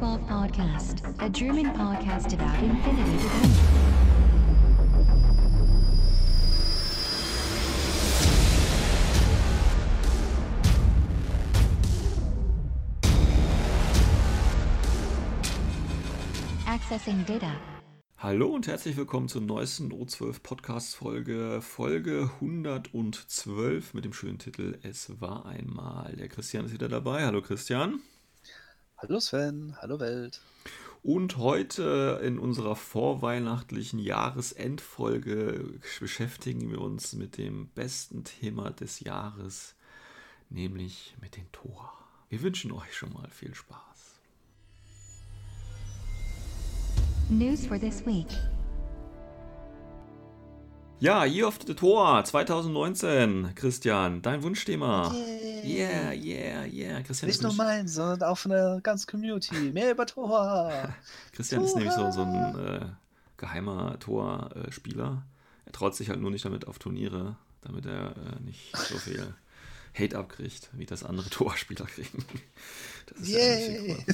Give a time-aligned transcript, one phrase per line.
[0.00, 3.28] Welcome to the O12 Podcast, a German podcast about infinity.
[16.66, 17.52] Accessing Data.
[18.16, 24.78] Hallo und herzlich willkommen zur neuesten O12 Podcast Folge, Folge 112 mit dem schönen Titel
[24.82, 26.14] Es war einmal.
[26.16, 27.26] Der Christian ist wieder dabei.
[27.26, 28.00] Hallo Christian.
[29.06, 30.40] Hallo Sven, hallo Welt.
[31.02, 39.74] Und heute in unserer vorweihnachtlichen Jahresendfolge beschäftigen wir uns mit dem besten Thema des Jahres,
[40.48, 41.92] nämlich mit den Tor.
[42.30, 44.20] Wir wünschen euch schon mal viel Spaß.
[47.28, 48.28] News for this week.
[51.04, 55.14] Ja, Year of the Tor 2019, Christian, dein Wunschthema.
[55.62, 57.02] Yeah, yeah, yeah.
[57.02, 59.54] Christian Nicht ist nur nämlich- mein, sondern auch von der ganzen Community.
[59.54, 60.94] Mehr über Tor.
[61.32, 62.86] Christian ist nämlich so, so ein äh,
[63.36, 65.22] geheimer Torspieler.
[65.66, 69.34] Er traut sich halt nur nicht damit auf Turniere, damit er äh, nicht so viel
[69.94, 72.24] Hate abkriegt, wie das andere Torspieler kriegen.
[73.08, 74.06] Das ist ja der Grund.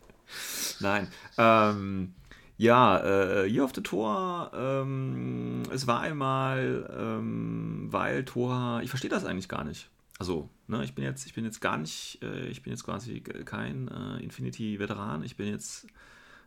[0.80, 1.08] Nein.
[1.38, 2.14] Ähm,
[2.58, 9.10] ja, äh, Year of the Tor, ähm, es war einmal, ähm, weil Tor, ich verstehe
[9.10, 9.88] das eigentlich gar nicht.
[10.18, 13.20] Also, ne, ich bin jetzt, ich bin jetzt gar nicht, äh, ich bin jetzt quasi
[13.20, 15.22] kein äh, Infinity-Veteran.
[15.22, 15.86] Ich bin jetzt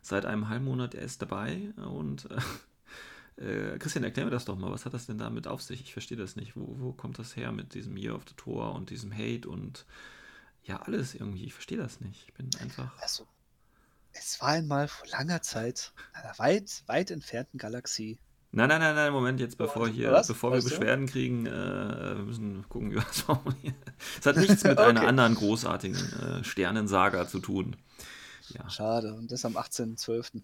[0.02, 2.28] seit einem halben Monat erst dabei und
[3.38, 3.42] äh,
[3.74, 4.70] äh, Christian, erklär mir das doch mal.
[4.70, 5.80] Was hat das denn damit auf sich?
[5.80, 6.54] Ich verstehe das nicht.
[6.56, 9.86] Wo, wo kommt das her mit diesem Year of the Tor und diesem Hate und
[10.64, 11.46] ja, alles irgendwie.
[11.46, 12.24] Ich verstehe das nicht.
[12.28, 12.92] Ich bin einfach.
[13.00, 13.26] Also,
[14.12, 18.18] es war einmal vor langer Zeit in einer weit, weit entfernten Galaxie.
[18.54, 20.26] Nein, nein, nein, nein, Moment, jetzt bevor hier, Was?
[20.28, 20.70] bevor wir Weißt du?
[20.70, 21.50] Beschwerden kriegen, äh,
[22.16, 23.74] wir müssen gucken, wie wir das formulieren.
[24.20, 25.08] Es hat nichts mit einer Okay.
[25.08, 27.76] anderen großartigen äh, Sternensaga zu tun.
[28.50, 28.68] Ja.
[28.68, 30.42] Schade, und das am 18.12.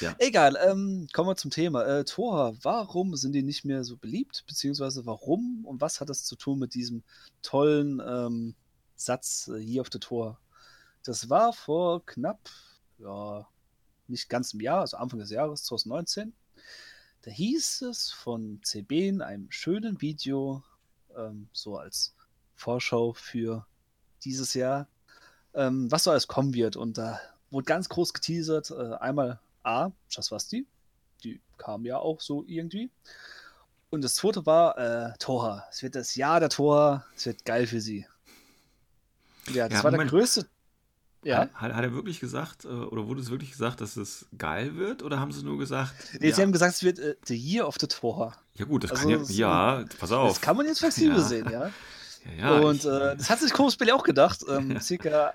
[0.00, 0.14] Ja.
[0.18, 1.84] Egal, ähm, kommen wir zum Thema.
[1.84, 4.44] Äh, Tor, warum sind die nicht mehr so beliebt?
[4.48, 7.04] Beziehungsweise warum und was hat das zu tun mit diesem
[7.42, 8.54] tollen ähm,
[8.96, 10.40] Satz äh, Year of the Tor?
[11.04, 12.50] Das war vor knapp,
[12.98, 13.46] ja,
[14.06, 16.32] nicht ganz einem Jahr, also Anfang des Jahres 2019.
[17.22, 20.62] Da hieß es von CB in einem schönen Video,
[21.16, 22.14] ähm, so als
[22.54, 23.66] Vorschau für
[24.24, 24.88] dieses Jahr,
[25.54, 26.76] ähm, was so alles kommen wird.
[26.76, 27.20] Und da
[27.50, 28.70] wurde ganz groß geteasert.
[28.70, 30.66] Äh, einmal A, Shaswasti,
[31.24, 32.90] die kam ja auch so irgendwie.
[33.90, 35.66] Und das zweite war äh, Tora.
[35.70, 37.04] Es wird das Jahr der Tora.
[37.16, 38.06] Es wird geil für sie.
[39.48, 40.12] Ja, das Ja, war Moment.
[40.12, 40.46] der größte.
[41.28, 44.76] Ja, Hat, hat, er wirklich gesagt, äh, oder wurde es wirklich gesagt, dass es geil
[44.76, 47.36] wird, oder haben sie nur gesagt, nee, ja, sie haben gesagt, es wird äh, the
[47.36, 48.34] Year of the Tora.
[48.54, 50.32] ja gut, das also kann ja, so- ja, pass auf.
[50.32, 51.22] Das kann man jetzt flexibel Ja.
[51.22, 51.70] sehen, ja.
[52.38, 54.42] ja, und ich, äh, das hat sich Kobsbelli auch gedacht.
[54.48, 55.34] Ähm, circa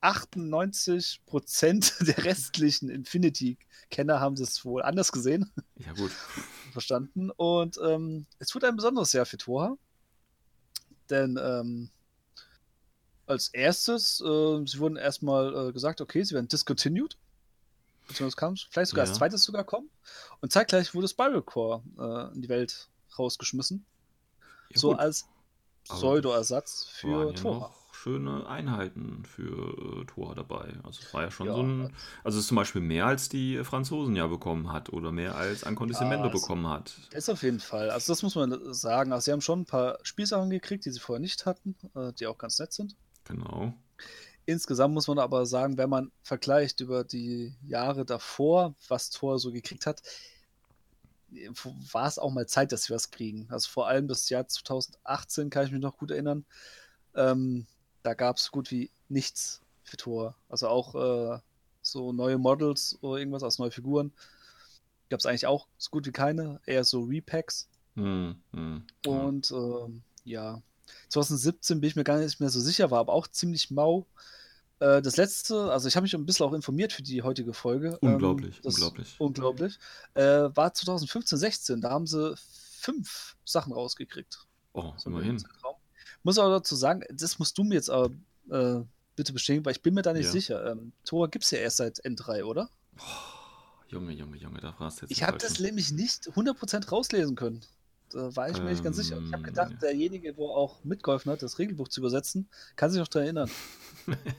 [0.00, 6.12] 98% der restlichen Infinity-Kenner haben das wohl anders gesehen, ja gut,
[6.72, 7.30] verstanden.
[7.30, 9.76] Und ähm, es wird ein besonderes Jahr für Toha.
[11.10, 11.90] Denn ähm,
[13.28, 17.16] als erstes, äh, sie wurden erstmal äh, gesagt, okay, sie werden discontinued.
[18.06, 19.10] Beziehungsweise kam vielleicht sogar Ja.
[19.10, 19.90] als zweites sogar kommen.
[20.40, 23.84] Und zeitgleich wurde Spiral Core äh, in die Welt rausgeschmissen.
[24.70, 24.98] ja, so gut.
[25.00, 25.26] als
[25.84, 27.74] Pseudo-Ersatz für ja Tora.
[27.92, 30.74] schöne Einheiten für äh, Tor dabei.
[30.84, 33.28] Also es war ja schon Ja, so ein, also es ist zum Beispiel mehr als
[33.28, 36.94] die Franzosen ja bekommen hat oder mehr als Ancondissimento Ja, bekommen hat.
[37.12, 37.90] Ist auf jeden Fall.
[37.90, 39.12] Also das muss man sagen.
[39.12, 42.26] Also sie haben schon ein paar Spielsachen gekriegt, die sie vorher nicht hatten, äh, die
[42.26, 42.96] auch ganz nett sind.
[43.28, 43.74] Genau.
[44.46, 49.52] Insgesamt muss man aber sagen, wenn man vergleicht über die Jahre davor, was Thor so
[49.52, 50.02] gekriegt hat,
[51.92, 53.46] war es auch mal Zeit, dass sie was kriegen.
[53.50, 56.46] Also vor allem das Jahr 2018 kann ich mich noch gut erinnern.
[57.14, 57.66] Ähm,
[58.02, 60.34] da gab es so gut wie nichts für Thor.
[60.48, 61.40] Also auch äh,
[61.82, 64.12] so neue Models oder irgendwas aus neuen Figuren.
[65.10, 67.68] Gab es eigentlich auch so gut wie keine, eher so Repacks.
[67.96, 69.10] Hm, ja.
[69.10, 70.62] Und ähm, ja,
[71.08, 74.06] 2017 bin ich mir gar nicht mehr so sicher, war aber auch ziemlich mau.
[74.80, 77.98] Äh, das letzte, also ich habe mich ein bisschen auch informiert für die heutige Folge.
[78.00, 79.16] Unglaublich, Ähm, unglaublich.
[79.18, 79.78] Unglaublich.
[80.14, 80.22] Äh,
[80.54, 84.46] war 2015, 16, da haben sie fünf Sachen rausgekriegt.
[84.72, 85.44] Oh, So im immerhin.
[86.22, 88.10] Muss aber dazu sagen, das musst du mir jetzt aber
[88.50, 88.80] äh,
[89.16, 90.32] bitte bestätigen, weil ich bin mir da nicht Ja.
[90.32, 90.70] sicher.
[90.70, 92.70] Ähm, Tor gibt es ja erst seit N3, oder?
[93.88, 97.62] Junge, Junge, Junge, da fragst du jetzt Ich habe das nämlich nicht 100% rauslesen können.
[98.10, 99.20] Da war ich mir nicht ganz sicher.
[99.24, 103.00] Ich habe Ähm, gedacht, derjenige, wo auch mitgeholfen hat, das Regelbuch zu übersetzen, kann sich
[103.00, 103.50] noch daran erinnern.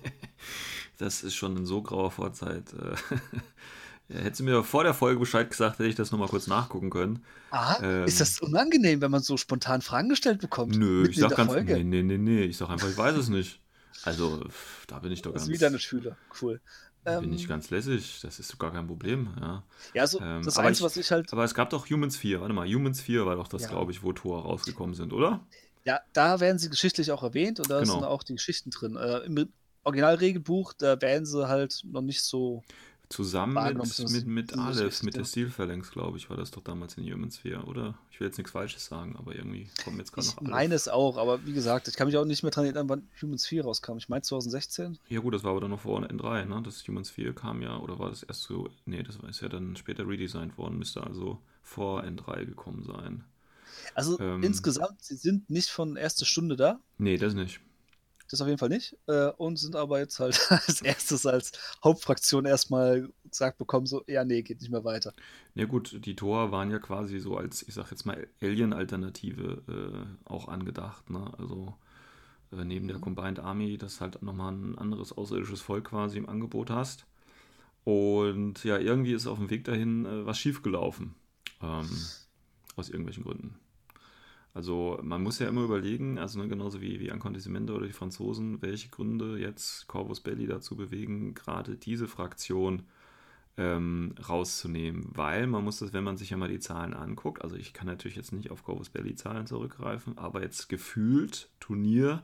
[0.98, 2.74] Das ist schon in so grauer Vorzeit.
[2.74, 2.96] Äh,
[4.14, 7.26] hättest du mir vor der Folge Bescheid gesagt, hätte ich das nochmal kurz nachgucken können.
[7.52, 10.76] Ah, Ähm, ist das unangenehm, wenn man so spontan Fragen gestellt bekommt?
[10.76, 11.74] Nö, ich sag ganz, Folge?
[11.84, 13.60] nee, nee, nee, ich sag einfach, ich weiß es nicht.
[14.04, 14.46] Also,
[14.88, 16.18] da bin ich doch Das ganz, ist wieder eine Schüler.
[16.42, 16.62] Cool.
[17.04, 18.20] Da bin Ähm, ich ganz lässig.
[18.22, 19.64] Das ist gar kein Problem, ja.
[19.94, 21.32] ja, so Ähm, das aber Einzige, was ich halt.
[21.34, 23.70] Aber es gab doch Humans 4, warte mal, Humans 4 war doch das, Ja.
[23.70, 25.46] glaube ich, wo Tor rausgekommen sind, oder?
[25.86, 27.94] Ja, da werden sie geschichtlich auch erwähnt und da Genau.
[27.94, 28.96] sind auch die Geschichten drin.
[28.96, 29.52] Äh, Im
[29.84, 32.64] Originalregelbuch, da werden sie halt noch nicht so.
[33.10, 35.28] Zusammen mit, mit, mit Aleph, mit der ja.
[35.28, 37.98] Stilphalanx, glaube ich, war das doch damals in Humans 4, oder?
[38.12, 40.52] Ich will jetzt nichts Falsches sagen, aber irgendwie kommt mir jetzt gerade noch Aleph.
[40.52, 43.08] meine es auch, aber wie gesagt, ich kann mich auch nicht mehr dran erinnern, wann
[43.20, 43.98] Humans 4 rauskam.
[43.98, 45.00] Ich meine 2016.
[45.08, 46.62] Ja gut, das war aber dann noch vor N3, ne?
[46.64, 49.76] Das Humans 4 kam ja, oder war das erst so, nee, das ist ja dann
[49.76, 53.24] später redesigned worden, müsste also vor N3 gekommen sein.
[53.96, 54.44] Also Ähm.
[54.44, 56.80] insgesamt, sie sind nicht von erster Stunde da.
[57.00, 57.60] Nee, das nicht.
[58.30, 58.96] Das auf jeden Fall nicht.
[59.08, 61.52] Äh, und sind aber jetzt halt als erstes als
[61.84, 65.14] Hauptfraktion erstmal gesagt bekommen, so, ja, nee, geht nicht mehr weiter.
[65.56, 70.30] Ja gut, die Tor waren ja quasi so als, ich sag jetzt mal, Alien-Alternative äh,
[70.30, 71.32] auch angedacht, ne?
[71.38, 71.76] Also
[72.52, 76.70] äh, neben der Combined Army, dass halt nochmal ein anderes außerirdisches Volk quasi im Angebot
[76.70, 77.06] hast.
[77.84, 81.16] Und ja, irgendwie ist auf dem Weg dahin äh, was schiefgelaufen.
[81.62, 81.90] Ähm,
[82.76, 83.60] aus irgendwelchen Gründen.
[84.54, 88.62] Also man muss ja immer überlegen, also ne, genauso wie, wie Ankondissimento oder die Franzosen,
[88.62, 92.84] welche Gründe jetzt Corvus Belli dazu bewegen, gerade diese Fraktion
[93.58, 95.06] ähm, rauszunehmen.
[95.14, 97.88] Weil man muss das, wenn man sich ja mal die Zahlen anguckt, also ich kann
[97.88, 102.24] natürlich jetzt nicht auf Corvus Belli Zahlen zurückgreifen, aber jetzt gefühlt Turnier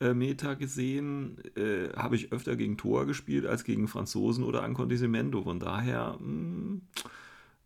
[0.00, 5.42] äh, Meta gesehen, äh, habe ich öfter gegen Tor gespielt als gegen Franzosen oder Ankondissimento.
[5.42, 6.82] Von daher hm,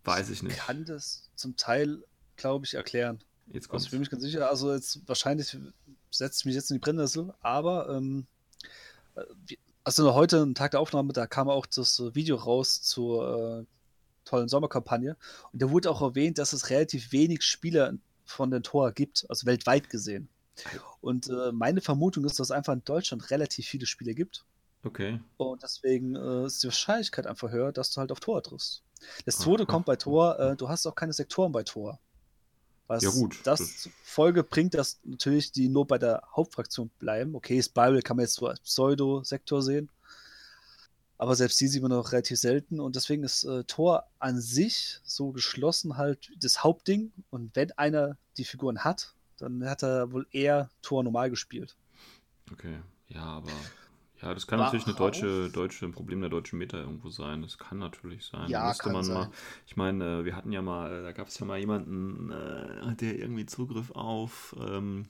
[0.05, 0.59] weiß ich nicht.
[0.59, 2.05] Kann das zum Teil,
[2.37, 3.21] glaube ich, erklären.
[3.53, 3.85] Jetzt Also kommt's.
[3.87, 5.57] ich bin mich ganz sicher, also jetzt wahrscheinlich
[6.11, 8.27] setze ich mich jetzt in die Brennnessel, aber ähm,
[9.15, 9.23] äh,
[9.85, 13.65] also heute, ein Tag der Aufnahme, da kam auch das äh, Video raus zur äh,
[14.27, 15.17] tollen Sommerkampagne
[15.53, 19.47] und da wurde auch erwähnt, dass es relativ wenig Spieler von den Tor gibt, also
[19.47, 20.29] weltweit gesehen.
[21.01, 24.45] Und äh, meine Vermutung ist, dass es einfach in Deutschland relativ viele Spieler gibt
[24.85, 25.21] Okay.
[25.39, 28.83] und deswegen äh, ist die Wahrscheinlichkeit einfach höher, dass du halt auf Tor triffst.
[29.25, 29.45] Das Aha.
[29.45, 31.99] zweite kommt bei Tor, äh, du hast auch keine Sektoren bei Tor.
[32.89, 37.35] Was Ja, gut, das Folge bringt, dass natürlich die nur bei der Hauptfraktion bleiben.
[37.35, 39.91] Okay, Spiral kann man jetzt so als Pseudo-Sektor sehen.
[41.19, 45.01] Aber selbst die sieht man noch relativ selten und deswegen ist äh, Tor an sich
[45.05, 47.13] so geschlossen halt das Hauptding.
[47.31, 51.77] Und wenn einer die Figuren hat, dann hat er wohl eher Tor normal gespielt.
[52.53, 52.79] Okay.
[53.09, 53.53] Ja, aber
[54.23, 57.43] ja, das kann War natürlich eine deutsche, deutsche, ein Problem der deutschen Meta irgendwo sein.
[57.43, 58.51] Das kann natürlich sein.
[58.51, 59.15] Ja, müsste kann man sein.
[59.15, 59.31] mal.
[59.67, 63.19] Ich meine, äh, wir hatten ja mal, da gab es ja mal jemanden, äh, der
[63.19, 65.07] irgendwie Zugriff auf ähm,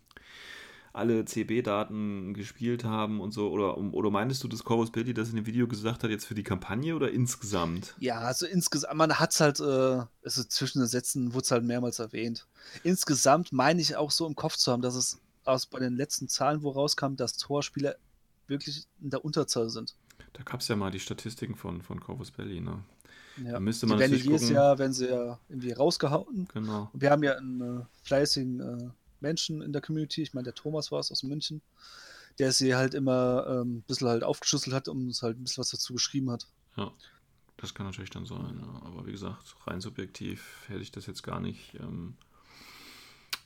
[0.92, 3.50] alle CB-Daten gespielt haben und so.
[3.50, 6.34] Oder, oder meinst du, dass Corvus Belli das in dem Video gesagt hat, jetzt für
[6.34, 7.94] die Kampagne oder insgesamt?
[7.98, 11.64] Ja, also insgesamt, man hat es halt, äh, also zwischen den Sätzen wurde es halt
[11.64, 12.46] mehrmals erwähnt.
[12.82, 16.28] Insgesamt meine ich auch so im Kopf zu haben, dass es aus bei den letzten
[16.28, 17.96] Zahlen, wo rauskam, dass Torspieler
[18.48, 19.94] wirklich in der Unterzahl sind.
[20.32, 22.82] Da gab es ja mal die Statistiken von, von Corvus Belli, ne?
[23.44, 23.52] Ja.
[23.52, 24.56] Da müsste Die man werden natürlich jedes gucken.
[24.56, 26.48] Jahr, werden sie ja irgendwie rausgehauen.
[26.52, 26.90] Genau.
[26.92, 28.90] Und wir haben ja einen äh, fleißigen äh,
[29.20, 31.60] Menschen in der Community, ich meine, der Thomas war es aus München,
[32.38, 35.60] der sie halt immer ähm, ein bisschen halt aufgeschlüsselt hat und uns halt ein bisschen
[35.60, 36.46] was dazu geschrieben hat.
[36.76, 36.92] Ja,
[37.56, 38.86] das kann natürlich dann sein, ja.
[38.86, 42.16] aber wie gesagt, rein subjektiv hätte ich das jetzt gar nicht ähm,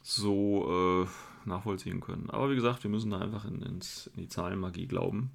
[0.03, 2.31] so äh, nachvollziehen können.
[2.31, 5.31] Aber wie gesagt, wir müssen da einfach in, ins, in die Zahlenmagie glauben.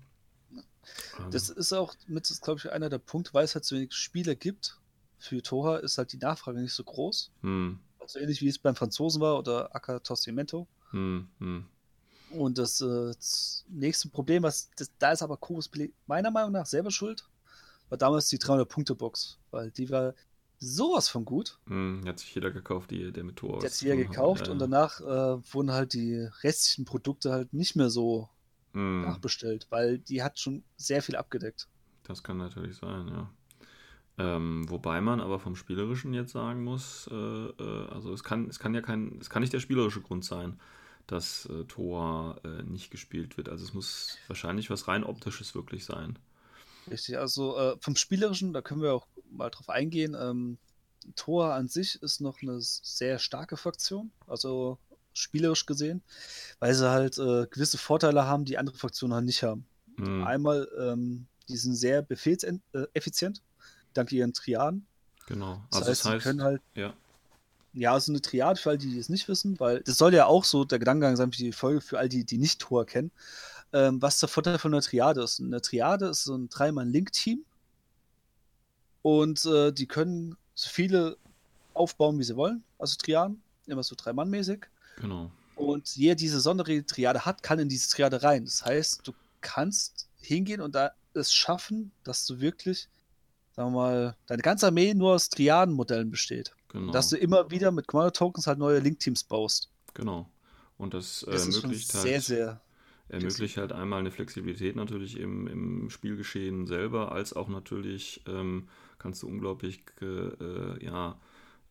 [1.19, 3.93] Ähm, Das ist auch mit, glaube ich, einer der Punkte, weil es halt so wenig
[3.93, 4.79] Spieler gibt.
[5.19, 7.31] Für Toha ist halt die Nachfrage nicht so groß.
[7.41, 10.67] hm, Also ähnlich wie es beim Franzosen war oder Aka Tossimento.
[10.91, 11.65] hm, hm.
[12.29, 15.69] Und das, äh, das nächste Problem, was das, da ist aber Kobus
[16.07, 17.25] meiner Meinung nach selber schuld,
[17.89, 20.13] war damals die 300-Punkte-Box, weil die war
[20.59, 21.59] sowas von gut.
[21.67, 24.17] Hm, hat sich jeder gekauft, die, der mit Tor hat tun hat.
[24.17, 28.29] gekauft Ja, und danach äh, wurden halt die restlichen Produkte halt nicht mehr so
[28.73, 31.69] Hm, nachbestellt, weil die hat schon sehr viel abgedeckt.
[32.03, 33.29] das kann natürlich sein, ja.
[34.19, 38.59] Ähm, wobei man aber vom Spielerischen jetzt sagen muss, äh, äh, also es kann, es
[38.59, 40.59] kann ja kein, es kann nicht der spielerische Grund sein,
[41.07, 43.49] dass äh, Tor äh, nicht gespielt wird.
[43.49, 46.19] Also es muss wahrscheinlich was rein optisches wirklich sein.
[46.89, 50.15] Richtig, also äh, vom Spielerischen, da können wir auch mal drauf eingehen.
[50.19, 50.57] Ähm,
[51.15, 54.77] Tor an sich ist noch eine sehr starke Fraktion, also
[55.13, 56.01] spielerisch gesehen,
[56.59, 59.65] weil sie halt äh, gewisse Vorteile haben, die andere Fraktionen halt nicht haben.
[59.97, 63.41] Hm, Einmal, ähm, die sind sehr befehlseffizient,
[63.93, 64.85] dank ihren Triaden.
[65.27, 65.61] genau.
[65.71, 66.93] Das Also heißt, das heißt, sie können halt, ja,
[67.73, 70.25] ja, also eine Triade für all die, die es nicht wissen, weil das soll ja
[70.25, 73.11] auch so der Gedankengang sein für die Folge, für all die, die nicht Tor kennen.
[73.73, 75.39] Ähm, was der Vorteil von einer Triade ist.
[75.41, 77.43] Eine Triade ist so ein Dreimann-Link-Team
[79.01, 81.17] und äh, die können so viele
[81.73, 84.65] aufbauen, wie sie wollen, also Triaden, immer so Drei-Mann-mäßig.
[85.01, 85.31] genau.
[85.55, 88.45] Und jeder diese Sonderregel Triade hat, kann in diese Triade rein.
[88.45, 92.87] Das heißt, du kannst hingehen und da es schaffen, dass du wirklich,
[93.55, 96.53] sagen wir mal, deine ganze Armee nur aus Triaden-Modellen besteht.
[96.67, 96.91] Genau.
[96.91, 99.67] Dass du immer wieder mit Commander-Tokens halt neue Link-Teams baust.
[99.95, 100.29] Genau.
[100.77, 102.03] Und das, äh, Das ist schon ermöglicht halt.
[102.03, 102.61] sehr, sehr.
[103.09, 108.67] Ermöglicht halt einmal eine Flexibilität natürlich im, im Spielgeschehen selber, als auch natürlich ähm,
[108.99, 111.19] kannst du unglaublich äh, ja,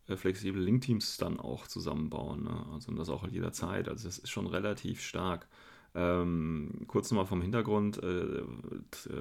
[0.07, 2.43] äh, flexible Link-Teams dann auch zusammenbauen.
[2.43, 2.65] Ne?
[2.73, 3.89] Also und das auch jederzeit.
[3.89, 5.47] Also das ist schon relativ stark.
[5.95, 8.43] Ähm, kurz nochmal vom Hintergrund, äh, äh,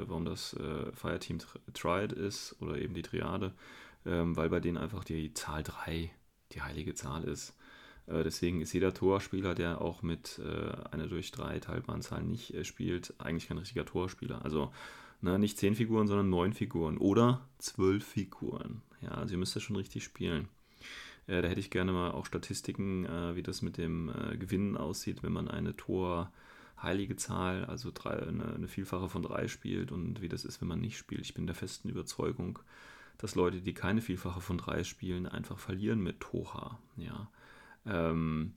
[0.06, 3.54] warum das äh, Fireteam Tr- Triad ist oder eben die Triade,
[4.04, 6.10] ähm, weil bei denen einfach die Zahl 3
[6.52, 7.55] die heilige Zahl ist.
[8.06, 12.54] Äh, deswegen ist jeder Torspieler, der auch mit äh, einer durch drei teilbaren Zahl nicht
[12.54, 14.44] äh, spielt, eigentlich kein richtiger Torspieler.
[14.44, 14.72] Also
[15.20, 18.82] ne, nicht zehn Figuren, sondern neun Figuren oder zwölf Figuren.
[19.00, 20.48] Ja, also ihr müsst das schon richtig spielen.
[21.28, 25.48] Da hätte ich gerne mal auch Statistiken, wie das mit dem Gewinnen aussieht, wenn man
[25.48, 26.30] eine Tor
[26.80, 30.68] heilige Zahl, also drei, eine, eine Vielfache von drei spielt und wie das ist, wenn
[30.68, 31.22] man nicht spielt.
[31.22, 32.60] Ich bin der festen Überzeugung,
[33.18, 36.78] dass Leute, die keine Vielfache von drei spielen, einfach verlieren mit Toha.
[36.96, 37.28] Ja.
[37.86, 38.54] Ähm,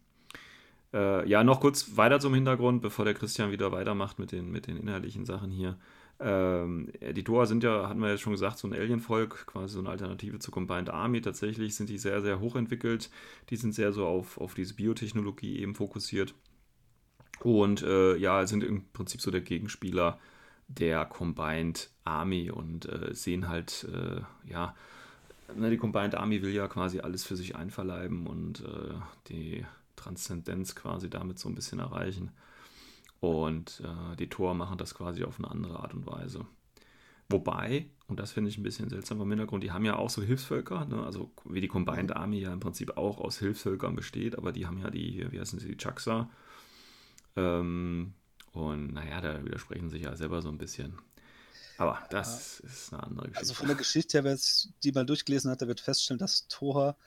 [0.94, 4.68] äh, ja, noch kurz weiter zum Hintergrund, bevor der Christian wieder weitermacht mit den, mit
[4.68, 5.78] den inhaltlichen Sachen hier.
[6.20, 9.80] Ähm, die Toa sind ja, hatten wir jetzt schon gesagt, so ein Alien-Volk, quasi so
[9.80, 11.22] eine Alternative zur Combined Army.
[11.22, 13.10] Tatsächlich sind die sehr, sehr hochentwickelt.
[13.50, 16.34] Die sind sehr so auf, auf diese Biotechnologie eben fokussiert.
[17.42, 20.20] Und äh, ja, sind im Prinzip so der Gegenspieler
[20.68, 24.76] der Combined Army und äh, sehen halt, äh, ja,
[25.56, 28.94] die Combined Army will ja quasi alles für sich einverleiben und äh,
[29.28, 29.66] die
[29.96, 32.32] Transzendenz quasi damit so ein bisschen erreichen.
[33.20, 36.46] Und äh, die Tor machen das quasi auf eine andere Art und Weise.
[37.30, 40.22] Wobei, und das finde ich ein bisschen seltsam vom Hintergrund, die haben ja auch so
[40.24, 41.04] Hilfsvölker, ne?
[41.04, 44.80] also wie die Combined Army ja im Prinzip auch aus Hilfsvölkern besteht, aber die haben
[44.80, 46.30] ja die, wie heißen sie, die Chaksa.
[47.36, 48.14] Ähm,
[48.52, 50.94] und naja, da widersprechen sich ja selber so ein bisschen.
[51.80, 53.40] Aber das ist eine andere Geschichte.
[53.40, 56.48] Also von der Geschichte her, wer es die mal durchgelesen hat, der wird feststellen, dass
[56.48, 56.98] Tora,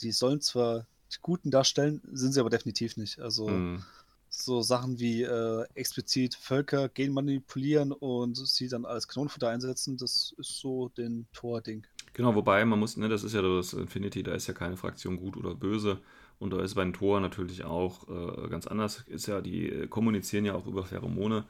[0.00, 3.18] die sollen zwar die Guten darstellen, sind sie aber definitiv nicht.
[3.18, 3.82] Also Mm,
[4.28, 10.58] so Sachen wie äh, explizit Völker genmanipulieren und sie dann als Kanonenfutter einsetzen, das ist
[10.58, 11.86] so den Tor-Ding.
[12.12, 15.16] Genau, wobei man muss, ne, das ist ja das Infinity, da ist ja keine Fraktion
[15.16, 16.00] gut oder böse.
[16.38, 19.04] Und da ist bei den Toren natürlich auch äh, ganz anders.
[19.06, 21.44] Ist ja, die äh, kommunizieren ja auch über Pheromone.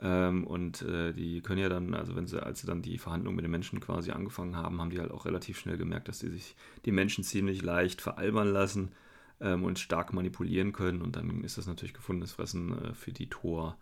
[0.00, 3.36] Ähm, und äh, die können ja dann, also wenn sie, als sie dann die Verhandlungen
[3.36, 6.28] mit den Menschen quasi angefangen haben, haben die halt auch relativ schnell gemerkt, dass die
[6.28, 8.92] sich die Menschen ziemlich leicht veralbern lassen
[9.40, 11.00] ähm, und stark manipulieren können.
[11.00, 13.78] Und dann ist das natürlich gefundenes Fressen äh, für die Tor.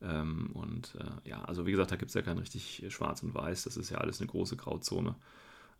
[0.00, 3.34] Ähm, und äh, ja, also wie gesagt, da gibt es ja kein richtig Schwarz und
[3.34, 3.64] Weiß.
[3.64, 5.16] Das ist ja alles eine große Grauzone.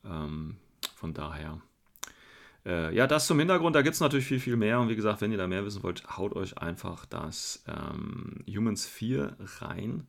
[0.05, 0.57] Ähm,
[0.97, 1.61] von daher.
[2.67, 4.81] Äh, ja, das zum Hintergrund, da gibt es natürlich viel, viel mehr.
[4.81, 8.87] Und wie gesagt, wenn ihr da mehr wissen wollt, haut euch einfach das ähm, Humans
[8.87, 10.07] 4 rein.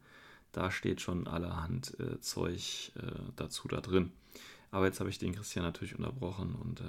[0.51, 4.11] Da steht schon allerhand äh, Zeug äh, dazu da drin.
[4.71, 6.55] Aber jetzt habe ich den Christian natürlich unterbrochen.
[6.55, 6.83] Und äh,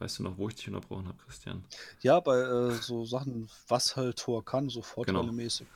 [0.00, 1.64] weißt du noch, wo ich dich unterbrochen habe, Christian?
[2.02, 4.84] Ja, bei äh, so Sachen, was halt Tor kann, so Genau.
[4.94, 5.66] vorteilemäßig.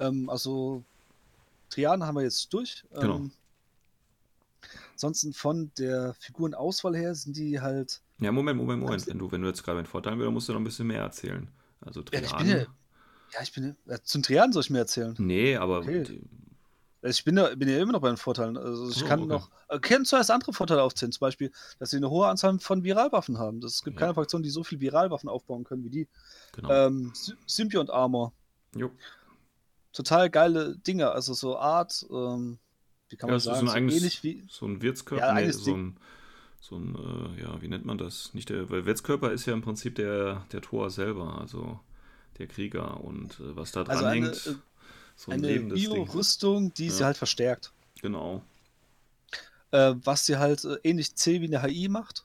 [0.00, 0.82] Ähm, also
[1.70, 2.84] Triaden haben wir jetzt durch.
[2.92, 3.16] Genau.
[3.16, 3.30] Ähm,
[4.92, 8.00] ansonsten von der Figurenauswahl her sind die halt.
[8.18, 9.06] Ja, Moment, Moment, Moment.
[9.06, 10.86] Wenn du, wenn du jetzt gerade einen Vorteil willst, dann musst du noch ein bisschen
[10.86, 11.48] mehr erzählen.
[11.80, 12.46] Also Ja, ich Triaden.
[12.46, 12.66] bin ja,
[13.34, 15.14] ja, ich bin ja, zum Triaden soll ich mir erzählen.
[15.18, 16.02] Nee, aber Okay.
[16.04, 16.22] die-
[17.02, 18.56] Also ich bin ja, bin ja immer noch bei den Vorteilen.
[18.56, 19.28] Also ich So, kann okay.
[19.28, 21.12] noch, äh, kann zuerst andere Vorteile aufzählen.
[21.12, 23.62] Zum Beispiel, dass sie eine hohe Anzahl von Viralwaffen haben.
[23.62, 24.06] Es gibt Ja.
[24.06, 26.08] keine Fraktion, die so viel Viralwaffen aufbauen können wie die.
[26.52, 26.70] genau.
[26.70, 28.32] Ähm, Sy- Symbiont Armor.
[28.74, 28.90] jo.
[29.92, 31.10] Total geile Dinge.
[31.10, 32.58] Also so Art, ähm,
[33.08, 34.44] wie kann Ja, man sagen, ein eigenes- so ähnlich wie.
[34.48, 35.96] So ein Wirtskörper, Ja, nee, eigenes so ein,
[36.68, 38.34] so ein äh, ja, wie nennt man das?
[38.34, 41.80] Nicht der, weil Wirtskörper ist ja im Prinzip der, der Tor selber, also
[42.38, 44.54] der Krieger und äh, was da dran Also eine, hängt, äh,
[45.16, 45.60] so ein Eine.
[45.60, 47.06] Bio-Rüstung, die sie Ja.
[47.06, 47.72] halt verstärkt.
[48.02, 48.42] Genau.
[49.72, 52.24] Äh, was sie halt äh, ähnlich C wie eine HI macht.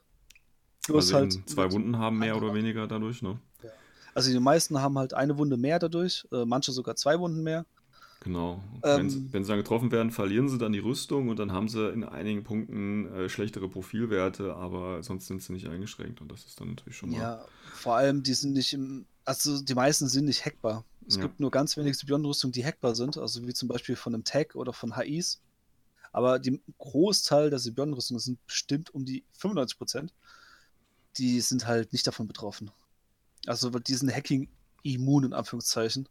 [0.88, 1.34] Bloß Also halt.
[1.34, 3.40] eben zwei Wunden haben mehr oder weniger dadurch, ne?
[4.14, 7.66] Also die meisten haben halt eine Wunde mehr dadurch, äh, manche sogar zwei Wunden mehr.
[8.22, 8.64] Genau.
[8.84, 11.52] Ähm, wenn, sie, wenn sie dann getroffen werden, verlieren sie dann die Rüstung und dann
[11.52, 16.32] haben sie in einigen Punkten äh, schlechtere Profilwerte, aber sonst sind sie nicht eingeschränkt und
[16.32, 17.20] das ist dann natürlich schon mal.
[17.20, 19.06] Ja, vor allem, die sind nicht im.
[19.26, 20.86] Also die meisten sind nicht hackbar.
[21.08, 21.24] Es Ja.
[21.24, 24.56] gibt nur ganz wenige Symbionenrüstungen, die hackbar sind, also wie zum Beispiel von einem Tag
[24.56, 25.42] oder von HIs.
[26.12, 30.12] Aber die Großteil der Symbionenrüstungen sind bestimmt um die 95%.
[31.18, 32.70] Die sind halt nicht davon betroffen.
[33.48, 34.48] Also die sind Hacking
[34.84, 36.08] immun in Anführungszeichen.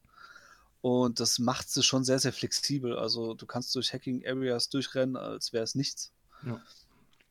[0.82, 2.96] Und das macht sie schon sehr, sehr flexibel.
[2.96, 6.12] Also du kannst durch Hacking Areas durchrennen, als wäre es nichts.
[6.44, 6.60] Ja.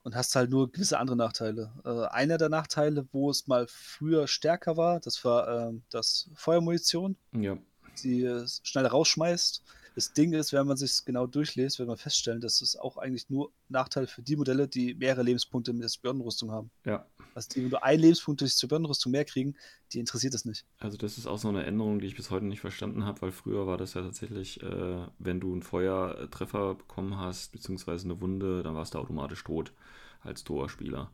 [0.04, 1.72] Und hast halt nur gewisse andere Nachteile.
[1.84, 7.18] Äh, einer der Nachteile, wo es mal früher stärker war, das war ähm, das Feuermunition,
[7.34, 7.58] ja.
[8.04, 9.64] die äh, schneller rausschmeißt,
[10.00, 13.30] Das Ding ist, wenn man sich genau durchliest, wird man feststellen, dass es auch eigentlich
[13.30, 16.72] nur Nachteil für die Modelle, die mehrere Lebenspunkte mit der Spionenrüstung haben.
[16.86, 17.06] Ja.
[17.36, 19.58] Also die nur einen Lebenspunkt durch die Spionenrüstung mehr kriegen,
[19.92, 20.66] die interessiert es nicht.
[20.78, 23.34] Also das ist auch so eine Änderung, die ich bis heute nicht verstanden habe, weil
[23.34, 28.64] früher war das ja tatsächlich, äh, wenn du einen Feuertreffer bekommen hast, beziehungsweise eine Wunde,
[28.64, 29.74] dann warst du automatisch tot
[30.22, 31.12] als Torspieler.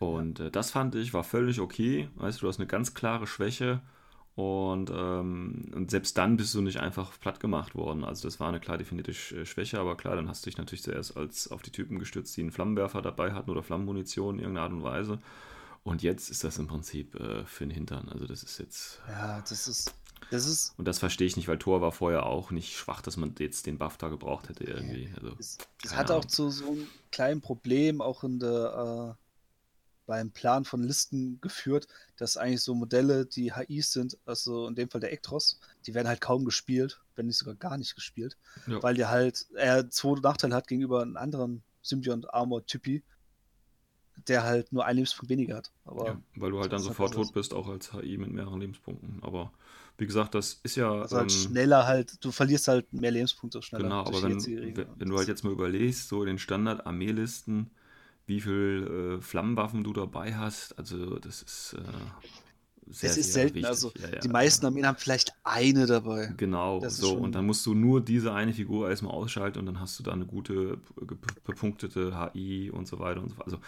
[0.00, 2.10] Und äh, das fand ich, war völlig okay.
[2.16, 3.80] Weißt du, du hast eine ganz klare Schwäche
[4.36, 8.04] und, ähm, und selbst dann bist du nicht einfach platt gemacht worden.
[8.04, 11.16] Also das war eine klar definierte Schwäche, aber klar, dann hast du dich natürlich zuerst
[11.16, 14.72] als auf die Typen gestützt, die einen Flammenwerfer dabei hatten oder Flammenmunition in irgendeiner Art
[14.74, 15.18] und Weise.
[15.84, 18.10] Und jetzt ist das im Prinzip äh, für den Hintern.
[18.10, 19.00] Also das ist jetzt.
[19.08, 19.94] Ja, das ist.
[20.30, 20.74] Das ist.
[20.76, 23.66] Und das verstehe ich nicht, weil Thor war vorher auch nicht schwach, dass man jetzt
[23.66, 25.08] den Buff da gebraucht hätte irgendwie.
[25.16, 29.25] Also, es, es hat auch zu so einem kleinen Problem auch in der äh,
[30.06, 34.88] beim Plan von Listen geführt, dass eigentlich so Modelle, die HIs sind, also in dem
[34.88, 38.36] Fall der Ektros, die werden halt kaum gespielt, wenn nicht sogar gar nicht gespielt,
[38.66, 38.82] ja.
[38.82, 43.02] weil der halt er zwei Nachteile hat gegenüber einem anderen Symbiont Armor Typi,
[44.28, 45.72] der halt nur einen Lebenspunkt weniger hat.
[45.84, 48.60] Aber ja, weil du halt dann sofort halt tot bist, auch als HI mit mehreren
[48.60, 49.18] Lebenspunkten.
[49.22, 49.52] Aber
[49.98, 50.90] wie gesagt, das ist ja.
[50.92, 53.84] Also halt ähm, schneller halt, du verlierst halt mehr Lebenspunkte schneller.
[53.84, 57.70] Genau, aber wenn, wenn, wenn du halt jetzt mal überlegst, so den Standard-Armeelisten,
[58.26, 60.78] wie viel äh, Flammenwaffen du dabei hast.
[60.78, 61.82] Also das ist äh,
[62.88, 63.54] sehr, es ist sehr selten.
[63.56, 63.68] Wichtig.
[63.68, 66.32] Also ja, ja, die meisten Armeen haben vielleicht eine dabei.
[66.36, 69.80] Genau, das so und dann musst du nur diese eine Figur erstmal ausschalten und dann
[69.80, 70.78] hast du da eine gute
[71.44, 73.46] bepunktete HI und so weiter und so fort.
[73.46, 73.58] Also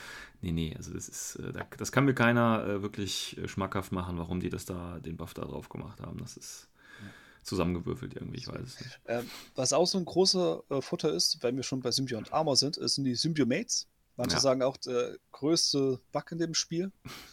[0.40, 4.18] nee, nee, also das ist äh, das kann mir keiner äh, wirklich äh, schmackhaft machen,
[4.18, 6.18] warum die das da den Buff da drauf gemacht haben.
[6.18, 6.68] Das ist
[7.42, 9.00] zusammengewürfelt irgendwie, ich weiß es nicht.
[9.06, 9.24] Ähm,
[9.54, 12.56] was auch so ein großer äh, Futter ist, wenn wir schon bei Symbio und Armor
[12.56, 13.86] sind, sind die Symbiomates.
[14.18, 14.40] Manche ja.
[14.40, 16.92] sagen auch der größte Bug in dem Spiel.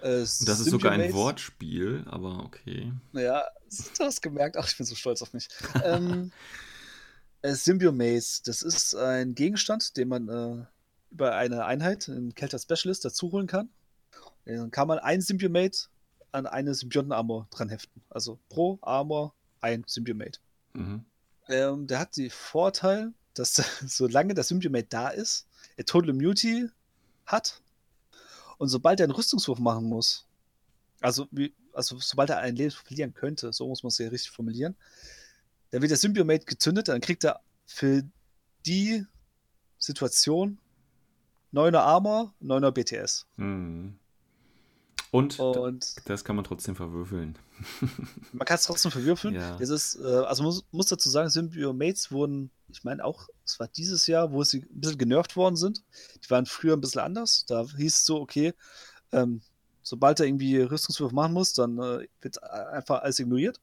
[0.00, 2.92] Äh, das ist sogar ein Wortspiel, aber okay.
[3.10, 3.42] Naja,
[3.98, 5.48] du hast gemerkt, ach, ich bin so stolz auf mich.
[5.82, 6.30] ähm,
[7.42, 10.66] äh, Symbiomaze, das ist ein Gegenstand, den man äh,
[11.10, 13.70] über eine Einheit, einen Kelter Specialist, dazu holen kann.
[14.44, 15.88] Dann kann man ein Symbiomate
[16.30, 18.00] an eine Symbionten-Armor dran heften.
[18.08, 20.38] Also pro Armor ein Symbiomate.
[20.74, 21.04] Mhm.
[21.48, 25.47] Ähm, der hat den Vorteil, dass solange der Symbiomate da ist,
[25.84, 26.68] Total Immunity
[27.26, 27.60] hat.
[28.58, 30.26] Und sobald er einen Rüstungswurf machen muss,
[31.00, 31.28] also,
[31.72, 34.76] also sobald er einen Leben verlieren könnte, so muss man es ja richtig formulieren,
[35.70, 38.02] dann wird der Symbiomate gezündet, dann kriegt er für
[38.66, 39.04] die
[39.78, 40.58] Situation
[41.52, 43.26] 9er Armor, 9er BTS.
[43.36, 43.98] Mhm.
[45.10, 47.38] Und, und, das kann man trotzdem verwürfeln.
[48.32, 49.34] man kann es trotzdem verwürfeln.
[49.34, 49.56] Ja.
[49.56, 53.68] Das ist, äh, also muss, muss dazu sagen, Symbiomates wurden ich meine auch, es war
[53.68, 55.82] dieses Jahr, wo sie ein bisschen genervt worden sind.
[56.24, 57.44] Die waren früher ein bisschen anders.
[57.46, 58.54] Da hieß es so, okay,
[59.12, 59.40] ähm,
[59.82, 63.60] sobald er irgendwie Rüstungswurf machen muss, dann äh, wird einfach alles ignoriert.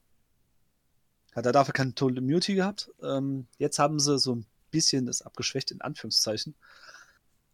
[1.34, 2.90] Hat er dafür keine Total Immunity gehabt.
[3.02, 6.54] Ähm, jetzt haben sie so ein bisschen das abgeschwächt, in Anführungszeichen,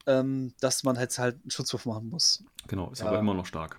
[0.07, 2.45] ähm, dass man jetzt halt einen Schutzwurf machen muss.
[2.67, 3.79] Genau, ist ja, aber immer noch stark.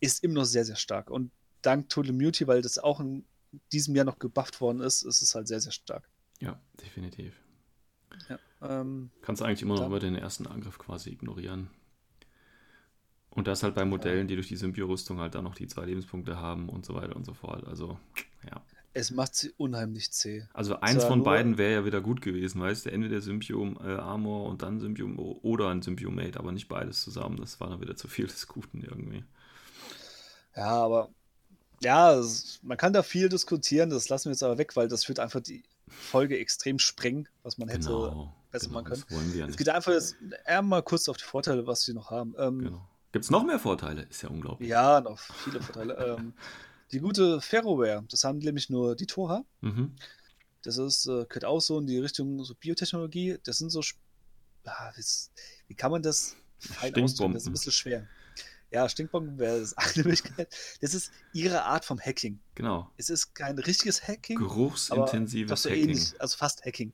[0.00, 1.10] Ist immer noch sehr, sehr stark.
[1.10, 1.30] Und
[1.62, 3.24] dank Total Immunity, weil das auch in
[3.72, 6.08] diesem Jahr noch gebufft worden ist, ist es halt sehr, sehr stark.
[6.40, 7.34] Ja, definitiv.
[8.28, 11.70] Ja, ähm, Kannst du eigentlich immer noch über den ersten Angriff quasi ignorieren.
[13.30, 16.38] Und das halt bei Modellen, die durch die Symbio-Rüstung halt dann noch die zwei Lebenspunkte
[16.38, 17.66] haben und so weiter und so fort.
[17.66, 17.98] Also,
[18.48, 18.62] ja.
[18.96, 20.46] Es macht sie unheimlich zäh.
[20.54, 22.90] Also eins von beiden wäre ja wieder gut gewesen, weißt du?
[22.90, 27.36] Entweder Symbio-Armor äh, und dann Symbio oder ein Symbio-Mate, aber nicht beides zusammen.
[27.36, 29.22] Das war dann wieder zu viel des Guten irgendwie.
[30.56, 31.10] Ja, aber
[31.82, 32.18] ja,
[32.62, 35.40] man kann da viel diskutieren, das lassen wir jetzt aber weg, weil das führt einfach
[35.40, 39.04] die Folge extrem sprengen, was man hätte genau, besser genau, machen können.
[39.08, 41.82] Das wollen wir ja es geht einfach jetzt eher mal kurz auf die Vorteile, was
[41.82, 42.34] sie noch haben.
[42.38, 42.88] Ähm, genau.
[43.12, 44.06] Gibt es noch mehr Vorteile?
[44.08, 44.70] Ist ja unglaublich.
[44.70, 46.16] Ja, noch viele Vorteile.
[46.18, 46.32] ähm,
[46.92, 49.44] die gute Ferroware, das haben nämlich nur die Toha.
[49.60, 49.96] Mhm.
[50.62, 53.38] Das ist, äh, gehört auch so in die Richtung so Biotechnologie.
[53.44, 53.80] Das sind so,
[54.64, 55.04] ah, wie,
[55.68, 57.34] wie, kann man das fein ausdrücken?
[57.34, 58.08] Das ist ein bisschen schwer.
[58.70, 60.54] Ja, Stinkbomben wäre das eine Möglichkeit.
[60.80, 62.40] Das ist ihre Art vom Hacking.
[62.56, 62.90] Genau.
[62.96, 64.38] Es ist kein richtiges Hacking.
[64.38, 65.84] Geruchsintensives so Hacking.
[65.84, 66.92] Ähnlich, also fast Hacking.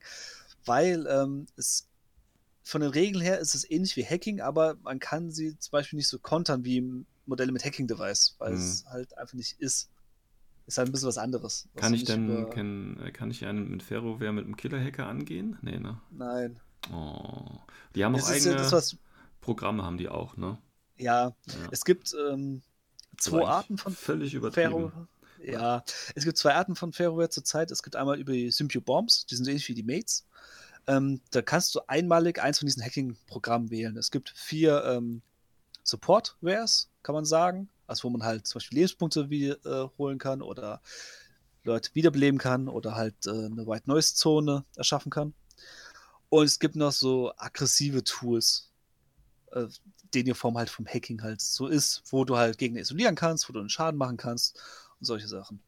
[0.64, 1.88] Weil ähm, es
[2.62, 5.96] von den Regeln her ist es ähnlich wie Hacking, aber man kann sie zum Beispiel
[5.96, 8.58] nicht so kontern wie Modelle mit Hacking-Device, weil mhm.
[8.58, 9.90] es halt einfach nicht ist.
[10.66, 11.68] Ist halt ein bisschen was anderes.
[11.74, 12.50] Kann ich denn, über...
[12.50, 15.58] kann, äh, kann ich einen mit Ferroware mit einem Killer-Hacker angehen?
[15.61, 16.00] Nee, ne?
[16.11, 16.61] Nein.
[16.92, 17.58] Oh.
[17.94, 18.96] Die haben auch eigene ja das, was...
[19.40, 20.58] Programme, haben die auch, ne?
[20.96, 21.35] Ja, ja.
[21.72, 22.62] es gibt ähm,
[23.18, 25.08] zwei Arten von völlig übertrieben.
[25.44, 25.82] Ja,
[26.14, 27.72] es gibt zwei Arten von Ferroware zurzeit.
[27.72, 30.24] Es gibt einmal über die Symbio Bombs, die sind ähnlich wie die Mates.
[30.87, 33.96] Ähm, da kannst du einmalig eins von diesen Hacking-Programmen wählen.
[33.96, 35.22] Es gibt vier ähm,
[35.82, 37.68] Support-Wares, kann man sagen.
[37.86, 40.80] Also wo man halt zum Beispiel Lebenspunkte wie, äh, holen kann oder
[41.64, 45.34] Leute wiederbeleben kann oder halt äh, eine White Noise Zone erschaffen kann.
[46.28, 48.70] Und es gibt noch so aggressive Tools,
[49.52, 49.66] äh,
[50.14, 53.48] den die Form halt vom Hacking halt so ist, wo du halt Gegner isolieren kannst,
[53.48, 54.58] wo du einen Schaden machen kannst
[54.98, 55.60] und solche Sachen.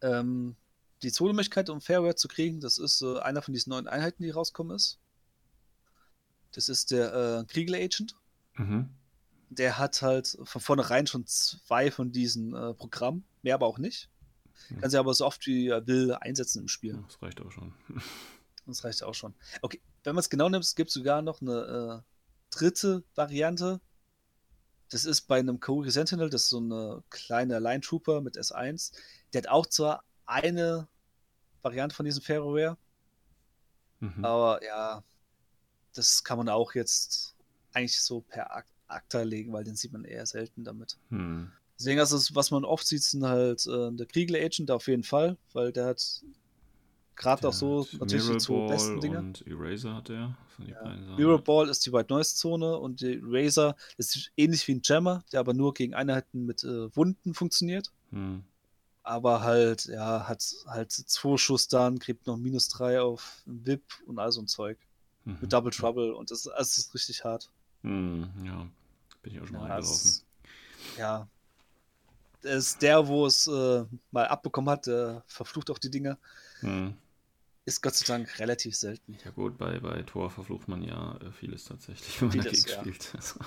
[0.00, 0.56] Ähm,
[1.02, 4.22] die zweite Möglichkeit, um Fairware zu kriegen, das ist äh, einer von diesen neuen Einheiten,
[4.22, 4.98] die rauskommen ist.
[6.52, 8.14] Das ist der äh, Kriegel Agent.
[8.54, 8.90] Mhm.
[9.50, 14.08] Der hat halt von vornherein schon zwei von diesen äh, Programmen, mehr aber auch nicht.
[14.70, 14.80] Mhm.
[14.80, 17.02] Kann sie aber so oft wie er will einsetzen im Spiel.
[17.06, 17.74] Das reicht auch schon.
[18.64, 19.34] Das reicht auch schon.
[19.60, 23.80] Okay, wenn man es genau nimmt, es gibt sogar noch eine äh, dritte Variante.
[24.88, 28.92] Das ist bei einem Kauri Sentinel, das ist so eine kleine Line Trooper mit S1.
[29.32, 30.86] Der hat auch zwar eine
[31.62, 32.78] Variante von diesem Ferroware,
[33.98, 34.24] Mhm.
[34.24, 35.02] aber ja,
[35.94, 37.31] das kann man auch jetzt
[37.72, 40.98] eigentlich so per Ak Akta legen, weil den sieht man eher selten damit.
[41.08, 41.50] Hm.
[41.78, 45.36] Deswegen, also, was man oft sieht, sind halt äh, der Kriegel Agent auf jeden Fall,
[45.52, 46.22] weil der hat
[47.16, 49.18] gerade auch so natürlich die zwei Mirrorball besten Dinge.
[49.18, 50.36] Und Eraser hat er.
[50.46, 51.16] Das sind die beiden Sachen.
[51.16, 55.24] Mirror Ball ist die White Noise Zone und die Razor ist ähnlich wie ein Jammer,
[55.32, 57.90] der aber nur gegen Einheiten mit äh, Wunden funktioniert.
[58.10, 58.44] Hm.
[59.04, 64.20] Aber halt, ja, hat halt zwei Schuss dann, kriegt noch minus drei auf VIP und
[64.20, 64.78] all so ein Zeug.
[65.24, 65.38] Mhm.
[65.40, 67.50] Mit Double Trouble und das, das ist richtig hart.
[67.82, 68.30] Hm.
[68.44, 68.66] Ja,
[69.22, 70.10] bin ich auch schon mal Ja, reingelaufen.
[70.10, 70.24] es-
[70.96, 71.28] ja.
[72.42, 76.18] Ist der, wo es äh, mal abbekommen hat, der verflucht auch die Dinge.
[76.60, 76.94] Hm.
[77.64, 79.18] Ist Gott sei Dank relativ selten.
[79.24, 82.68] Ja gut, bei, bei Tor verflucht man ja äh, vieles tatsächlich, wenn man Vieles, dagegen
[82.68, 82.80] ja.
[82.80, 83.14] spielt.
[83.16, 83.40] Also.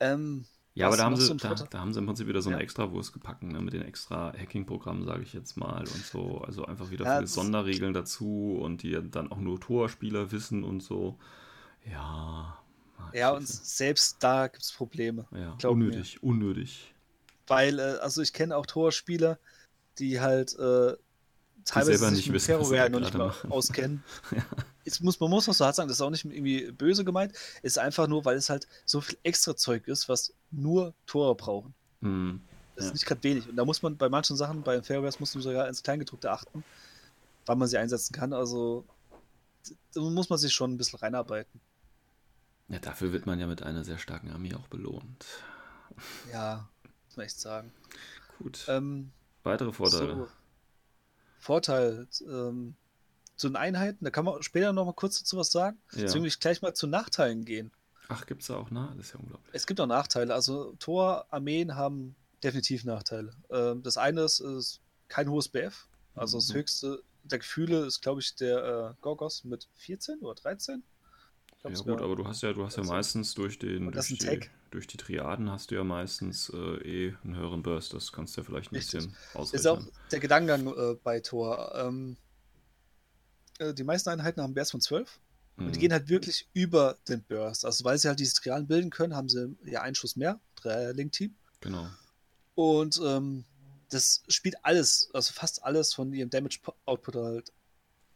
[0.00, 0.44] Ähm,
[0.74, 2.58] Ja, aber da haben, sie, so da, da haben sie im Prinzip wieder so eine
[2.58, 2.62] Ja.
[2.62, 6.38] Extrawurst gepackt, ne, mit den extra Hacking-Programmen, sage ich jetzt mal, und so.
[6.40, 10.82] Also einfach wieder Ja, viele Sonderregeln dazu und die dann auch nur Torspieler wissen und
[10.82, 11.18] so.
[11.90, 12.58] Ja.
[13.14, 15.26] Ja, und selbst da gibt es Probleme.
[15.32, 15.86] ja, glaub mir.
[15.86, 16.94] unnötig, unnötig.
[17.46, 19.38] Weil, äh, also ich kenne auch Torspieler,
[19.98, 20.96] die halt äh,
[21.64, 23.50] teilweise selber sich nicht wissen, was sie noch nicht mal machen.
[23.52, 24.04] auskennen.
[24.84, 27.32] es muss, man muss auch so hart sagen, das ist auch nicht irgendwie böse gemeint,
[27.62, 31.74] ist einfach nur, weil es halt so viel extra Zeug ist, was nur Tore brauchen.
[32.00, 32.40] Hm.
[32.74, 32.88] Das Ja.
[32.88, 33.48] ist nicht gerade wenig.
[33.48, 36.30] Und da muss man bei manchen Sachen, bei den Fairwares, muss man sogar ins Kleingedruckte
[36.30, 36.64] achten,
[37.44, 38.32] wann man sie einsetzen kann.
[38.32, 38.84] Also
[39.94, 41.60] da muss man sich schon ein bisschen reinarbeiten.
[42.72, 45.26] Ja, dafür wird man ja mit einer sehr starken Armee auch belohnt.
[46.32, 46.68] Ja,
[47.06, 47.70] muss man echt sagen.
[48.38, 48.64] Gut.
[48.66, 50.16] Ähm, Weitere Vorteile.
[50.16, 50.28] So,
[51.38, 52.74] Vorteil ähm,
[53.36, 55.78] zu den Einheiten, da kann man später noch mal kurz dazu was sagen.
[55.92, 56.02] Ja.
[56.02, 57.72] Deswegen will ich gleich mal zu Nachteilen gehen.
[58.08, 58.92] Ach, gibt's da auch, ne?
[58.96, 59.54] Das ist ja unglaublich.
[59.54, 60.32] Es gibt auch Nachteile.
[60.32, 63.34] Also Tor-Armeen haben definitiv Nachteile.
[63.50, 65.88] Ähm, das eine ist, ist kein hohes BF.
[66.14, 66.54] Also das Mhm.
[66.54, 70.82] höchste der Gefühle ist, glaube ich, der äh, Gorgos mit 14 oder 13.
[71.64, 72.02] Ja gut, sogar.
[72.02, 75.50] aber du hast ja, du hast ja meistens durch den durch die, durch die Triaden
[75.50, 76.56] hast du ja meistens äh,
[77.08, 77.92] eh einen höheren Burst.
[77.94, 79.00] Das kannst du ja vielleicht ein Richtig.
[79.02, 79.16] bisschen
[79.52, 79.92] ist auch ausrechnen.
[80.10, 81.72] der Gedankengang äh, bei Tor.
[81.76, 82.16] Ähm,
[83.58, 85.20] äh, die meisten Einheiten haben einen BS von 12.
[85.58, 85.80] Und die Mhm.
[85.80, 87.64] gehen halt wirklich über den Burst.
[87.64, 91.34] Also weil sie halt diese Trialen bilden können, haben sie ja einen Schuss mehr, Link-Team.
[91.60, 91.86] Genau.
[92.54, 93.44] Und ähm,
[93.90, 97.52] das spielt alles, also fast alles von ihrem Damage-Output halt,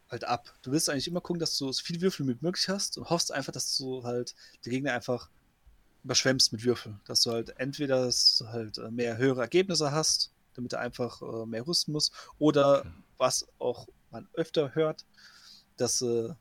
[0.09, 0.55] halt ab.
[0.63, 3.33] Du willst eigentlich immer gucken, dass du so viele Würfel wie möglich hast und hoffst
[3.33, 5.31] einfach, dass du halt die Gegner einfach
[6.05, 7.01] überschwemmst mit Würfeln.
[7.07, 11.21] Dass du halt entweder dass du halt äh, mehr höhere Ergebnisse hast, damit er einfach
[11.23, 12.91] äh, mehr rüsten muss, oder Okay.
[13.19, 15.05] was auch man öfter hört,
[15.77, 16.35] dass äh,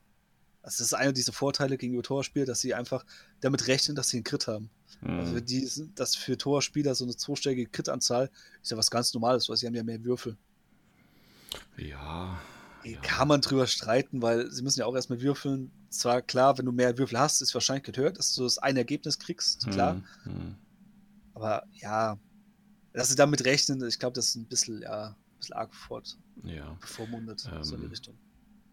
[0.62, 3.06] also das ist einer dieser Vorteile gegenüber Torspiel, dass sie einfach
[3.42, 4.70] damit rechnen, dass sie einen Crit haben.
[5.18, 5.46] Also Mhm.
[5.46, 9.58] die sind, das für Torspieler so eine zweistellige Crit-Anzahl ist ja was ganz Normales, weil
[9.58, 10.38] sie haben ja mehr Würfel.
[11.78, 12.40] Ja.
[12.86, 13.00] Ja.
[13.02, 15.72] Kann man drüber streiten, weil sie müssen ja auch erstmal würfeln.
[15.90, 19.18] Zwar klar, wenn du mehr Würfel hast, ist wahrscheinlich höher, dass du das eine Ergebnis
[19.20, 19.96] kriegst, klar.
[19.96, 20.04] Mhm.
[20.26, 20.56] Mhm.
[21.34, 22.18] Aber ja,
[22.94, 26.18] dass sie damit rechnen, ich glaube, das ist ein bisschen, ja, ein bisschen arg fort
[26.44, 26.78] Ja.
[26.80, 28.16] bevormundet, so in die Ähm, Richtung.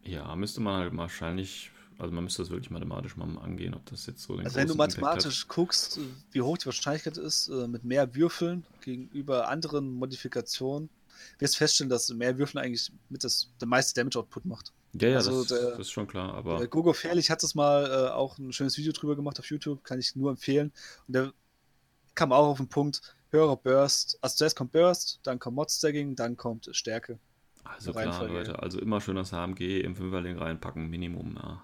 [0.04, 4.06] Ja, müsste man halt wahrscheinlich, also man müsste das wirklich mathematisch mal angehen, ob das
[4.06, 6.00] jetzt so den Also wenn du mathematisch guckst,
[6.32, 10.88] wie hoch die Wahrscheinlichkeit ist, äh, mit mehr Würfeln gegenüber anderen Modifikationen,
[11.38, 14.72] wirst feststellen, dass mehr Würfeln eigentlich mit das, der meiste Damage-Output macht.
[14.94, 17.86] Ja, ja, also das, der- das ist schon klar, aber Gogo Fairlich hat es mal
[17.86, 20.72] äh, auch ein schönes Video drüber gemacht auf YouTube, kann ich nur empfehlen.
[21.06, 21.32] Und der
[22.14, 26.36] kam auch auf den Punkt, höherer Burst, also zuerst kommt Burst, dann kommt Mod-Stacking, dann
[26.36, 27.18] kommt Stärke.
[27.64, 28.26] also klar.
[28.28, 31.62] Leute, also immer schön das HMG im Fünferling reinpacken, Minimum, ja.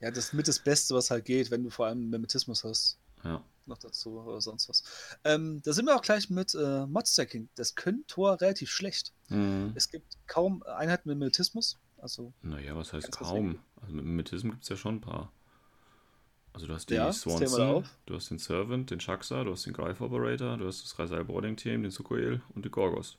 [0.00, 2.98] Ja, das ist mit das Beste, was halt geht, wenn du vor allem Mimetismus hast.
[3.24, 4.82] Ja, Noch dazu oder sonst was.
[5.24, 7.48] Ähm, da sind wir auch gleich mit äh, Mod-Stacking.
[7.54, 9.12] Das können Tor relativ schlecht.
[9.28, 9.72] mhm.
[9.74, 11.78] Es gibt kaum Einheiten mit Mimetismus.
[11.96, 13.58] Also, Naja, was heißt kaum?
[13.80, 15.32] Also mit Mimetism gibt es ja schon ein paar.
[16.52, 19.72] Also du hast die Ja, Swanson, du hast den Servant, den Shaksa, du hast den
[19.72, 23.18] Greif Operator, du hast das Rasal Boarding Team, den Sukoel und die Gorgos.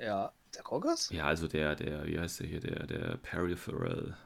[0.00, 1.10] Ja, der Gorgas?
[1.10, 4.16] Ja, also der, der, wie heißt der hier, der, der Peripheral.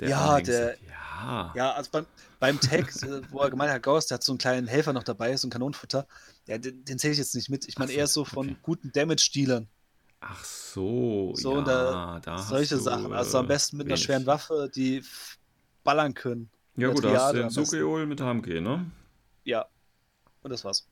[0.00, 1.52] Der Ja, der- Ja.
[1.56, 2.06] Ja, also beim,
[2.38, 5.02] beim Tag, äh, wo er gemeint hat, Gauss, der hat so einen kleinen Helfer noch
[5.02, 6.06] dabei, so ein Kanonenfutter.
[6.46, 7.66] Ja, den, den zähle ich jetzt nicht mit.
[7.66, 8.58] Ich meine so, eher so von okay.
[8.62, 9.68] guten Damage-Dealern.
[10.20, 13.12] Ach so, So, ja, da, da solche du, Sachen.
[13.12, 14.04] Also am äh, besten mit einer wenig.
[14.04, 15.02] schweren Waffe, die
[15.84, 16.50] ballern können.
[16.76, 17.50] Ja gut, da hast du den.
[17.50, 18.90] Sugeol mit HMG, ne?
[19.44, 19.66] Ja.
[20.42, 20.86] Und das war's.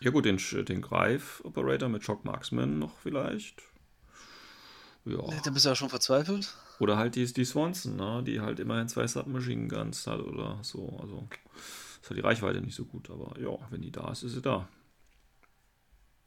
[0.00, 3.62] Ja gut, den, den Greif-Operator mit Shock Marksman noch vielleicht.
[5.04, 5.18] Ja.
[5.44, 6.54] Dann bist du ja schon verzweifelt.
[6.82, 8.24] Oder halt die, die Swanson, ne?
[8.26, 10.98] die halt immerhin zwei Submachine Guns hat oder so.
[11.00, 11.28] Also
[12.02, 14.42] ist halt die Reichweite nicht so gut, aber ja, wenn die da ist, ist sie
[14.42, 14.68] da.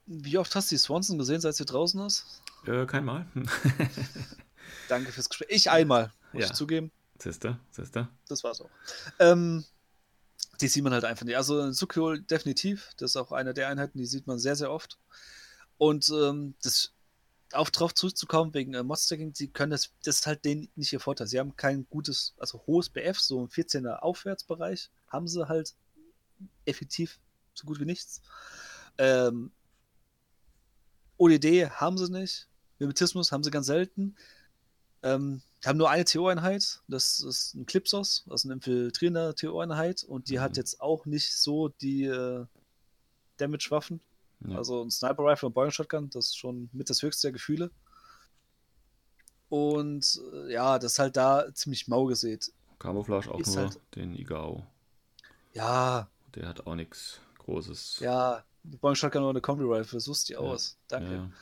[0.06, 2.42] Wie oft hast du die Swanson gesehen, seit sie draußen ist?
[2.66, 3.26] Äh, kein Mal.
[4.88, 5.50] Danke fürs Gespräch.
[5.50, 6.48] Ich einmal, muss Ja.
[6.48, 6.90] ich zugeben.
[7.20, 8.08] Siehste, siehste.
[8.30, 8.70] Das war's auch.
[9.20, 9.66] Ähm,
[10.62, 11.36] die sieht man halt einfach nicht.
[11.36, 12.92] Also Sukiol definitiv.
[12.96, 15.00] Das ist auch eine der Einheiten, die sieht man sehr, sehr oft.
[15.78, 16.94] Und ähm, das
[17.54, 21.00] auf drauf zurückzukommen wegen äh, Modstacking, sie können das, das ist halt denen nicht ihr
[21.00, 21.28] Vorteil.
[21.28, 25.76] Sie haben kein gutes, also hohes BF, so ein 14er Aufwärtsbereich, haben sie halt
[26.66, 27.20] effektiv
[27.54, 28.22] so gut wie nichts.
[28.98, 29.52] Ähm,
[31.18, 32.48] ODD haben sie nicht.
[32.80, 34.16] Mimetismus haben sie ganz selten.
[35.04, 40.38] Ähm, haben nur eine TO-Einheit, das ist ein Clipsos, also eine infiltrierende TO-Einheit und die
[40.38, 40.42] Mhm.
[40.42, 42.46] hat jetzt auch nicht so die äh,
[43.38, 44.02] Damage-Waffen.
[44.42, 44.58] Ja.
[44.58, 47.72] Also ein Sniper-Rifle und Boeing Shotgun, das ist schon mit das höchste der Gefühle.
[49.50, 52.52] Und äh, ja, das ist halt da ziemlich mau gesät.
[52.80, 54.66] Camouflage auch ist nur halt- den Igao.
[55.54, 58.00] Ja, Der hat auch nichts Großes.
[58.00, 60.78] ja, Boeing Shotgun oder eine Kombi-Rifle, so sieht die Ja, aus.
[60.88, 61.14] Danke.
[61.14, 61.30] Ja.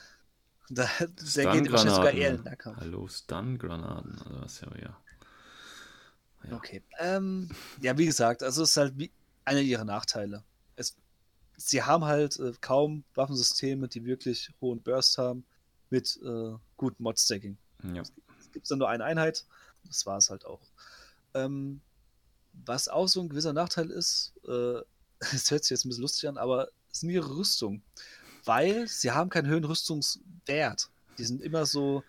[0.69, 2.77] Da, der geht wahrscheinlich sogar eher in den Nahkampf.
[2.79, 4.17] Hallo, Stun-Granaten.
[4.19, 4.97] Also das ist ja, ja.
[6.49, 6.55] Ja.
[6.55, 6.81] Okay.
[6.99, 7.49] Ähm,
[7.81, 9.11] ja, wie gesagt, also es ist halt wie
[9.43, 10.41] einer ihrer Nachteile.
[10.77, 10.95] Es,
[11.67, 15.45] sie haben halt äh, kaum Waffensysteme, die wirklich hohen Burst haben
[15.89, 17.57] mit äh, gutem Mod-Stacking.
[17.93, 18.01] ja.
[18.01, 19.45] Es gibt dann nur eine Einheit,
[19.85, 20.59] das war es halt auch.
[21.33, 21.81] Ähm,
[22.65, 24.81] was auch so ein gewisser Nachteil ist, äh,
[25.33, 27.81] es hört sich jetzt ein bisschen lustig an, aber es sind ihre Rüstung.
[28.45, 30.89] Weil sie haben keinen höheren Rüstungswert.
[31.17, 32.03] Die sind immer so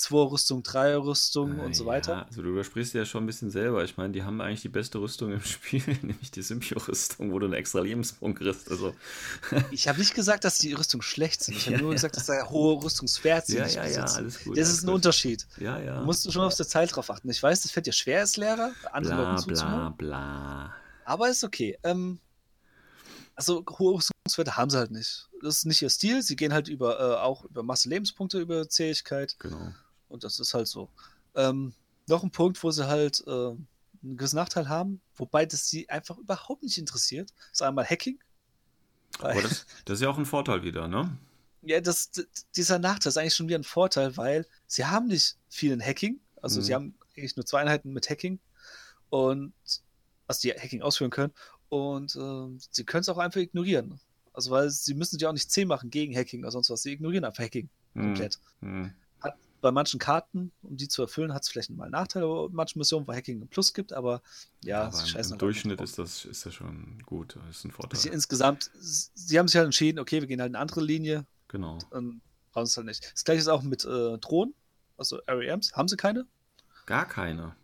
[0.00, 2.12] 2 Rüstung, 3 Rüstung und so weiter.
[2.12, 3.84] Ja, also du übersprichst ja schon ein bisschen selber.
[3.84, 7.44] Ich meine, die haben eigentlich die beste Rüstung im Spiel, nämlich die Symbio-Rüstung, wo du
[7.44, 8.70] einen extra Lebenspunkt kriegst.
[8.70, 8.94] Also,
[9.70, 11.56] Ich habe nicht gesagt, dass die Rüstung schlecht sind.
[11.58, 13.58] Ich habe nur gesagt, dass da hohe Rüstungswert sind.
[13.58, 14.56] ja, ja, ja, alles gut.
[14.56, 14.94] Das alles ist ein gut.
[14.94, 15.46] Unterschied.
[15.58, 15.98] Ja, ja.
[16.00, 17.28] Du musst schon auf der Zeit drauf achten.
[17.28, 20.74] Ich weiß, das fällt dir schwer als Lehrer, anderen bla, Leuten bla, bla.
[21.04, 21.78] Aber ist okay.
[21.82, 22.20] Ähm,
[23.34, 25.28] also hohe Rüstungswerte haben sie halt nicht.
[25.42, 26.22] Das ist nicht ihr Stil.
[26.22, 29.74] Sie gehen halt über äh, auch über Masse Lebenspunkte, über Zähigkeit Genau.
[30.10, 30.90] Und das ist halt so.
[31.36, 31.74] Ähm,
[32.08, 33.68] noch ein Punkt, wo sie halt äh, einen
[34.16, 38.18] gewissen Nachteil haben, wobei das sie einfach überhaupt nicht interessiert, ist einmal Hacking.
[39.20, 41.16] Aber das, das ist ja auch ein Vorteil wieder, ne?
[41.62, 42.10] Ja, das,
[42.56, 46.20] dieser Nachteil ist eigentlich schon wieder ein Vorteil, weil sie haben nicht viel in Hacking.
[46.40, 46.64] Also Mhm.
[46.64, 48.40] sie haben eigentlich nur zwei Einheiten mit Hacking
[49.10, 49.52] und
[50.28, 51.34] also die Hacking ausführen können.
[51.68, 54.00] Und ähm, sie können es auch einfach ignorieren.
[54.32, 56.82] Also weil sie müssen sich auch nicht 10 machen gegen Hacking oder sonst was.
[56.82, 58.38] Sie ignorieren einfach Hacking Hm, komplett.
[58.60, 58.94] hm.
[59.60, 62.78] Bei manchen Karten, um die zu erfüllen, hat es vielleicht mal einen Nachteil, bei manchen
[62.78, 64.22] Missionen, wo Hacking einen Plus gibt, aber
[64.64, 67.36] ja, aber sie im, halt Durchschnitt ist das, ist das schon gut.
[67.36, 68.12] Das ist ein Sie Vorteil.
[68.12, 71.78] insgesamt, sie haben sich halt entschieden, okay, wir gehen halt in eine andere Linie, Genau.
[71.92, 72.20] ähm,
[72.52, 73.12] brauchen es halt nicht.
[73.12, 74.54] Das gleiche ist auch mit äh, Drohnen,
[74.96, 75.72] also REMs.
[75.74, 76.26] Haben sie keine?
[76.86, 77.54] Gar keine.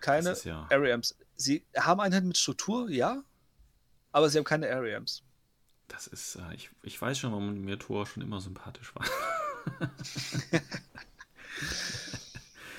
[0.00, 0.66] Keine ja.
[0.70, 1.16] REMs.
[1.36, 3.22] Sie haben Einheiten mit Struktur, ja,
[4.12, 5.22] aber sie haben keine REMs.
[5.88, 9.04] Das ist, äh, ich, ich weiß schon, warum mir Thor schon immer sympathisch war.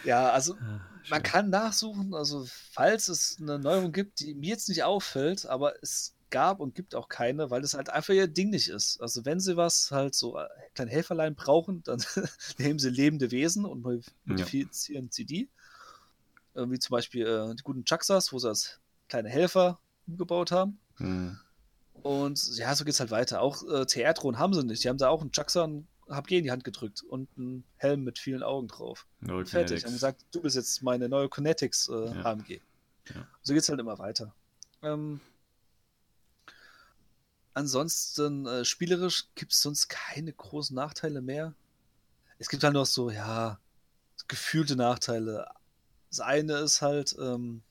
[0.07, 4.69] Ja, also Ah, man kann nachsuchen, also falls es eine Neuerung gibt, die mir jetzt
[4.69, 8.49] nicht auffällt, aber es gab und gibt auch keine, weil das halt einfach ihr Ding
[8.49, 9.01] nicht ist.
[9.01, 12.01] Also wenn sie was halt so äh, kleine Helferlein brauchen, dann
[12.57, 13.81] nehmen sie lebende Wesen und
[14.25, 15.49] modifizieren sie die.
[16.53, 20.79] Wie zum Beispiel äh, die guten Chaksas, wo sie als kleine Helfer umgebaut haben.
[20.95, 21.37] Hm.
[22.01, 23.41] Und ja, so geht's halt weiter.
[23.41, 24.83] Auch äh, TR-Drohnen haben sie nicht.
[24.83, 25.69] Die haben da auch einen Jaxa
[26.07, 29.05] und HG in die Hand gedrückt und einen Helm mit vielen Augen drauf.
[29.19, 29.83] Neue Fertig.
[29.83, 32.23] Haben gesagt, du bist jetzt meine neue Kinetics äh, Ja.
[32.23, 32.61] HMG.
[33.13, 33.27] Ja.
[33.41, 34.33] So geht's halt immer weiter.
[34.81, 35.19] Ähm,
[37.53, 41.53] ansonsten, äh, spielerisch gibt's sonst keine großen Nachteile mehr.
[42.39, 43.59] Es gibt halt noch so, ja,
[44.27, 45.49] gefühlte Nachteile.
[46.09, 47.61] Das eine ist halt, ähm,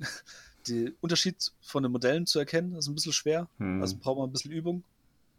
[0.68, 3.48] der Unterschied von den Modellen zu erkennen, ist ein bisschen schwer.
[3.58, 3.80] Hm.
[3.80, 4.82] Also braucht man ein bisschen Übung,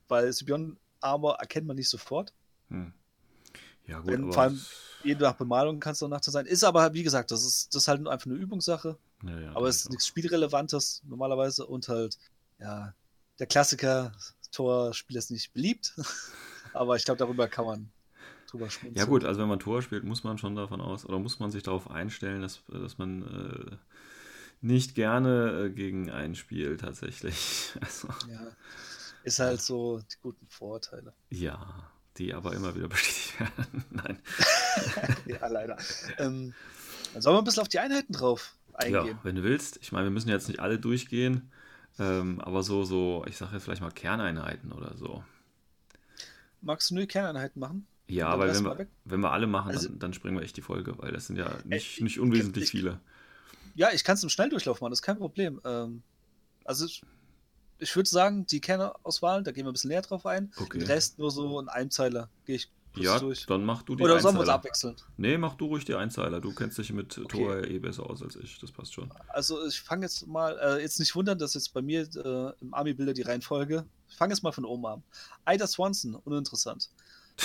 [0.07, 2.33] weil Sibion Armor erkennt man nicht sofort.
[2.69, 2.93] Hm.
[3.87, 4.61] Ja, gut, Wenn aber vor allem
[5.03, 6.45] Je nach Bemalung kann es auch Nachteil sein.
[6.47, 8.97] Ist aber, wie gesagt, das ist, das ist halt nur einfach eine Übungssache.
[9.23, 9.91] ja, ja, aber es ist auch.
[9.91, 12.17] nichts Spielrelevantes normalerweise und halt,
[12.59, 12.95] ja,
[13.37, 14.13] der Klassiker,
[14.51, 15.93] Tor-Spieler ist nicht beliebt.
[16.73, 17.91] Aber ich glaube, darüber kann man
[18.49, 18.95] drüber schmunzeln.
[18.95, 21.51] Ja gut, also wenn man Tor spielt, muss man schon davon aus, oder muss man
[21.51, 23.75] sich darauf einstellen, dass, dass man äh,
[24.61, 27.73] nicht gerne äh, gegen einen spielt tatsächlich.
[27.81, 28.47] Also, Ja.
[29.25, 31.13] Ist halt so die guten Vorteile.
[31.29, 33.83] ja, die aber immer wieder bestätigt werden.
[33.89, 34.19] Nein.
[35.25, 35.77] ja, leider.
[36.17, 36.53] Ähm,
[37.13, 39.05] dann sollen wir ein bisschen auf die Einheiten drauf eingehen.
[39.07, 39.77] Ja, wenn du willst.
[39.81, 41.51] Ich meine, wir müssen jetzt nicht alle durchgehen,
[41.99, 45.23] ähm, aber so, so, ich sage jetzt vielleicht mal Kerneinheiten oder so.
[46.61, 47.85] Magst du nur die Kerneinheiten machen?
[48.07, 50.61] Ja, weil wenn wir wenn wir alle machen, Also- dann, dann springen wir echt die
[50.61, 52.99] Folge, weil das sind ja nicht, ich- nicht unwesentlich ich- viele.
[53.75, 55.59] Ja, ich kann es im Schnelldurchlauf machen, das ist kein Problem.
[55.65, 56.01] Ähm,
[56.63, 57.01] also ich,
[57.79, 60.51] ich würde sagen, die Kernauswahl, da gehen wir ein bisschen näher drauf ein.
[60.57, 60.79] Okay.
[60.79, 62.29] Den Rest nur so ein Einzeiler.
[62.45, 63.45] Gehe ich Ja, durch.
[63.45, 64.53] dann mach du die Oder sollen wir uns Einzeiler.
[64.55, 64.95] abwechseln?
[65.17, 66.39] Nee, mach du ruhig die Einzeiler.
[66.39, 67.27] Du kennst dich mit Okay.
[67.27, 68.57] Tor eh besser aus als ich.
[68.59, 69.11] Das passt schon.
[69.27, 72.73] Also ich fange jetzt mal, äh, jetzt nicht wundern, dass jetzt bei mir äh, im
[72.73, 73.85] Army-Bilder die Reihenfolge.
[74.07, 75.03] Ich fange jetzt mal von oben an.
[75.49, 76.89] Ida Swanson, uninteressant.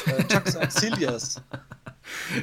[0.06, 1.42] Äh, Chuck Auxilias.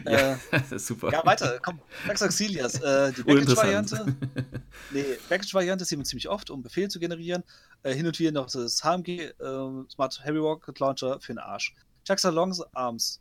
[0.06, 1.12] Ja, Äh, super.
[1.12, 1.80] ja, weiter, komm.
[2.08, 2.76] Chuck Auxilias.
[2.82, 3.90] Äh, die Uninteressant.
[3.92, 4.16] Package-Variante.
[4.92, 7.44] Nee, Package-Variante sieht man ziemlich oft, um Befehle zu generieren.
[7.84, 9.32] Äh, hin und wieder noch das HMG
[9.92, 11.74] Smart Heavy Rocket Launcher für den Arsch.
[12.06, 13.20] Chuck's Long Arms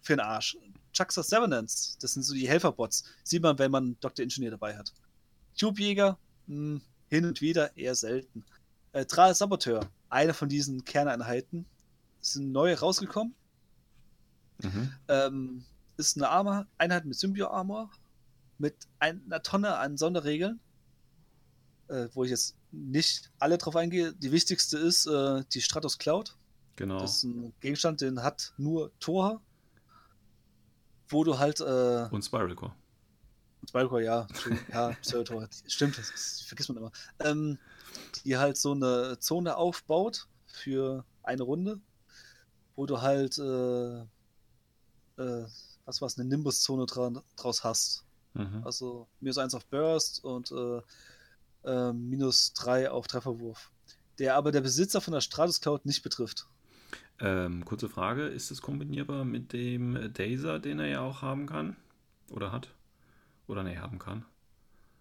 [0.00, 0.56] für den Arsch.
[0.92, 3.04] Chuck's Sevenance, das sind so die Helferbots.
[3.24, 4.22] Sieht man, wenn man Dr.
[4.22, 4.92] Ingenieur dabei hat.
[5.58, 8.44] Tube-Jäger, mh, hin und wieder eher selten.
[8.92, 11.64] Äh, Tral Saboteur, eine von diesen Kerneinheiten,
[12.20, 13.34] sind neu rausgekommen.
[14.62, 14.92] Mhm.
[15.08, 15.64] Ähm,
[15.96, 17.90] ist eine Armor, Einheit mit Symbio-Armor,
[18.58, 20.60] mit einer Tonne an Sonderregeln,
[21.88, 24.14] äh, wo ich jetzt nicht alle drauf eingehe.
[24.14, 26.36] Die wichtigste ist äh, die Stratos Cloud.
[26.76, 26.98] Genau.
[26.98, 29.42] Das ist ein Gegenstand, den hat nur Tor,
[31.08, 32.74] wo du halt äh, Und Spiral Core.
[33.68, 36.92] Spyrocore, ja, Entschuldigung, ja, Pseudotor, stimmt, das, das vergisst man immer.
[37.20, 37.58] Ähm,
[38.24, 41.80] die halt so eine Zone aufbaut für eine Runde,
[42.74, 43.38] wo du halt,
[45.22, 45.46] äh,
[45.84, 48.04] was war's, eine Nimbus-Zone dra draus hast.
[48.34, 48.62] Mhm.
[48.64, 50.80] Also minus 1 auf Burst und äh,
[51.68, 53.70] äh, minus 3 auf Trefferwurf.
[54.18, 56.46] Der aber der Besitzer von der Stratus Cloud nicht betrifft.
[57.20, 61.76] Ähm, kurze Frage: Ist es kombinierbar mit dem Dazer, den er ja auch haben kann?
[62.30, 62.68] Oder hat?
[63.46, 64.24] Oder nee, haben kann?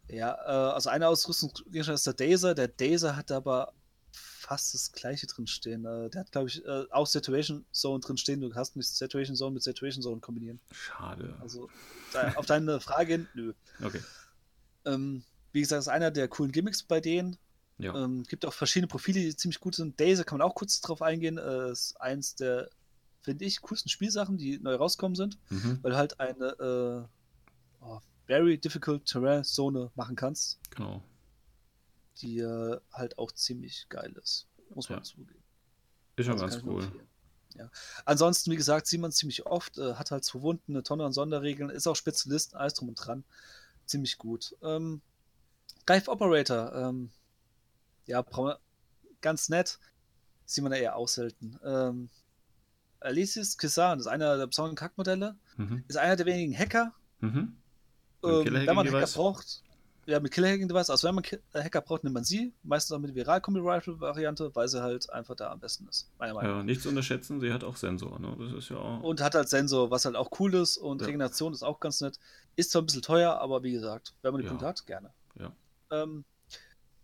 [0.09, 2.55] Ja, äh, also eine Ausrüstungsgegenstand ist der Dazer.
[2.55, 3.73] Der Dazer hat aber
[4.11, 5.85] fast das gleiche drin stehen.
[5.85, 8.41] Äh, der hat, glaube ich, äh, auch Situation Zone drin stehen.
[8.41, 10.59] Du hast nicht Situation Zone mit Situation Zone kombinieren.
[10.71, 11.35] Schade.
[11.41, 11.69] Also
[12.35, 13.53] auf deine Frage hin, nö.
[13.83, 14.01] Okay.
[14.85, 17.37] Ähm, wie gesagt, ist einer der coolen Gimmicks bei denen.
[17.77, 17.95] Ja.
[17.95, 19.99] Ähm, gibt auch verschiedene Profile, die ziemlich gut sind.
[19.99, 21.37] Dazer kann man auch kurz drauf eingehen.
[21.37, 22.69] Äh, ist eins der,
[23.21, 25.79] finde ich, coolsten Spielsachen, die neu rauskommen sind, Mhm.
[25.81, 27.07] weil du halt eine
[27.81, 30.59] äh, oh, very difficult terrain Zone machen kannst.
[30.75, 31.01] Genau.
[32.21, 32.43] Die
[32.91, 34.47] halt auch ziemlich geil ist.
[34.73, 35.03] Muss man Ja.
[35.03, 35.43] zugeben.
[36.15, 36.91] Ist schon Also ganz cool.
[37.55, 37.69] Ja.
[38.05, 41.11] Ansonsten, wie gesagt, sieht man ziemlich oft, äh, hat halt zwei Wunden, eine Tonne an
[41.11, 43.25] Sonderregeln, ist auch Spezialist, alles drum und dran.
[43.85, 44.55] Ziemlich gut.
[44.61, 45.01] Ähm,
[45.89, 47.11] Dive Operator, ähm,
[48.05, 48.23] ja,
[49.19, 49.79] ganz nett,
[50.45, 51.59] sieht man ja eher auch selten.
[51.63, 52.09] Ähm,
[53.01, 55.83] Alicis Kisan ist einer der besonderen Kackmodelle, Mhm.
[55.87, 57.57] ist einer der wenigen Hacker, Mhm.
[58.23, 59.13] Ähm, wenn man Hacker Device?
[59.13, 59.63] braucht,
[60.11, 62.53] ja, mit Killer-Hacking-Device, also wenn man äh, Hacker braucht, nimmt man sie.
[62.63, 66.09] Meistens auch mit Viral-Kombi-Rifle-Variante, weil sie halt einfach da am besten ist.
[66.19, 68.19] Ja, nichts unterschätzen, sie hat auch Sensor.
[68.19, 68.35] Ne?
[68.39, 69.01] Das ist ja auch.
[69.01, 71.07] Und hat halt Sensor, was halt auch cool ist und Ja.
[71.07, 72.19] Regeneration ist auch ganz nett.
[72.55, 74.49] Ist zwar ein bisschen teuer, aber wie gesagt, wenn man die Ja.
[74.51, 75.09] Punkte hat, gerne.
[75.39, 75.51] Ja.
[75.91, 76.23] Ähm,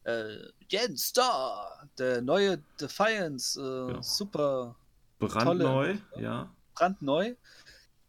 [0.04, 0.38] äh,
[0.70, 4.04] Jens Star, der neue Defiance, äh, Ja.
[4.04, 4.76] super
[5.20, 6.50] brandneu, tolle- ja.
[6.76, 7.36] brandneu.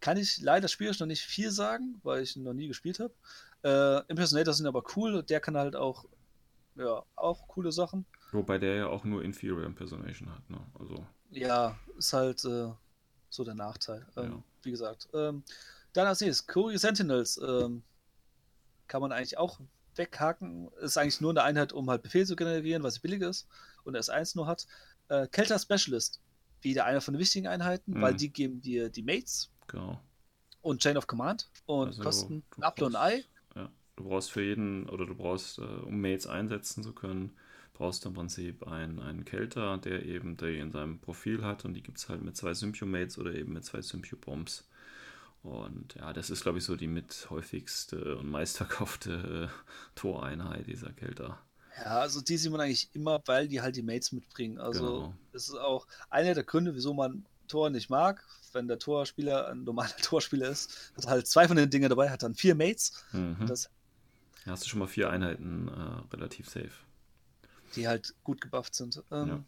[0.00, 3.12] Kann ich leider spielerisch noch nicht viel sagen, weil ich ihn noch nie gespielt habe.
[3.64, 5.22] Äh, Impersonator sind aber cool.
[5.22, 6.04] Der kann halt auch,
[6.76, 8.04] ja, auch coole Sachen.
[8.32, 10.48] Wobei der ja auch nur Inferior Impersonation hat.
[10.50, 10.58] Ne?
[10.78, 12.70] Also, Ja, ist halt äh,
[13.30, 14.06] so der Nachteil.
[14.16, 14.42] Ähm, Ja.
[14.62, 15.08] Wie gesagt.
[15.14, 15.42] Ähm,
[15.92, 17.38] dann als nächstes, Courier Sentinels.
[17.38, 17.82] Ähm,
[18.86, 19.60] kann man eigentlich auch
[19.96, 20.70] weghaken.
[20.80, 23.46] Ist eigentlich nur eine Einheit, um halt Befehl zu generieren, was billiger ist.
[23.84, 24.66] Und S1 nur hat.
[25.08, 26.20] Äh, Kelter Specialist.
[26.60, 28.02] Wieder einer von den wichtigen Einheiten, Mhm.
[28.02, 30.00] weil die geben dir die Mates genau.
[30.60, 33.24] und Chain of Command und Also, kosten Apfel und Ei.
[33.98, 37.32] Du brauchst für jeden, oder du brauchst, äh, um Mates einsetzen zu können,
[37.74, 41.74] brauchst du im Prinzip einen, einen Kelter, der eben die in seinem Profil hat und
[41.74, 44.68] die gibt es halt mit zwei Symbio-Mates oder eben mit zwei Symbio-Bombs.
[45.42, 50.92] Und ja, das ist, glaube ich, so die mit häufigste und meistverkaufte äh, Toreinheit dieser
[50.92, 51.38] Kelter.
[51.76, 54.58] Ja, also die sieht man eigentlich immer, weil die halt die Mates mitbringen.
[54.58, 55.14] Also Genau.
[55.32, 58.24] das ist auch einer der Gründe, wieso man Tor nicht mag.
[58.52, 62.22] Wenn der Torspieler ein normaler Torspieler ist, hat halt zwei von den Dingen dabei, hat
[62.22, 63.46] dann vier Mates, Mhm.
[63.46, 63.70] das,
[64.48, 66.70] Da hast du schon mal vier Einheiten äh, relativ safe.
[67.76, 69.02] die halt gut gebufft sind.
[69.10, 69.44] Ähm, Ja.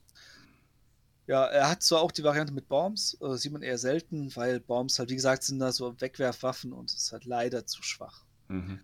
[1.26, 4.60] Ja, er hat zwar auch die Variante mit Bombs, äh, sieht man eher selten, weil
[4.60, 8.24] Bombs halt, wie gesagt, sind da so Wegwerfwaffen und es ist halt leider zu schwach.
[8.48, 8.80] Mhm.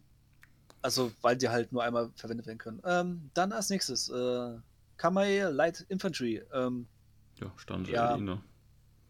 [0.81, 2.81] Also, weil die halt nur einmal verwendet werden können.
[2.85, 4.57] Ähm, dann als nächstes, äh,
[4.97, 6.43] Kamae Light Infantry.
[6.53, 6.87] Ähm,
[7.41, 8.15] Ja, Standard Ja.
[8.15, 8.43] LI, ne?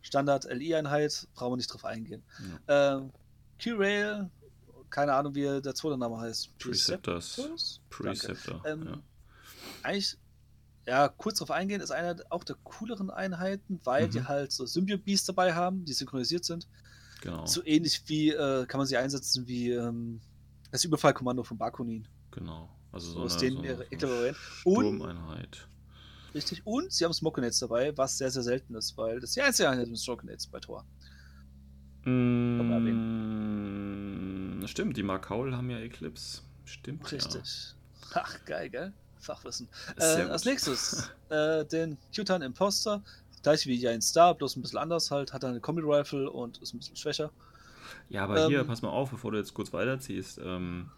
[0.02, 2.24] Standard LI-Einheit, brauchen wir nicht drauf eingehen.
[2.66, 3.12] Ähm,
[3.62, 4.28] Q-Rail,
[4.90, 6.58] keine Ahnung, wie der zweite Name heißt.
[6.58, 7.80] Preceptors.
[7.90, 8.62] Preceptor.
[8.66, 8.98] Ähm, ja.
[9.82, 10.16] Eigentlich,
[10.86, 14.10] ja, kurz drauf eingehen, ist einer auch der cooleren Einheiten, weil Mhm.
[14.10, 16.68] die halt so Symbiote-Beasts dabei haben, die synchronisiert sind.
[17.22, 17.44] Genau.
[17.46, 20.20] So ähnlich wie, äh, kann man sie einsetzen wie ähm,
[20.70, 22.06] das Überfallkommando von Bakunin.
[22.30, 22.68] Genau.
[22.92, 24.34] Also So aus denen so ihre so eine
[24.64, 25.68] Und- Sturmeinheit.
[26.34, 26.66] Richtig.
[26.66, 29.70] Und sie haben Smokenets dabei, was sehr, sehr selten ist, weil das ist die einzige
[29.70, 30.84] Einheit mit Smokenets bei Tor.
[32.04, 32.60] Mm,
[34.66, 36.42] stimmt, die Markaul haben ja Eclipse.
[36.64, 37.10] Stimmt.
[37.12, 37.74] Richtig.
[38.14, 38.92] Ach, geil, gell?
[39.18, 39.68] Fachwissen.
[39.98, 40.04] Ja.
[40.04, 43.02] Äh, Sehr als nächstes äh, den Q-Tan Imposter.
[43.42, 45.32] Gleich wie ein Star, bloß ein bisschen anders halt.
[45.32, 47.30] Hat eine Combi Rifle und ist ein bisschen schwächer.
[48.08, 50.40] Ja, aber hier, Ähm, pass mal auf, bevor du jetzt kurz weiterziehst.
[50.42, 50.90] Ähm,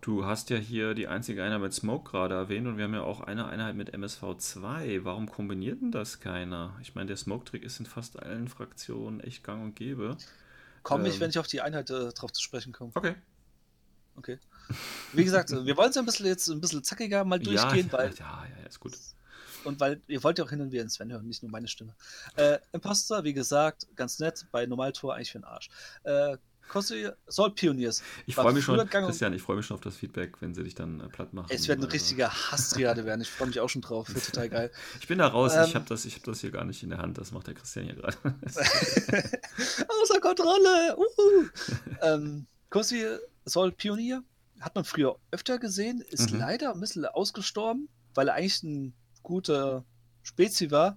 [0.00, 3.02] du hast ja hier die einzige Einheit mit Smoke gerade erwähnt und wir haben ja
[3.02, 5.04] auch eine Einheit mit MSV2.
[5.04, 6.76] Warum kombiniert denn das keiner?
[6.80, 10.16] Ich meine, der Smoke-Trick ist in fast allen Fraktionen echt gang und gäbe.
[10.88, 11.20] Komme ich, Ähm.
[11.20, 12.92] wenn ich auf die Einheit äh, drauf zu sprechen komme.
[12.94, 13.14] Okay.
[14.16, 14.38] Okay.
[15.12, 17.92] Wie gesagt, äh, wir wollen es ein bisschen jetzt ein bisschen zackiger mal durchgehen, ja,
[17.92, 18.98] weil ja, ja, ist gut.
[19.64, 21.68] und weil ihr wollt ja auch hin und wieder den Sven hören, nicht nur meine
[21.68, 21.94] Stimme.
[22.36, 25.68] Äh, Imposter, wie gesagt, ganz nett, bei Normaltor eigentlich für den Arsch.
[26.04, 28.02] Äh, Kossi, Salt Pioneers.
[28.26, 30.74] Ich freue mich schon, Christian, ich freue mich schon auf das Feedback, wenn sie dich
[30.74, 31.48] dann äh, platt machen.
[31.50, 33.20] Es wird eine Also, richtige Hasstriade werden.
[33.22, 34.08] Ich freue mich auch schon drauf.
[34.14, 34.70] Wird total geil.
[35.00, 35.64] Ich bin da raus, Ähm.
[35.66, 37.54] ich habe das, ich hab das hier gar nicht in der Hand, das macht der
[37.54, 38.16] Christian hier gerade.
[40.02, 40.96] Außer Kontrolle.
[40.96, 41.46] Uhu.
[42.02, 43.04] ähm, Kossi
[43.46, 44.22] Soul Pionier
[44.60, 46.38] hat man früher öfter gesehen, ist Mhm.
[46.40, 49.84] leider ein bisschen ausgestorben, weil er eigentlich ein guter
[50.22, 50.96] Spezi war.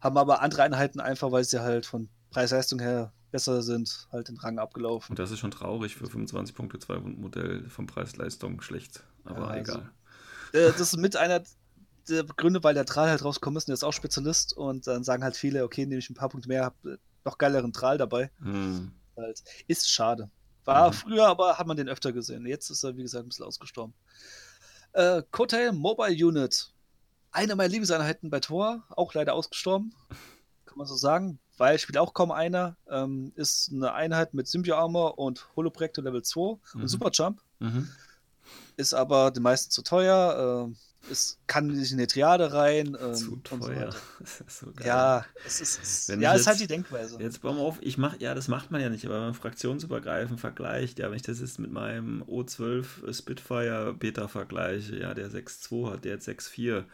[0.00, 4.36] Haben aber andere Einheiten einfach, weil sie halt von Preis-Leistung her besser sind, halt den
[4.38, 5.12] Rang abgelaufen.
[5.12, 9.46] Und das ist schon traurig für 25 Punkte 2 Modell vom Preis-Leistung schlecht, aber Ja,
[9.48, 9.90] also- egal.
[10.52, 11.42] Äh, das ist mit einer
[12.08, 15.04] der Gründe, weil der Tral halt rausgekommen ist und der ist auch Spezialist und dann
[15.04, 17.98] sagen halt viele, okay, nehme ich ein paar Punkte mehr, hab äh, noch geileren Tral
[17.98, 18.30] dabei.
[18.40, 18.90] Hm.
[19.16, 19.42] Halt.
[19.68, 20.30] Ist schade.
[20.64, 20.94] War Mhm.
[20.94, 22.46] früher, aber hat man den öfter gesehen.
[22.46, 23.94] Jetzt ist er, wie gesagt, ein bisschen ausgestorben.
[24.92, 26.72] Äh, Kotail Mobile Unit.
[27.32, 29.94] Eine meiner Lieblingseinheiten bei Tor, auch leider ausgestorben.
[30.66, 32.76] Kann man so sagen, weil spielt auch kaum einer.
[32.88, 36.80] Ähm, ist eine Einheit mit Symbio Armor und Holoprojektor Level 2 Mhm.
[36.82, 37.40] und Superjump.
[37.58, 37.88] Mhm.
[38.76, 40.70] Ist aber den meisten zu teuer.
[40.70, 40.76] Äh,
[41.10, 42.96] es kann nicht in die Triade rein.
[43.00, 43.94] Ähm, Zu und so teuer.
[44.20, 44.86] ist so geil.
[44.86, 47.18] ja, es ist, es, ja, ich ist halt jetzt- die Denkweise.
[47.20, 49.34] Jetzt bauen wir auf, ich mach, ja, das macht man ja nicht, aber wenn man
[49.34, 55.30] fraktionsübergreifend vergleicht, ja, wenn ich das jetzt mit meinem O12 Spitfire Beta vergleiche, ja, der
[55.30, 56.84] 6.2 hat, der hat 6.4,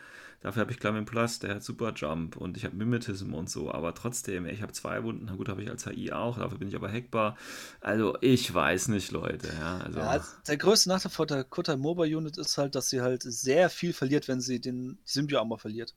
[0.41, 3.73] dafür habe ich Climb Plus, der hat Super Jump und ich habe Mimetism und so,
[3.73, 6.69] aber trotzdem, ich habe zwei Wunden, na gut, habe ich als HI auch, dafür bin
[6.69, 7.37] ich aber hackbar,
[7.81, 12.17] also ich weiß nicht, Leute, ja, also, Ja, der größte Nachteil von der Kotai Mobile
[12.17, 15.95] Unit ist halt, dass sie halt sehr viel verliert, wenn sie den Symbio Armor verliert.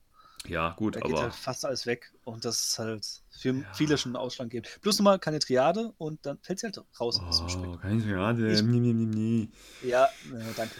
[0.47, 3.63] ja, gut, Da geht aber, halt fast alles weg und das ist halt für Ja.
[3.73, 4.67] viele schon einen Ausschlag geben.
[4.81, 7.69] Plus nochmal keine Triade und dann fällt sie halt raus aus dem Spiel.
[7.69, 9.51] oh, kann ich gerade, Ich- nie, nie, nie, nie.
[9.81, 10.75] Ja, äh, danke.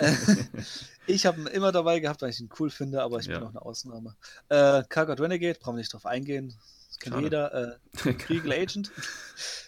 [1.06, 3.34] ich habe ihn immer dabei gehabt, weil ich ihn cool finde, aber ich Ja.
[3.38, 4.16] bin auch eine Ausnahme.
[4.48, 6.54] Äh, Kargot Renegade, brauchen wir nicht drauf eingehen.
[6.88, 7.24] Das kennt Schade.
[7.24, 7.78] jeder.
[8.04, 8.90] Äh, Kriegel Agent.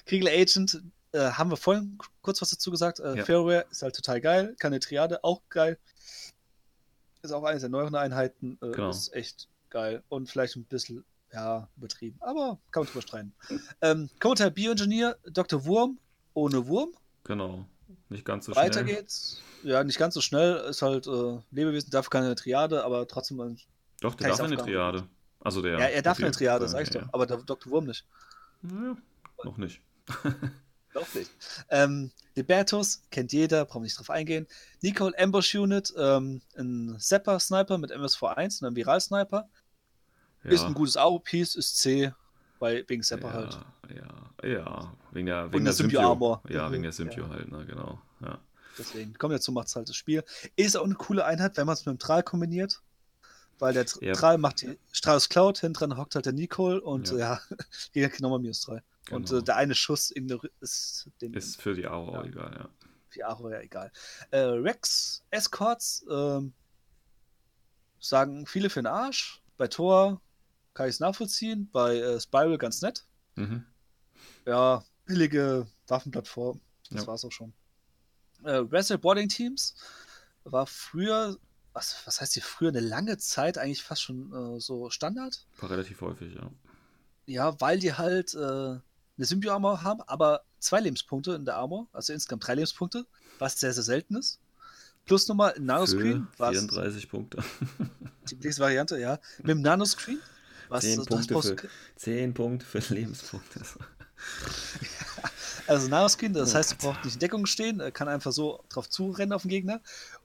[0.06, 0.82] Kriegel Agent
[1.12, 3.00] äh, haben wir vorhin kurz was dazu gesagt.
[3.00, 3.24] Äh, Ja.
[3.24, 4.54] Fairware ist halt total geil.
[4.58, 5.78] Keine Triade, auch geil.
[7.22, 8.58] Ist auch eine der neueren Einheiten.
[8.62, 8.90] Äh, Genau.
[8.90, 10.02] Ist echt geil.
[10.08, 12.18] Und vielleicht ein bisschen, ja, übertrieben.
[12.20, 13.34] Aber kann man drüber streiten.
[13.80, 15.64] ähm, Kommentar Bioengineer, Dr.
[15.64, 15.98] Wurm
[16.34, 16.90] ohne Wurm.
[17.24, 17.64] genau,
[18.08, 18.96] nicht ganz so Weiter schnell.
[18.96, 19.40] geht's.
[19.62, 20.56] Ja, nicht ganz so schnell.
[20.68, 23.40] Ist halt äh, Lebewesen, darf keine Triade, aber trotzdem.
[23.40, 23.60] ein-
[24.00, 24.56] Doch, der darf eine.
[24.56, 25.06] Triade.
[25.40, 25.78] Also der.
[25.78, 27.08] Ja, er darf eine Triade, sag ich ja, doch.
[27.12, 27.70] Aber der Dr.
[27.72, 28.04] Wurm nicht.
[28.62, 28.96] Ja,
[29.44, 29.80] noch nicht.
[30.94, 31.28] Doch nicht.
[31.70, 34.46] Ähm, Libertus kennt jeder, brauchen wir nicht drauf eingehen.
[34.80, 39.48] Nicole Ambush Unit, ähm, ein Zapper-Sniper mit MSV1 und einem Viral-Sniper.
[40.44, 42.12] Ist ein gutes Aro-Piece, ist C,
[42.58, 43.58] weil, wegen Zapper ja, halt.
[44.42, 46.00] Ja, ja, wegen der, Und wegen der Symbio.
[46.00, 46.42] Armor.
[46.48, 47.30] Ja, wegen der Symbio ja.
[47.30, 48.00] halt, ne, genau.
[48.20, 48.38] Ja.
[48.78, 50.24] Deswegen, kommt dazu, macht es halt das Spiel.
[50.56, 52.82] Ist auch eine coole Einheit, wenn man es mit dem Tral kombiniert.
[53.60, 54.14] Weil der Tr- Ja.
[54.14, 57.40] Tral macht die Strauß Cloud, hinten dran hockt halt der Nicole und Ja.
[57.92, 58.82] jeder kriegt nochmal minus 3.
[59.12, 59.40] Und Genau.
[59.40, 60.10] äh, der eine Schuss
[60.60, 62.24] ist dem Ist für die Ja.
[62.24, 62.68] egal, ja.
[63.10, 63.92] für Aro ja egal.
[64.32, 66.52] Äh, Rex Escorts ähm,
[68.00, 69.40] sagen viele für den Arsch.
[69.56, 70.20] Bei Thor
[70.74, 71.68] kann ich es nachvollziehen.
[71.72, 73.04] Bei äh, Spiral ganz nett.
[73.36, 73.64] Mhm.
[74.46, 76.60] Ja, billige Waffenplattform.
[76.90, 77.06] Das Ja.
[77.06, 77.52] war's auch schon.
[78.44, 79.74] Äh, Wrestle Boarding Teams
[80.44, 81.36] war früher
[81.72, 85.44] was, was heißt hier früher, eine lange Zeit eigentlich fast schon äh, so Standard.
[85.60, 86.48] War relativ häufig, ja.
[87.26, 88.80] Ja, weil die halt äh, eine
[89.18, 93.06] Symbio-Armor haben, aber zwei Lebenspunkte in der Armor, also insgesamt drei Lebenspunkte,
[93.40, 94.38] was sehr, sehr selten ist.
[95.04, 97.42] Plus nochmal Nanoscreen, Für was 34 Punkte.
[98.30, 99.18] die nächste Variante, ja.
[99.38, 100.20] Mit dem Nanoscreen,
[100.74, 103.60] was 10 du Punkte, für, 10 Punkte für Lebenspunkte.
[105.66, 108.88] Also Nanoscreen, das heißt, er braucht nicht in Deckung stehen, er kann einfach so drauf
[108.88, 109.80] zurennen auf den Gegner.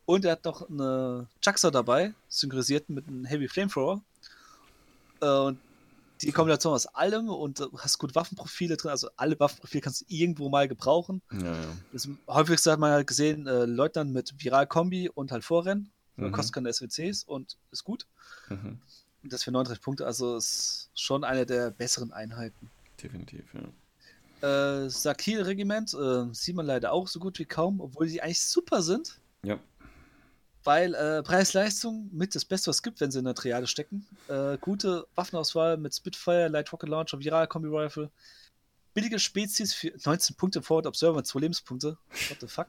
[0.05, 4.01] Und er hat noch eine Juxer dabei, synchronisiert mit einem Heavy Flamethrower.
[5.21, 5.59] Äh, Und
[6.21, 10.05] die Kombination aus allem und du hast gut Waffenprofile drin, also alle Waffenprofile kannst du
[10.09, 11.21] irgendwo mal gebrauchen.
[11.31, 11.77] Ja, ja.
[11.93, 15.89] Das häufigste hat man halt gesehen, äh, Leutnant mit Viral-Kombi und halt Vorrennen.
[16.17, 16.33] Mhm.
[16.33, 18.07] Kostet keine SWCs und ist gut.
[18.49, 18.79] Mhm.
[19.23, 22.69] Das für 39 Punkte, also ist schon eine der besseren Einheiten.
[23.01, 24.85] Definitiv, ja.
[24.85, 28.81] Äh, Sakil-Regiment äh, sieht man leider auch so gut wie kaum, obwohl die eigentlich super
[28.81, 29.59] sind, Ja,
[30.63, 34.05] weil äh, Preis-Leistung mit das Beste, was es gibt, wenn sie in der Triade stecken.
[34.27, 38.09] Äh, gute Waffenauswahl mit Spitfire, Light Rocket Launcher, Viral-Kombi-Rifle.
[38.93, 41.97] Billige Spezies für 19 Punkte Forward Observer mit 2 Lebenspunkte.
[42.27, 42.67] What the fuck?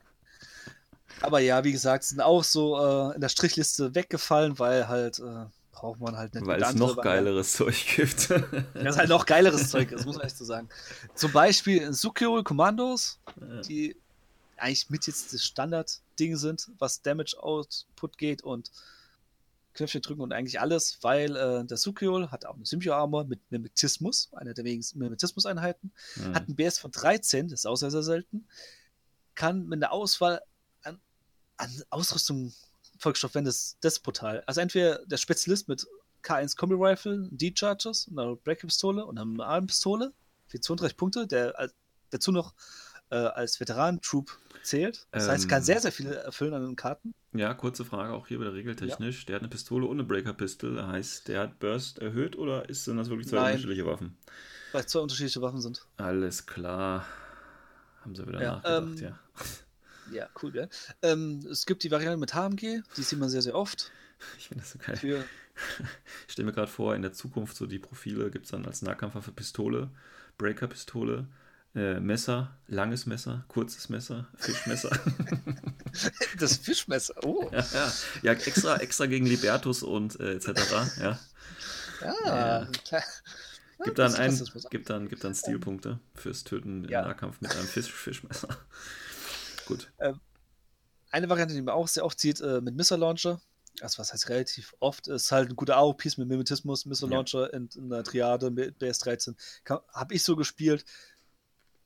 [1.23, 5.47] Aber ja, wie gesagt, sind auch so äh, in der Strichliste weggefallen, weil halt äh,
[5.81, 8.31] braucht man halt nicht weil es andere noch geileres Zeug gibt.
[8.31, 10.69] Das ist halt noch geileres Zeug, das muss man echt so sagen.
[11.15, 13.61] Zum Beispiel Sukyo Kommandos, Ja.
[13.63, 13.97] die
[14.59, 18.71] eigentlich mit jetzt das Standard-Ding sind, was Damage Output geht und
[19.73, 24.29] Knöpfchen drücken und eigentlich alles, weil äh, der Sukiol hat auch eine Symbio-Armor mit Mimetismus,
[24.33, 26.35] eine der wenigen Mimetismus-Einheiten, Mhm.
[26.35, 28.47] hat einen BS von 13, das ist auch sehr, sehr selten,
[29.35, 30.43] kann mit einer Auswahl
[30.83, 31.01] an,
[31.57, 32.53] an Ausrüstung
[33.01, 34.43] Volksstoff, wenn das, das ist brutal.
[34.47, 35.87] Also entweder der Spezialist mit
[36.23, 40.13] K1 Kombi Rifle, D-Charges, einer Breaker-Pistole und einer Armpistole
[40.47, 41.75] für 32 Punkte, der als-
[42.11, 42.55] dazu noch
[43.13, 44.31] äh, als Veteran-Troop
[44.63, 45.09] zählt.
[45.11, 45.65] Das heißt, kann Ähm.
[45.65, 47.13] sehr, sehr viel erfüllen an den Karten.
[47.33, 49.27] Ja, kurze Frage auch hier wieder regeltechnisch.
[49.27, 50.81] Der hat eine Pistole und eine Breaker-Pistol.
[50.87, 53.47] Heißt, der hat Burst erhöht oder ist, sind das wirklich zwei Nein.
[53.53, 54.17] unterschiedliche Waffen?
[54.73, 55.85] Weil es zwei unterschiedliche Waffen sind.
[55.97, 57.05] Alles klar.
[58.03, 59.19] Haben sie wieder Ja, nachgedacht, ähm, ja.
[60.13, 60.67] Ja, cool, ja.
[61.03, 63.91] Ähm, es gibt die Variante mit HMG, die sieht man sehr, sehr oft.
[64.39, 64.97] Ich finde das so geil.
[64.97, 65.25] Für,
[66.27, 68.83] Ich stelle mir gerade vor, in der Zukunft so die Profile gibt es dann als
[68.83, 69.91] Nahkampfwaffe Pistole,
[70.39, 71.27] Breaker-Pistole,
[71.75, 74.91] äh, Messer, langes Messer, kurzes Messer, Fischmesser.
[76.39, 77.15] das Fischmesser.
[77.25, 77.49] Oh.
[77.53, 77.93] ja, ja.
[78.23, 80.49] ja, extra, extra gegen Libertus und äh, etc.
[80.99, 81.19] Ja.
[82.01, 82.69] Ja, Ja.
[82.85, 83.03] klar.
[83.85, 87.01] Gibt Ja, dann, ein, gibt dann, gibt dann Stilpunkte fürs Töten Ja.
[87.01, 88.49] im Nahkampf mit einem Fisch, Fischmesser.
[89.71, 89.93] Gut.
[91.11, 93.41] Eine Variante, die man auch sehr oft sieht, äh, mit Missile Launcher.
[93.81, 97.17] Also was heißt relativ oft, ist halt ein guter AOPs mit Mimetismus, Missile Ja.
[97.17, 99.35] Launcher in, in einer Triade mit BS13.
[99.93, 100.85] Habe ich so gespielt.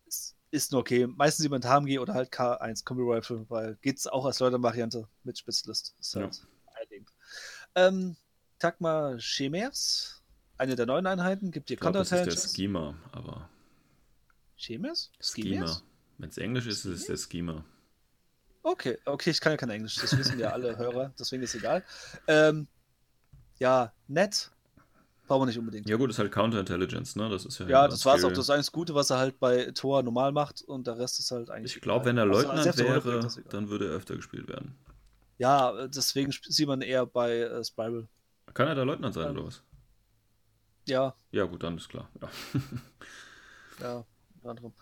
[0.07, 1.07] Ist, ist nur okay.
[1.07, 5.95] Meistens jemand HMG oder halt K1 Kombi Rifle, weil geht's auch als Leute-Variante mit Spezialist.
[5.99, 7.11] Ist halt ein Ding.
[7.75, 8.17] Ähm,
[8.59, 10.23] Tagma Chemers,
[10.59, 12.55] eine der neuen Einheiten, gibt Ich glaube, das ist der.
[12.55, 13.49] Schema, aber
[14.57, 15.13] Chemers?
[15.21, 15.81] Schema.
[16.19, 17.65] Wenn es Englisch ist, ist es der Schema.
[18.67, 21.85] Okay, okay, ich kann ja kein Englisch, das wissen ja alle Hörer, deswegen ist egal.
[22.27, 22.67] Ähm,
[23.59, 24.51] ja, nett.
[25.27, 25.87] Brauchen wir nicht unbedingt.
[25.89, 27.29] Ja gut, ist halt Counterintelligence, ne?
[27.29, 29.71] Das ist ja Ja, das war es auch das einzige Gute, was er halt bei
[29.73, 31.77] Tor normal macht und der Rest ist halt eigentlich.
[31.77, 32.25] Ich glaube, wenn er.
[32.25, 34.75] Also, Leutnant der bringt wäre, das dann würde er öfter gespielt werden.
[35.37, 38.09] Ja, deswegen sieht man eher bei äh, Spiral.
[38.55, 39.37] Kann er da Leutnant sein Ähm.
[39.37, 39.63] oder was?
[40.87, 42.09] Ja, Ja gut, dann ist klar.
[42.21, 42.29] Ja.
[43.81, 44.05] ja,
[44.43, 44.73] anderem.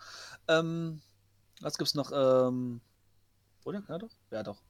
[0.47, 1.01] Ähm,
[1.61, 2.11] was gibt's noch?
[2.13, 2.81] Ähm,
[3.65, 3.83] oder?
[3.87, 4.11] Ja, doch?
[4.31, 4.61] Ja, doch.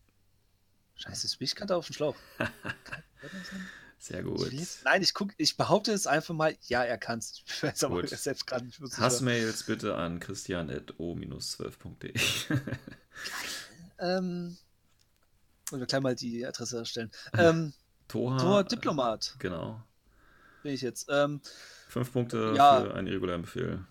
[0.95, 2.15] Scheiße, jetzt bin ich gerade auf dem Schlauch.
[2.37, 2.51] Kann?
[3.99, 4.51] Sehr Ich gut.
[4.51, 7.41] jetzt- Nein, ich guck, ich behaupte jetzt einfach mal, ja, er kann's.
[7.47, 8.09] Ich weiß aber Gut.
[8.09, 12.13] selbst gerade nicht, Hassmails bitte an christian.o-12.de.
[13.99, 14.57] Ähm,
[15.71, 17.11] und wir gleich mal die Adresse erstellen.
[17.37, 17.73] Ähm,
[18.09, 18.37] Toha.
[18.37, 19.81] Tor Diplomat Genau.
[20.61, 21.07] bin ich jetzt.
[21.09, 21.39] Ähm,
[21.87, 22.81] Fünf Punkte Ja.
[22.81, 23.85] für einen irregulären Befehl.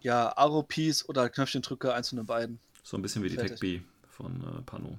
[0.00, 2.58] ja, Aro-Piece oder Knöpfchendrücker, eins von den beiden.
[2.86, 3.58] So ein bisschen wie die Fertig.
[3.58, 4.96] Tech B von äh, Pano.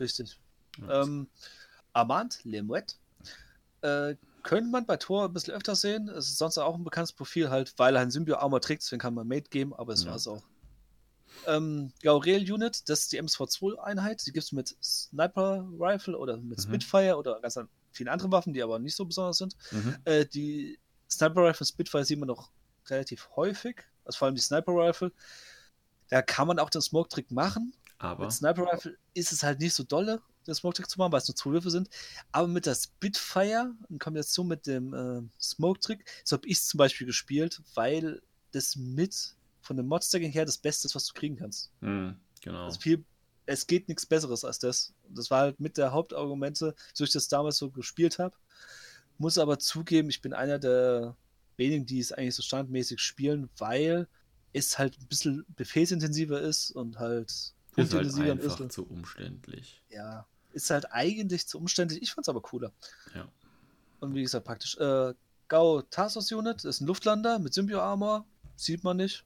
[0.00, 0.36] Richtig.
[0.80, 1.02] Ja.
[1.02, 1.28] Ähm,
[1.92, 2.98] Armand Lemouet.
[3.82, 6.08] Äh, könnte man bei Tor ein bisschen öfter sehen.
[6.08, 9.14] Es ist sonst auch ein bekanntes Profil, halt, weil er ein Symbio-Armor trägt, deswegen kann
[9.14, 10.10] man Mate geben, aber es Ja.
[10.10, 10.42] war es auch.
[11.46, 14.26] Ähm, Gauriel Unit, das ist die MSV2-Einheit.
[14.26, 16.62] Die gibt es mit Sniper Rifle oder mit Mhm.
[16.62, 19.54] Spitfire oder ganz an vielen anderen Waffen, die aber nicht so besonders sind.
[19.70, 19.96] Mhm.
[20.04, 22.50] Äh, die Sniper Rifle Spitfire sieht man noch
[22.88, 25.12] relativ häufig, also vor allem die Sniper Rifle.
[26.08, 27.74] Da kann man auch den Smoke Trick machen.
[27.98, 31.12] Aber Mit Sniper Rifle ist es halt nicht so dolle, den Smoke Trick zu machen,
[31.12, 31.88] weil es nur zwei Würfe sind.
[32.32, 36.66] Aber mit der Spitfire in Kombination mit dem äh, Smoke Trick, so habe ich es
[36.66, 38.20] zum Beispiel gespielt, weil
[38.52, 41.72] das mit von dem Mod-Stacking her das Beste ist, was du kriegen kannst.
[41.80, 42.64] Mhm, genau.
[42.64, 43.04] Also viel
[43.46, 44.94] es geht nichts Besseres als das.
[45.08, 48.34] Das war halt mit der Hauptargumente, so ich das damals so gespielt habe.
[49.18, 51.16] Muss aber zugeben, ich bin einer der
[51.56, 54.08] wenigen, die es eigentlich so standmäßig spielen, weil
[54.54, 58.72] es halt ein bisschen befehlsintensiver ist und halt Ist halt punktintensiver einfach ist.
[58.72, 59.82] zu umständlich.
[59.90, 62.00] Ja, ist halt eigentlich zu umständlich.
[62.02, 62.72] Ich fand's aber cooler.
[63.14, 63.28] Ja.
[64.00, 64.76] Und wie gesagt, praktisch.
[64.78, 65.14] Äh,
[65.48, 68.24] Gao Tarsos Unit ist ein Luftlander mit Symbio-Armor.
[68.56, 69.24] Sieht man nicht.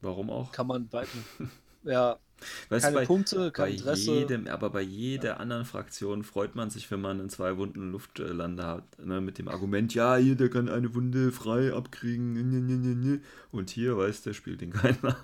[0.00, 0.52] Warum auch?
[0.52, 1.06] Kann man bei.
[1.84, 2.18] ja,
[2.68, 4.12] Weißt keine du, bei, Punkte, kein bei Interesse.
[4.12, 8.66] jedem, aber bei jeder anderen Fraktion freut man sich, wenn man einen zwei Wunden Luftlander
[8.66, 13.22] hat, ne, mit dem Argument, ja, hier, der kann eine Wunde frei abkriegen.
[13.50, 15.16] Und hier, weißt du, spielt den keiner.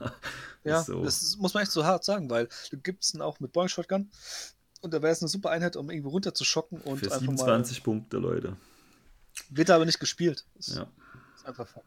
[0.65, 1.05] Ja, so.
[1.05, 4.11] das muss man echt so hart sagen, weil du gibst ihn auch mit Boeing Shotgun
[4.81, 7.21] und da wäre es eine super Einheit, um irgendwo runter zu schocken und Für einfach
[7.21, 8.57] 27 Punkte, Leute.
[9.51, 10.45] Wird aber nicht gespielt.
[10.57, 10.87] Das Ja.
[11.37, 11.87] ist einfach Fakt.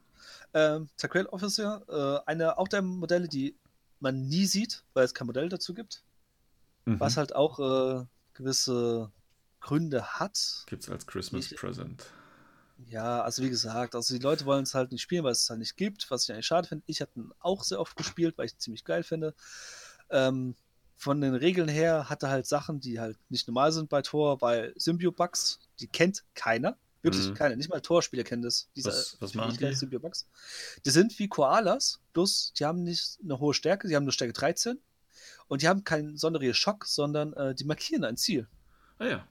[0.53, 1.84] Ähm, Takrail Officer,
[2.25, 3.55] äh, eine auch der Modelle, die
[4.00, 6.04] man nie sieht, weil es kein Modell dazu gibt,
[6.86, 7.00] Mhm.
[7.00, 9.12] was halt auch äh, gewisse
[9.60, 10.64] Gründe hat.
[10.68, 12.06] Gibt's als Christmas Ich- Present.
[12.89, 15.50] Ja, also wie gesagt, also die Leute wollen es halt nicht spielen, weil es es
[15.50, 16.84] halt nicht gibt, was ich eigentlich schade finde.
[16.86, 19.34] Ich habe ihn auch sehr oft gespielt, weil ich ihn ziemlich geil finde.
[20.12, 20.54] Ähm,
[20.95, 24.41] von den Regeln her hat er halt Sachen, die halt nicht normal sind bei Tor,
[24.41, 26.78] weil Symbio-Bugs, die kennt keiner.
[27.08, 27.34] Wirklich Mhm.
[27.34, 27.55] keiner.
[27.55, 28.70] Nicht mal Torspieler kennen das.
[28.76, 29.66] Diese Was- was machen die?
[30.86, 34.34] Die sind wie Koalas, bloß die haben nicht eine hohe Stärke, die haben nur Stärke
[34.34, 34.80] 13.
[35.47, 38.47] Und die haben keinen sonderlichen Schock, sondern äh, die markieren ein Ziel.
[38.99, 39.28] Ah ja.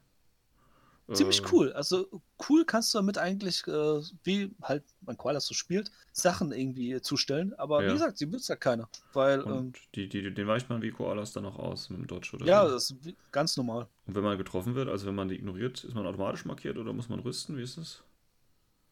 [1.13, 1.73] Ziemlich Äh, cool.
[1.73, 7.01] Also cool kannst du damit eigentlich, äh, wie halt man Koalas so spielt, Sachen irgendwie
[7.01, 7.55] zustellen.
[7.55, 7.89] Aber Ja.
[7.89, 8.89] wie gesagt, die benutzt ja keiner.
[9.13, 12.07] Weil, ähm, Und die, die, den weicht man wie Koalas dann auch aus mit dem
[12.07, 13.89] Dodge oder ja, das ist ganz normal.
[14.07, 16.93] Und wenn man getroffen wird, also wenn man die ignoriert, ist man automatisch markiert oder
[16.93, 17.57] muss man rüsten?
[17.57, 18.03] Wie ist das?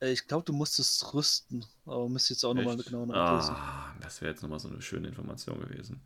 [0.01, 1.67] Äh, Ich glaube, du musst es rüsten.
[1.85, 3.59] Aber müsst jetzt auch nochmal genau nachlesen.
[3.59, 6.03] Ah, das wäre jetzt nochmal so eine schöne Information gewesen.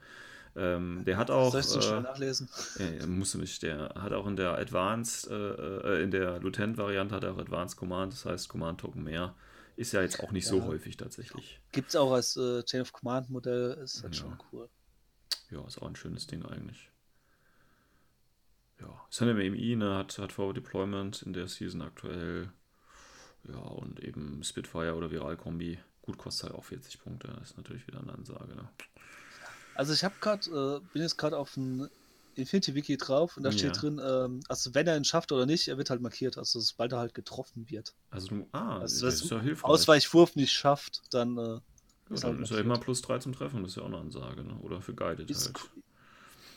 [0.59, 1.52] Ähm, der hat auch.
[1.52, 2.48] Soll ich es so schnell äh, nachlesen?
[2.78, 3.62] Ja, musst du nicht.
[3.62, 7.76] Der hat auch in der Advanced, äh, äh, in der Lieutenant-Variante hat er auch Advanced
[7.76, 9.34] Command, das heißt Command-Token mehr.
[9.76, 10.64] Ist ja jetzt auch nicht so Ja.
[10.64, 11.61] häufig tatsächlich.
[11.72, 14.20] Gibt es auch als äh, Chain of Command Modell, ist halt Ja.
[14.22, 14.68] schon cool.
[15.50, 16.90] Ja, ist auch ein schönes Ding eigentlich.
[18.80, 22.52] Ja, SNMI ne, hat, hat Forward Deployment in der Season aktuell.
[23.44, 25.78] Ja, und eben Spitfire oder Viral-Kombi.
[26.02, 27.28] Gut, kostet halt auch 40 Punkte.
[27.28, 28.54] Das ist natürlich wieder eine Ansage.
[28.54, 28.68] Ne?
[29.79, 31.89] Also ich habe gerade, äh, bin jetzt gerade auf ein
[32.35, 33.81] Infinity Wiki drauf und da steht Ja.
[33.81, 36.93] drin, ähm, also wenn er ihn schafft oder nicht, er wird halt markiert, also sobald
[36.93, 37.95] er halt getroffen wird.
[38.11, 39.70] Also, du, ah, Also das ist ja hilfreich.
[39.70, 41.61] Ausweichwurf nicht schafft, dann äh, Ja,
[42.11, 42.61] ist dann halt ist ja markiert.
[42.61, 43.62] immer plus 3 zum Treffen.
[43.62, 44.43] Das ist ja auch eine Ansage.
[44.43, 44.55] Ne?
[44.59, 45.61] Oder für Guided Ist halt.
[45.62, 45.83] cool.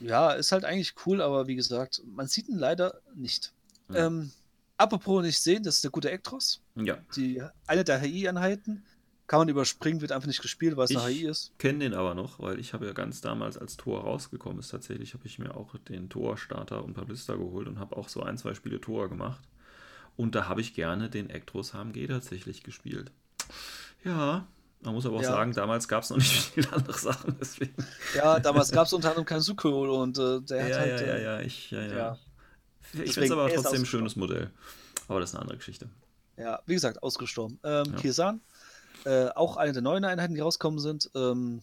[0.07, 3.53] Ja, ist halt eigentlich cool, aber wie gesagt, man sieht ihn leider nicht.
[3.89, 4.07] Ja.
[4.07, 4.32] Ähm,
[4.78, 6.59] apropos nicht sehen, das ist der gute Ektros.
[6.76, 8.84] Ja, Die, eine der HI-Einheiten
[9.32, 11.53] kann man überspringen, wird einfach nicht gespielt, weil es eine Ich- HI ist.
[11.57, 15.13] kenne den aber noch, weil ich habe ja ganz damals, als Tor rausgekommen ist, tatsächlich
[15.13, 18.53] habe ich mir auch den Tor-Starter und Pablista geholt und habe auch so ein, zwei
[18.55, 19.39] Spiele Tor gemacht.
[20.17, 23.11] Und da habe ich gerne den Ektros HMG tatsächlich gespielt.
[24.03, 24.47] Ja,
[24.82, 25.29] man muss aber auch Ja.
[25.32, 27.73] sagen, damals gab es noch nicht viele andere Sachen, deswegen.
[28.13, 30.99] Ja, damals gab es unter anderem keinen Suko und äh, der Ja, hat halt.
[30.99, 31.95] ja, ja, äh, ja, ich, ja, ja.
[31.95, 32.17] ja.
[33.01, 34.51] Ich finde es aber er trotzdem ein schönes Modell.
[35.07, 35.88] Aber das ist eine andere Geschichte.
[36.36, 37.59] Ja, wie gesagt, ausgestorben.
[37.63, 37.91] Ähm, Ja.
[39.05, 41.09] Äh, auch eine der neuen Einheiten, die rauskommen sind.
[41.15, 41.61] Ähm,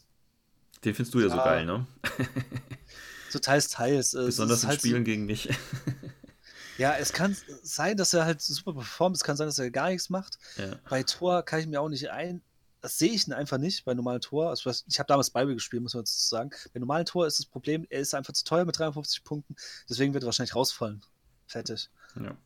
[0.84, 1.44] Den findest du ja, so Ja.
[1.44, 1.86] geil, ne?
[3.30, 4.14] so teils, teils.
[4.14, 5.44] Äh, es Besonders in halt Spielen gegen mich.
[5.44, 5.50] So,
[6.78, 9.16] ja, es kann sein, dass er halt super performt.
[9.16, 10.38] Es kann sein, dass er gar nichts macht.
[10.56, 10.76] ja.
[10.88, 12.42] Bei Tor kann ich mir auch nicht ein.
[12.80, 14.50] Das sehe ich ihn einfach nicht bei normalen Tor.
[14.50, 16.50] Also ich habe damals Bible gespielt, muss man jetzt sagen.
[16.72, 19.56] Bei normalen Tor ist das Problem, er ist einfach zu teuer mit 53 Punkten.
[19.90, 21.02] Deswegen wird er wahrscheinlich rausfallen.
[21.48, 21.90] Fertig.
[22.20, 22.36] ja.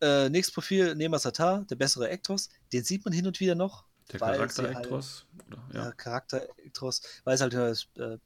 [0.00, 2.48] Äh, nächstes Profil, Nema Satar, der bessere Ektros.
[2.72, 3.84] Den sieht man hin und wieder noch.
[4.12, 5.26] Der Charakter sie halt- Ektros.
[5.48, 5.84] Oder, ja.
[5.86, 5.92] ja.
[5.92, 8.18] Charakter Ektros, weil es halt das äh,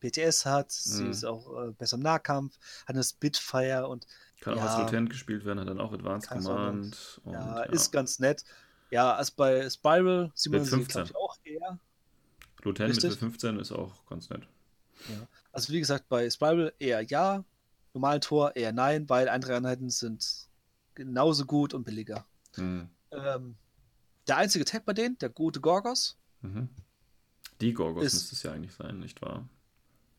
[0.00, 1.10] PTS hat, sie Mhm.
[1.10, 4.06] ist auch äh, besser im Nahkampf, hat eine Spitfire und
[4.40, 4.66] Kann auch Ja.
[4.66, 7.20] als Lieutenant gespielt werden, hat dann auch Advanced auch Command.
[7.24, 8.44] Und, ja, ist ganz nett.
[8.90, 11.04] Ja, als bei Spiral sieht man Mit sie, 15.
[11.04, 11.78] glaube ich, auch eher.
[12.62, 13.18] Lieutenant mit richtig.
[13.20, 14.46] 15 ist auch ganz nett.
[15.52, 17.44] Also wie gesagt, bei Spiral eher ja,
[17.94, 20.46] normalen Tor eher nein, weil andere Einheiten sind
[20.94, 22.24] genauso gut und billiger.
[22.54, 22.88] Hm.
[23.12, 23.56] Ähm,
[24.30, 26.70] der einzige Tag bei denen, der gute Gorgos, Mhm.
[27.60, 29.46] Die Gorgos Ist- müsste es ja eigentlich sein, nicht wahr?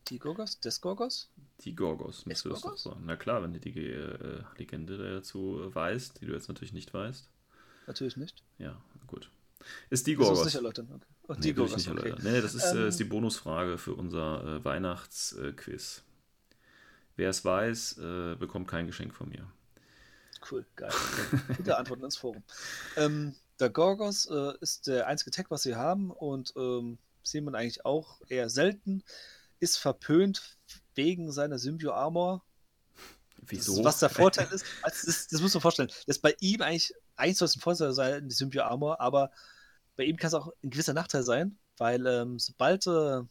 [0.09, 1.29] die Gorgos, des Gorgos,
[1.61, 3.01] Die Gorgos müsste Ist das doch sein.
[3.05, 6.93] Na klar, wenn du die äh, Legende dazu äh, weißt, die du jetzt natürlich nicht
[6.93, 7.27] weißt.
[7.87, 8.43] natürlich nicht.
[8.59, 9.31] Ja, gut.
[9.89, 10.45] Ist die Das Gorgos.
[10.45, 10.87] nicht erläutern.
[10.93, 11.05] Okay.
[11.27, 12.13] Oh, Nee, die Gorgos, nicht okay.
[12.21, 16.03] Nee, das ist, äh, Ähm, ist die Bonusfrage für unser äh, Weihnachtsquiz.
[17.15, 19.47] Wer es weiß, äh, bekommt kein Geschenk von mir.
[20.49, 20.91] Cool, geil.
[21.57, 22.43] Gute Antworten ins Forum.
[22.97, 27.55] Ähm, der Gorgos äh, ist der einzige Tag, was sie haben und ähm, sieht man
[27.55, 29.03] eigentlich auch eher selten.
[29.59, 30.57] ist verpönt
[30.95, 32.43] wegen seiner Symbio-Armor.
[33.43, 33.75] Wieso?
[33.77, 35.87] Das, was der Vorteil ist, also das, das muss man vorstellen.
[35.89, 39.31] Das ist bei ihm eigentlich, eigentlich soll es ein Vorteil sein, die Symbio-Armor, aber
[39.95, 43.21] bei ihm kann es auch ein gewisser Nachteil sein, weil ähm, sobald äh,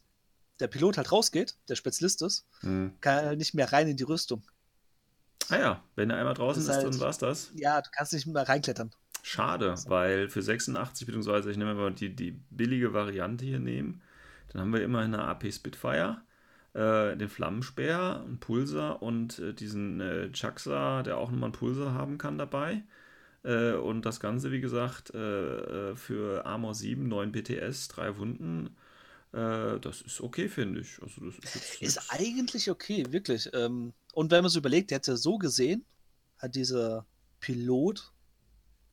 [0.60, 2.96] der Pilot halt rausgeht, der Spezialist ist, Hm.
[3.00, 4.42] kann er nicht mehr rein in die Rüstung.
[5.48, 7.50] Ah ja, wenn er einmal draußen ist, ist halt- dann war's das.
[7.54, 8.94] Ja, du kannst nicht mehr reinklettern.
[9.22, 14.02] Schade, weil für 86, beziehungsweise ich nehme mal die, die billige Variante hier nehmen,
[14.48, 16.22] dann haben wir immerhin eine AP Spitfire,
[16.74, 21.94] äh, den Flammenspeer, einen Pulsar und äh, diesen äh, Chaxa, der auch nochmal einen Pulsar
[21.94, 22.82] haben kann dabei.
[23.42, 28.76] Äh, und das Ganze, wie gesagt, äh, äh, für Armor 7, 9 BTS, 3 Wunden.
[29.32, 31.00] Äh, das ist okay, finde ich.
[31.02, 33.50] Also das ist jetzt Ist eigentlich okay, wirklich.
[33.54, 35.84] Ähm, und wenn man so überlegt, der hätte so gesehen,
[36.38, 37.06] hat dieser
[37.40, 38.12] Pilot,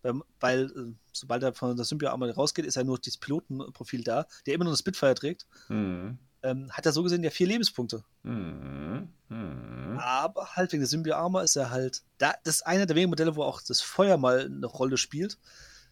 [0.07, 4.03] weil, weil äh, sobald er von der Symbio einmal rausgeht, ist ja nur dieses Pilotenprofil
[4.03, 6.17] da, der immer nur das Spitfire trägt, Hm.
[6.43, 8.03] ähm, hat er so gesehen ja vier Lebenspunkte.
[8.23, 9.09] Hm.
[9.29, 9.97] Hm.
[9.99, 13.09] Aber halt wegen der Symbio Armor ist er halt, da, das ist einer der wenigen
[13.09, 15.37] Modelle, wo auch das Feuer mal eine Rolle spielt.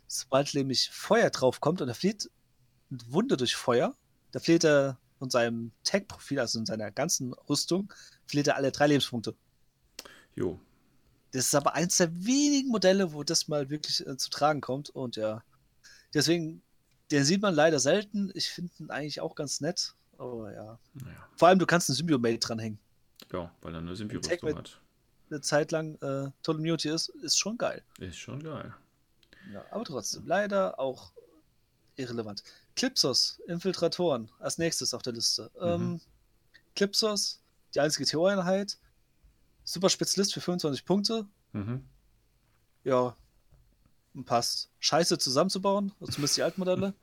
[0.07, 2.30] Sobald nämlich Feuer drauf kommt und er flieht
[2.91, 3.95] eine Wunde durch Feuer,
[4.32, 7.91] da flieht er von seinem Tag-Profil, also in seiner ganzen Rüstung,
[8.28, 9.36] flieht er alle drei Lebenspunkte.
[10.36, 10.59] Jo.
[11.36, 14.90] Das ist aber eins der wenigen Modelle, wo das mal wirklich äh, zu tragen kommt.
[14.90, 15.44] Und ja,
[16.14, 16.62] deswegen,
[17.12, 18.32] den sieht man leider selten.
[18.36, 19.96] Ich finde ihn eigentlich auch ganz nett.
[20.18, 20.80] Aber ja.
[20.94, 21.28] Naja.
[21.36, 22.80] Vor allem, du kannst einen Symbio-Mate dranhängen.
[23.34, 24.80] Ja, weil er eine Symbio-Rüstung hat.
[25.30, 27.84] Eine Zeit lang äh, Total Immunity ist, ist schon geil.
[28.00, 28.74] Ist schon geil.
[29.52, 31.12] Ja, aber trotzdem, leider auch
[31.98, 32.44] irrelevant.
[32.78, 35.52] Clipsos, Infiltratoren, als nächstes auf der Liste.
[35.60, 36.00] Ähm,
[36.78, 37.42] Clipsos,
[37.74, 38.78] die einzige Theorieeinheit.
[39.66, 41.26] Super Spezialist für 25 Punkte.
[41.51, 41.84] Mhm.
[42.84, 43.18] Ja,
[44.26, 44.70] passt.
[44.80, 46.93] Scheiße zusammenzubauen, also zumindest die alten Modelle.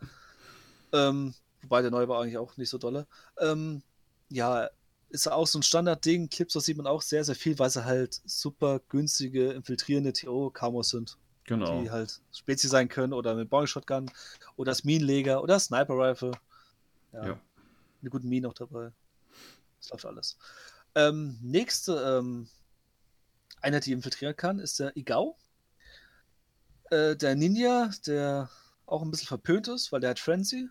[0.92, 3.06] ähm, wobei der neue war eigentlich auch nicht so dolle.
[3.38, 3.82] Ähm,
[4.30, 4.70] ja,
[5.10, 6.30] ist auch so ein Standardding.
[6.30, 11.18] Clipsos sieht man auch sehr, sehr viel, weil sie halt super günstige, infiltrierende TO-Kamos sind
[11.44, 11.82] Genau.
[11.82, 14.10] die halt Spezi sein können oder mit Boeing Shotgun
[14.56, 16.32] oder das Minenleger oder Sniper Rifle.
[17.12, 17.26] Ja.
[17.26, 17.40] Ja.
[18.00, 18.92] Eine gute Mine noch dabei.
[19.80, 20.38] Das läuft alles.
[20.94, 22.48] Ähm, nächste ähm,
[23.60, 25.36] Einheit, die infiltrieren kann, ist der Igao.
[26.90, 28.50] Äh, der Ninja, der
[28.86, 30.68] auch ein bisschen verpönt ist, weil der hat Frenzy.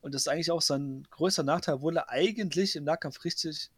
[0.00, 3.70] Und das ist eigentlich auch sein größter Nachteil, obwohl er eigentlich im Nahkampf richtig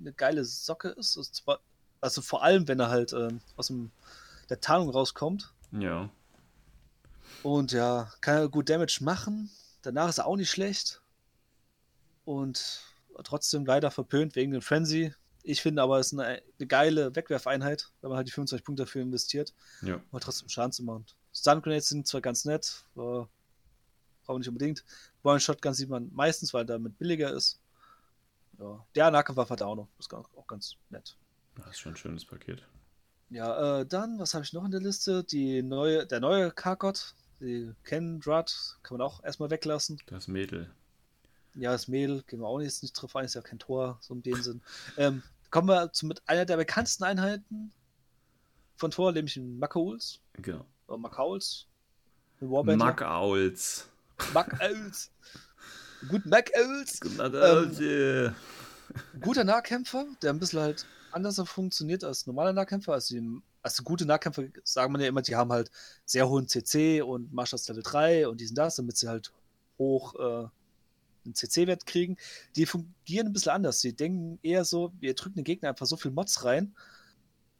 [0.00, 1.16] eine geile Socke ist.
[1.16, 1.60] Also, zwar,
[2.00, 3.90] also vor allem, wenn er halt ähm, aus dem,
[4.48, 5.52] der Tarnung rauskommt.
[5.72, 6.08] Ja.
[7.42, 9.50] Und ja, kann er gut Damage machen.
[9.82, 11.02] Danach ist er auch nicht schlecht.
[12.24, 12.82] Und
[13.24, 15.12] trotzdem leider verpönt wegen dem Frenzy.
[15.42, 18.82] Ich finde aber, es ist eine, eine geile Wegwerfeinheit, wenn man halt die 25 Punkte
[18.84, 20.00] dafür investiert, Ja.
[20.10, 21.06] aber trotzdem Schaden zu machen.
[21.32, 23.28] Stun Grenades sind zwar ganz nett, aber
[24.24, 24.84] braucht man nicht unbedingt.
[25.22, 27.60] Boeing Shotgun sieht man meistens, weil damit billiger ist.
[28.58, 29.88] Ja, der Nahkampfwaffe hat auch noch.
[29.96, 31.16] Das ist auch ganz nett.
[31.56, 32.66] Das ist schon ein schönes Paket.
[33.30, 35.22] Ja, äh, dann, was habe ich noch in der Liste?
[35.22, 40.00] Die neue, der neue Karkot, die Kendrat, kann man auch erstmal weglassen.
[40.06, 40.70] Das Mädel.
[41.58, 44.14] Ja, das Mädel, gehen wir auch jetzt nicht drauf ein, ist ja kein Tor, so
[44.14, 44.60] in dem Sinn.
[44.96, 47.72] Ähm, kommen wir zu mit einer der bekanntesten Einheiten
[48.76, 50.20] von Tor, nämlich in Makauls.
[50.34, 50.64] Genau.
[50.86, 51.66] Oder Makauls.
[52.40, 53.88] Owls.
[54.32, 55.10] Makauls.
[56.08, 57.00] Gut, Makauls.
[57.02, 58.34] Ähm,
[59.20, 62.92] Guter Nahkämpfer, der ein bisschen halt anders funktioniert als normaler Nahkämpfer.
[62.92, 65.70] Also, die, also gute Nahkämpfer, sagen man ja immer, die haben halt
[66.04, 69.32] sehr hohen CC und Marschalls Level 3 und diesen das, damit sie halt
[69.78, 70.48] hoch äh,
[71.28, 72.16] einen CC-Wert kriegen.
[72.56, 73.80] Die fungieren ein bisschen anders.
[73.80, 76.74] Die denken eher so, wir drücken den Gegner einfach so viel Mods rein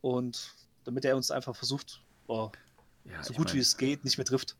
[0.01, 0.55] und
[0.85, 2.51] damit er uns einfach versucht, oh,
[3.05, 4.57] ja, so gut mein, wie es geht, nicht mehr trifft.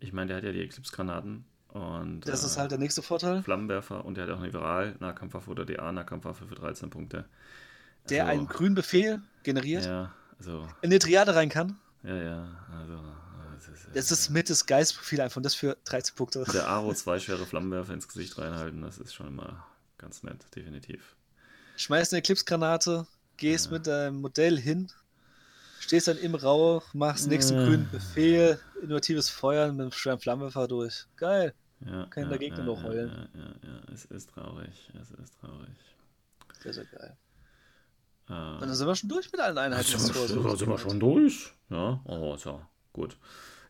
[0.00, 3.42] Ich meine, der hat ja die Eclipse-Granaten und Das ist äh, halt der nächste Vorteil.
[3.42, 7.24] Flammenwerfer und der hat auch eine Viral-Nahkampfwaffe oder DA-Nahkampfwaffe für 13 Punkte.
[8.08, 11.78] Der Also, einen grünen Befehl generiert, Ja, also, in eine Triade rein kann.
[12.02, 13.00] ja, ja, also.
[13.56, 16.44] Das ist, Das ist mit das Geistprofil einfach und das für 13 Punkte.
[16.52, 19.66] Der Aro zwei schwere Flammenwerfer ins Gesicht reinhalten, das ist schon immer
[19.98, 21.16] ganz nett, definitiv.
[21.76, 23.72] Schmeißt eine Eclipse-Granate, gehst Ja.
[23.72, 24.90] mit deinem Modell hin,
[25.80, 27.64] stehst dann im Rauch, machst nächsten Äh.
[27.66, 31.06] grünen Befehl, innovatives Feuern mit einem schweren Flammenwerfer durch.
[31.16, 31.54] Geil.
[31.80, 33.28] Ja, Kann ja, der Gegner ja, noch ja, heulen.
[33.34, 35.68] Ja, ja, ja, es ist traurig, es ist traurig.
[36.62, 37.16] Sehr, sehr geil.
[38.28, 39.98] Äh, Und dann sind wir schon durch mit allen Einheiten.
[39.98, 41.52] sind, wir, sind wir schon durch?
[41.68, 43.16] Ja, oh, ja gut.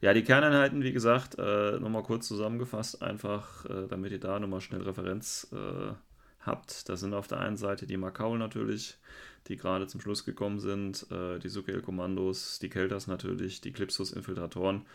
[0.00, 4.60] Ja, die Kerneinheiten, wie gesagt, äh, nochmal kurz zusammengefasst, einfach, äh, damit ihr da nochmal
[4.60, 5.92] schnell Referenz äh,
[6.40, 6.88] habt.
[6.88, 8.98] Das sind auf der einen Seite die Makaul natürlich,
[9.48, 14.86] die gerade zum Schluss gekommen sind, äh, die Sukel-Kommandos, die Kelters natürlich, die Klipsus-Infiltratoren.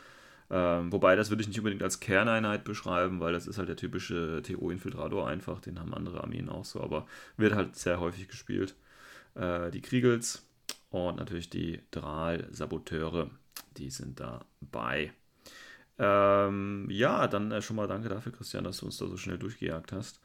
[0.50, 3.78] Ähm, wobei, das würde ich nicht unbedingt als Kerneinheit beschreiben, weil das ist halt der
[3.78, 7.08] typische TO-Infiltrator einfach, den haben andere Armeen auch so, aber
[7.38, 8.76] wird halt sehr häufig gespielt.
[9.36, 10.46] Äh, die Kriegels
[10.90, 13.30] und natürlich die Dral-Saboteure,
[13.78, 15.14] die sind dabei.
[15.98, 19.38] Ähm, ja, dann äh, schon mal danke dafür, Christian, dass du uns da so schnell
[19.38, 20.20] durchgejagt hast.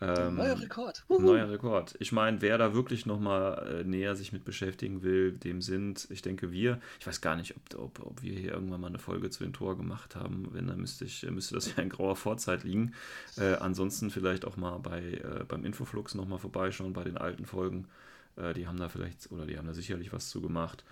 [0.00, 1.04] Ähm, Neuer Rekord.
[1.08, 1.96] Neuer Rekord.
[1.98, 6.22] Ich meine, wer da wirklich nochmal äh, näher sich mit beschäftigen will, dem sind, ich
[6.22, 9.28] denke, wir, ich weiß gar nicht, ob, ob, ob wir hier irgendwann mal eine Folge
[9.30, 10.48] zu den Tor gemacht haben.
[10.52, 12.94] Wenn, dann müsste, ich, müsste das ja in grauer Vorzeit liegen.
[13.36, 17.88] Äh, ansonsten vielleicht auch mal bei, äh, beim Infoflux nochmal vorbeischauen, bei den alten Folgen.
[18.36, 20.84] Äh, die haben da vielleicht, oder die haben da sicherlich was zu gemacht.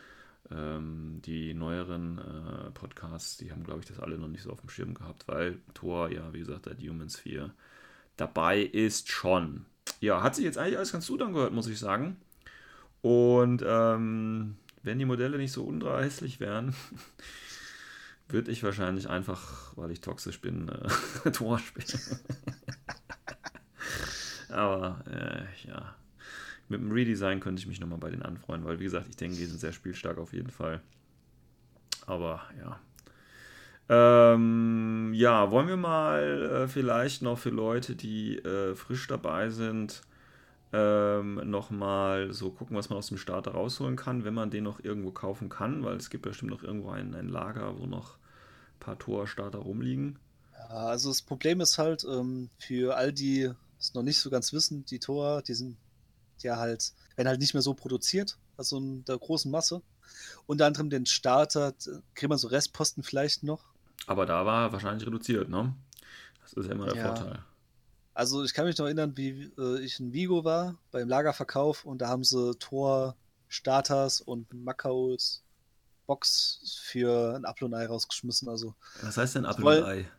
[0.50, 4.60] Ähm, die neueren äh, Podcasts, die haben, glaube ich, das alle noch nicht so auf
[4.60, 7.52] dem Schirm gehabt, weil Tor, ja, wie gesagt, der Humans 4
[8.16, 9.66] dabei ist schon.
[10.00, 12.16] Ja, hat sich jetzt eigentlich alles ganz gut angehört, muss ich sagen.
[13.02, 16.74] Und ähm, wenn die Modelle nicht so ultra hässlich wären,
[18.28, 21.86] würde ich wahrscheinlich einfach, weil ich toxisch bin, äh, Tor spielen.
[24.48, 25.96] Aber äh, ja,
[26.68, 29.36] mit dem Redesign könnte ich mich nochmal bei denen anfreunden, weil wie gesagt, ich denke,
[29.36, 30.80] die sind sehr spielstark auf jeden Fall.
[32.06, 32.78] Aber ja,
[33.88, 40.02] ähm, ja, wollen wir mal äh, vielleicht noch für Leute, die äh, frisch dabei sind,
[40.72, 44.82] ähm, nochmal so gucken, was man aus dem Starter rausholen kann, wenn man den noch
[44.82, 48.80] irgendwo kaufen kann, weil es gibt bestimmt noch irgendwo ein, ein Lager, wo noch ein
[48.80, 50.18] paar Tor-Starter rumliegen.
[50.52, 54.52] Ja, also das Problem ist halt, ähm, für all die es noch nicht so ganz
[54.52, 55.76] wissen, die Tor, die sind
[56.46, 59.82] ja halt, werden halt nicht mehr so produziert, also in der großen Masse.
[60.46, 61.74] Unter anderem den Starter,
[62.14, 63.64] kriegt man so Restposten vielleicht noch.
[64.06, 65.74] Aber da war wahrscheinlich reduziert, ne?
[66.42, 67.14] Das ist ja immer der Ja.
[67.14, 67.44] Vorteil.
[68.14, 71.98] Also ich kann mich noch erinnern, wie äh, ich in Vigo war, beim Lagerverkauf und
[71.98, 73.16] da haben sie Tor,
[73.48, 75.42] Starters und Makaos
[76.06, 78.48] Box für ein Ablonei rausgeschmissen.
[78.48, 80.10] Also, Was heißt denn Apfel Weil- und Ei?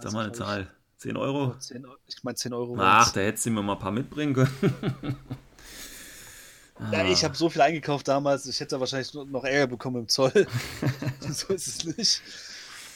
[0.00, 0.70] Sag mal eine Zahl.
[0.98, 1.54] 10 Ich, Euro?
[1.58, 2.76] 10, Eu- ich meine 10 Euro.
[2.78, 5.16] Ach, da hättest du mir mal ein paar mitbringen können.
[6.92, 7.24] Ja, ich Ah.
[7.24, 10.30] habe so viel eingekauft damals, ich hätte wahrscheinlich noch Ärger bekommen im Zoll.
[11.20, 12.22] so ist es nicht.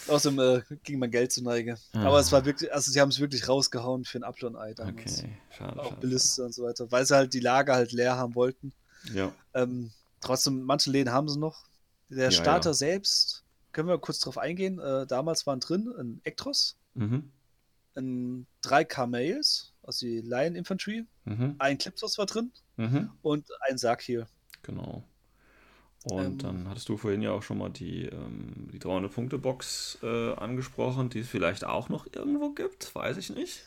[0.07, 1.77] Außerdem äh, ging mein Geld zu Neige.
[1.93, 4.73] Aber es war wirklich, also sie haben es wirklich rausgehauen für ein Apfel und Ei
[4.75, 5.19] damals.
[5.19, 5.81] Okay, schade.
[5.81, 5.95] Auch.
[5.95, 8.73] Beliste und so weiter, weil sie halt die Lager halt leer haben wollten.
[9.13, 9.33] Ja.
[9.55, 9.91] Ähm,
[10.21, 11.65] trotzdem, manche Läden haben sie noch.
[12.09, 12.75] Der Ja, Starter ja.
[12.75, 13.43] selbst,
[13.73, 14.79] können wir kurz drauf eingehen.
[14.79, 17.31] Äh, damals waren drin ein Ektros, Mhm.
[17.97, 21.57] Ein 3K Mails, also die Lion Infantry, Mhm.
[21.59, 23.11] ein Clipsos war drin Mhm.
[23.23, 24.27] und ein Sarkir.
[24.63, 25.05] Genau.
[26.05, 30.33] Und Ähm, dann hattest du vorhin ja auch schon mal die, ähm, die 300-Punkte-Box äh,
[30.35, 33.63] angesprochen, die es vielleicht auch noch irgendwo gibt, weiß ich nicht.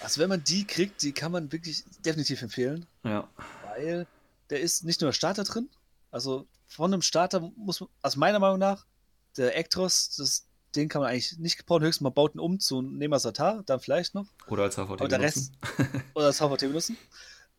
[0.00, 3.28] Also wenn man die kriegt, die kann man wirklich definitiv empfehlen, Ja,
[3.64, 4.06] weil
[4.50, 5.68] der ist nicht nur Starter drin,
[6.10, 8.86] also von einem Starter muss man, also meiner Meinung nach,
[9.36, 12.82] der Ektros, das, den kann man eigentlich nicht gebrauchen, höchstens man baut ihn um zu
[12.82, 15.20] Nema Satar, dann vielleicht noch, oder als HVT benutzen.
[15.20, 15.52] Rest,
[16.14, 16.96] oder das HVT benutzen,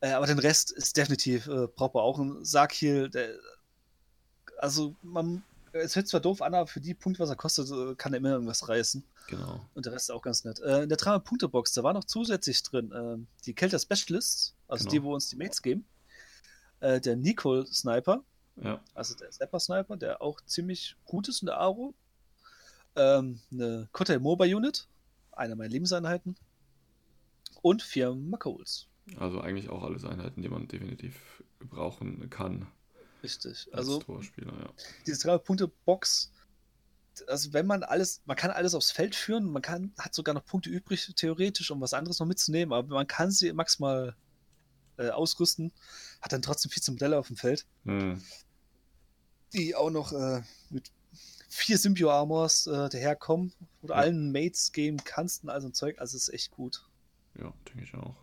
[0.00, 2.02] äh, aber den Rest ist definitiv äh, brauchbar.
[2.02, 3.34] Auch ein Sarkil, der,
[4.58, 5.42] also man,
[5.72, 8.18] es hört zwar doof an, aber für die Punkte, was er kostet, äh, kann er
[8.18, 9.04] immer irgendwas reißen.
[9.28, 9.64] Genau.
[9.74, 10.60] Und der Rest ist auch ganz nett.
[10.60, 14.92] Äh, in der 300-Punkte-Box, da war noch zusätzlich drin ähm, die Kelter Specialists, also Genau.
[14.92, 15.86] die, wo uns die Mates geben.
[16.80, 18.22] Äh, der Nicole Sniper,
[18.56, 21.94] Ja, also der Snapper Sniper, der auch ziemlich gut ist in der Aro.
[22.96, 24.86] Ähm, eine Kotai Mobile Unit,
[25.32, 26.36] eine meiner Lebenseinheiten.
[27.62, 28.88] Und vier Makaols.
[29.18, 32.66] also eigentlich auch alles Einheiten, die man definitiv gebrauchen kann
[33.22, 33.68] Richtig.
[33.72, 34.70] als Also Torspieler, ja.
[35.06, 36.30] diese 300-Punkte-Box,
[37.26, 40.44] also wenn man alles, man kann alles aufs Feld führen, man kann, hat sogar noch
[40.44, 44.14] Punkte übrig, theoretisch, um was anderes noch mitzunehmen, aber man kann sie maximal
[44.98, 45.72] äh, ausrüsten,
[46.20, 48.22] hat dann trotzdem 14 Modelle auf dem Feld, Hm.
[49.54, 50.90] die auch noch äh, mit
[51.54, 53.52] vier Symbio-Armors äh, daherkommen,
[53.82, 53.94] du Ja.
[53.94, 56.84] allen Mates geben kannst und all so ein Zeug, also ist echt gut.
[57.38, 58.16] Ja, denke ich auch.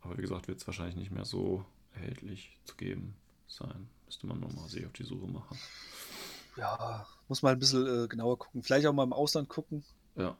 [0.00, 3.16] Aber wie gesagt, wird es wahrscheinlich nicht mehr so erhältlich zu geben
[3.48, 3.88] sein.
[4.06, 5.58] Müsste man nochmal sich auf die Suche machen.
[6.56, 8.62] Ja, muss mal ein bisschen äh, genauer gucken.
[8.62, 9.84] Vielleicht auch mal im Ausland gucken.
[10.14, 10.36] Ja,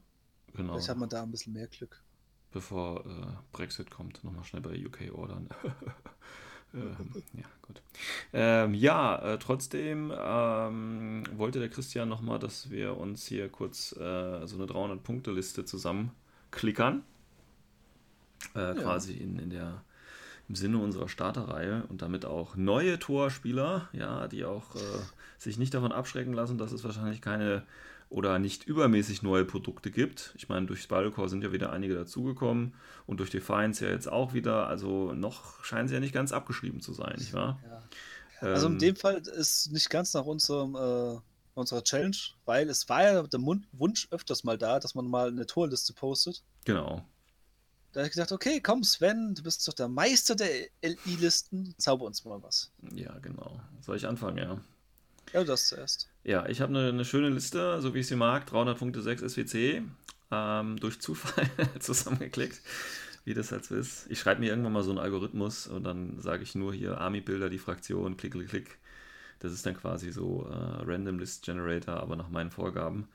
[0.55, 0.75] genau.
[0.75, 2.03] Vielleicht hat man da ein bisschen mehr Glück.
[2.53, 5.49] Bevor äh, Brexit kommt, nochmal schnell bei UK ordern.
[6.75, 7.83] ähm, ja, gut.
[8.33, 14.47] Ähm, ja, äh, trotzdem ähm, wollte der Christian nochmal, dass wir uns hier kurz äh,
[14.47, 17.03] so eine 300-Punkte-Liste zusammenklickern.
[18.55, 19.83] Äh, Quasi in, in der,
[20.49, 24.79] im Sinne unserer Starterreihe und damit auch neue Torspieler, ja, die auch äh,
[25.39, 27.65] sich nicht davon abschrecken lassen, dass es wahrscheinlich keine
[28.11, 30.35] oder nicht übermäßig neue Produkte gibt.
[30.37, 32.75] Ich meine, durch Spyrocore sind ja wieder einige dazugekommen
[33.07, 34.67] und durch Defiance ja jetzt auch wieder.
[34.67, 37.61] Also noch scheinen sie ja nicht ganz abgeschrieben zu sein, nicht wahr?
[37.69, 37.83] Ja.
[38.41, 41.21] Also in Ähm, dem Fall ist nicht ganz nach unserem, äh,
[41.55, 45.45] unserer Challenge, weil es war ja der Wunsch öfters mal da, dass man mal eine
[45.45, 46.43] Torliste postet.
[46.65, 47.05] Genau.
[47.93, 52.05] Da habe ich gedacht, okay, komm Sven, du bist doch der Meister der LI-Listen, zauber
[52.05, 52.71] uns mal was.
[52.95, 53.61] Ja, genau.
[53.81, 54.61] Soll ich anfangen, ja?
[55.33, 56.09] Ja, du das zuerst.
[56.29, 59.23] Ja, ich habe eine, eine, schöne Liste, so wie ich sie mag, 300 Punkte 6
[59.33, 59.81] SWC,
[60.31, 61.49] ähm, durch Zufall
[61.79, 62.61] zusammengeklickt,
[63.25, 64.11] wie das halt so ist.
[64.11, 67.49] Ich schreibe mir irgendwann mal so einen Algorithmus und dann sage ich nur hier Army-Bilder,
[67.49, 68.79] die Fraktion, klick, klick, klick.
[69.39, 73.09] Das ist dann quasi so äh, Random List Generator, aber nach meinen Vorgaben.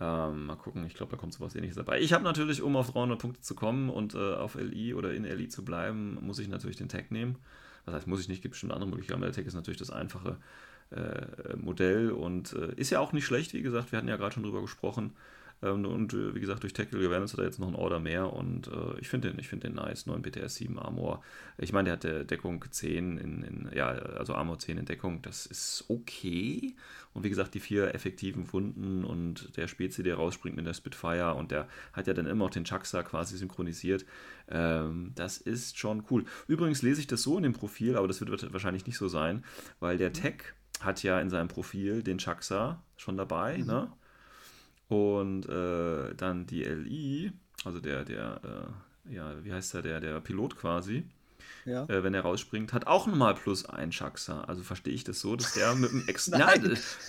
[0.00, 1.98] Ähm, mal gucken, ich glaube, da kommt sowas ähnliches dabei.
[2.00, 5.24] Ich habe natürlich, um auf 300 Punkte zu kommen und äh, auf LI oder in
[5.24, 7.40] LI zu bleiben, muss ich natürlich den Tag nehmen.
[7.86, 10.36] Das heißt, muss ich nicht, gibt bestimmt andere Möglichkeiten, der Tag ist natürlich das einfache
[10.94, 14.34] äh, Modell und äh, ist ja auch nicht schlecht, wie gesagt, wir hatten ja gerade
[14.34, 15.12] schon drüber gesprochen.
[15.62, 18.32] Ähm, und äh, wie gesagt, durch Tactical Awareness hat er jetzt noch ein Order mehr
[18.32, 20.06] und äh, ich finde den, find den nice.
[20.06, 21.22] 9 BTS 7 Armor.
[21.58, 25.22] Ich meine, der hat der Deckung 10 in, in, ja, also Armor 10 in Deckung,
[25.22, 26.74] das ist okay.
[27.14, 31.34] Und wie gesagt, die vier effektiven Wunden und der Spezi, der rausspringt mit der Spitfire
[31.34, 34.04] und der hat ja dann immer auch den Chaksa quasi synchronisiert.
[34.48, 36.24] Ähm, das ist schon cool.
[36.48, 39.44] Übrigens lese ich das so in dem Profil, aber das wird wahrscheinlich nicht so sein,
[39.78, 40.54] weil der Tech
[40.84, 43.66] hat ja in seinem Profil den Chaksa schon dabei, mhm.
[43.66, 43.92] ne?
[44.88, 47.32] Und äh, dann die LI,
[47.64, 48.40] also der, der,
[49.06, 51.04] äh, ja, wie heißt der, der, der Pilot quasi,
[51.64, 51.84] ja.
[51.84, 54.42] äh, wenn er rausspringt, hat auch nochmal plus ein Chaksa.
[54.42, 56.26] Also verstehe ich das so, dass der mit dem Ex.
[56.26, 56.52] ja,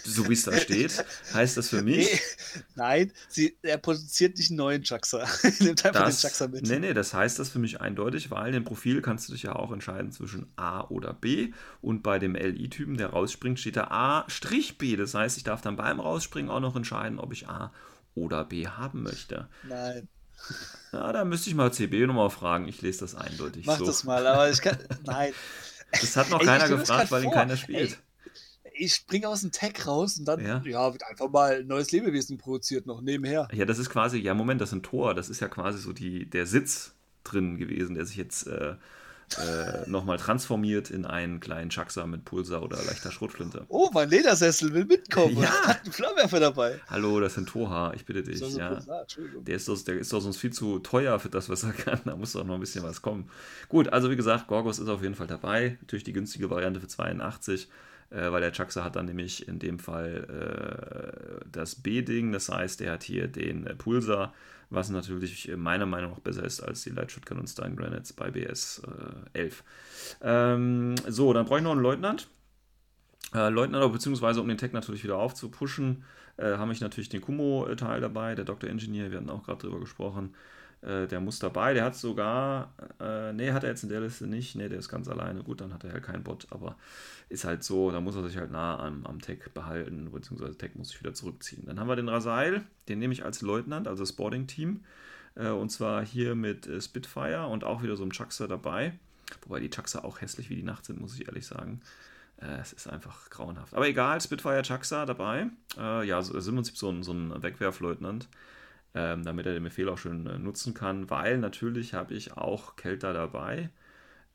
[0.04, 2.12] so wie es da steht, heißt das für mich.
[2.12, 5.26] Nee, nein, sie, er produziert nicht einen neuen Chaksa.
[5.60, 6.68] Nimmt einfach das, den Chaksa mit.
[6.68, 9.44] Nee, nee, das heißt das für mich eindeutig, weil in dem Profil kannst du dich
[9.44, 11.52] ja auch entscheiden zwischen A oder B.
[11.82, 14.96] Und bei dem LI-Typen, der rausspringt, steht da A-B.
[14.96, 17.74] Das heißt, ich darf dann beim Rausspringen auch noch entscheiden, ob ich A
[18.16, 19.48] oder B haben möchte.
[19.64, 20.08] Nein.
[20.94, 22.68] Ja, da müsste ich mal CB nochmal fragen.
[22.68, 23.66] Ich lese das eindeutig.
[23.66, 23.86] Mach so.
[23.86, 24.78] das mal, aber ich kann.
[25.06, 25.34] Nein.
[25.90, 27.98] Das hat noch Ey, keiner gefragt, weil ihn keiner spielt.
[28.64, 30.62] Ey, ich springe aus dem Tag raus und dann ja.
[30.64, 30.94] ja.
[30.94, 33.48] wird einfach mal ein neues Lebewesen produziert, noch nebenher.
[33.52, 35.16] Ja, das ist quasi, ja, Moment, das ist ein Tor.
[35.16, 38.76] Das ist ja quasi so die, der Sitz drin gewesen, der sich jetzt äh,
[39.38, 43.66] äh, nochmal transformiert in einen kleinen Chaksa mit Pulsar oder leichter Schrotflinte.
[43.68, 45.38] Oh, mein Ledersessel will mitkommen.
[45.38, 45.50] Ja.
[45.68, 46.80] Hat einen Flammenwerfer dabei.
[46.88, 48.40] Hallo, das sind Toha, ich bitte dich.
[48.40, 48.70] So ja.
[48.70, 49.06] Pulsar,
[49.42, 52.00] der, ist doch, der ist doch sonst viel zu teuer für das, was er kann.
[52.06, 53.30] Da muss doch noch ein bisschen was kommen.
[53.70, 55.78] Gut, also wie gesagt, Gorgos ist auf jeden Fall dabei.
[55.82, 57.68] Natürlich die günstige Variante für 82
[58.14, 62.82] äh, weil der Chaksa hat dann nämlich in dem Fall äh, das B-Ding, das heißt,
[62.82, 64.34] er hat hier den äh, Pulsar,
[64.74, 68.32] was natürlich meiner Meinung nach besser ist als die Light Shotgun und Stein Granites bei
[68.32, 68.82] BS
[69.34, 69.64] äh, 11.
[70.22, 72.28] Ähm, so, dann brauche ich noch einen Leutnant.
[73.34, 76.04] Äh, Leutnant, beziehungsweise um den Tech natürlich wieder aufzupuschen,
[76.38, 78.70] äh, habe ich natürlich den Kumo-Teil dabei, der Dr.
[78.70, 80.36] Engineer, wir hatten auch gerade drüber gesprochen.
[80.84, 84.28] Äh, der muss dabei, der hat sogar, äh, nee, hat er jetzt in der Liste
[84.28, 85.44] nicht, nee, der ist ganz alleine.
[85.44, 86.76] Gut, dann hat er halt keinen Bot, aber
[87.30, 90.72] ist halt so, da muss er sich halt nah am, am Tech behalten, beziehungsweise Tech
[90.76, 91.64] muss sich wieder zurückziehen.
[91.66, 94.82] Dann haben wir den Rasail, den nehme ich als Leutnant, also Sporting-Team.
[95.36, 98.94] Äh, und zwar hier mit äh, Spitfire und auch wieder so ein Chuckster dabei.
[99.44, 101.82] Wobei die Chuckster auch hässlich wie die Nacht sind, muss ich ehrlich sagen.
[102.42, 103.74] Äh, es ist einfach grauenhaft.
[103.74, 105.48] Aber egal, Spitfire Chuckster dabei.
[105.78, 108.28] Äh, ja, so, ist im Prinzip so ein, so ein Wegwerfleutnant.
[108.96, 112.76] Ähm, damit er den Befehl auch schön äh, nutzen kann, weil natürlich habe ich auch
[112.76, 113.72] Kelter dabei.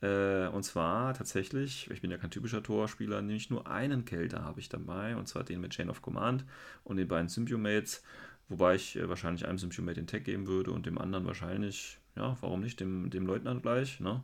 [0.00, 4.60] Äh, und zwar tatsächlich, ich bin ja kein typischer Torspieler, nämlich nur einen Kelter habe
[4.60, 6.44] ich dabei, und zwar den mit Chain of Command
[6.84, 8.02] und den beiden Symbiomates,
[8.48, 12.36] wobei ich äh, wahrscheinlich einem Symbiomate den Tag geben würde und dem anderen wahrscheinlich, ja,
[12.40, 14.22] warum nicht, dem, dem Leutnant gleich, ne?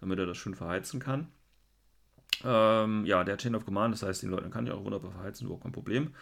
[0.00, 1.28] damit er das schön verheizen kann.
[2.44, 5.44] Ähm, ja, der Chain of Command, das heißt, den Leutnant kann ich auch wunderbar verheizen,
[5.44, 6.14] überhaupt kein Problem.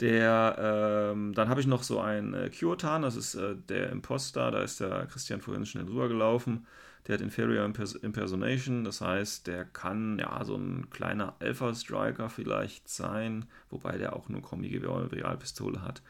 [0.00, 4.50] Der, ähm, dann habe ich noch so einen äh, Kyotan, das ist äh, der Imposter,
[4.50, 6.66] da ist der Christian vorhin schnell drüber gelaufen.
[7.06, 13.46] Der hat Inferior Impersonation, das heißt, der kann ja so ein kleiner Alpha-Striker vielleicht sein,
[13.70, 16.02] wobei der auch nur Kombi-Gewehr und Realpistole hat.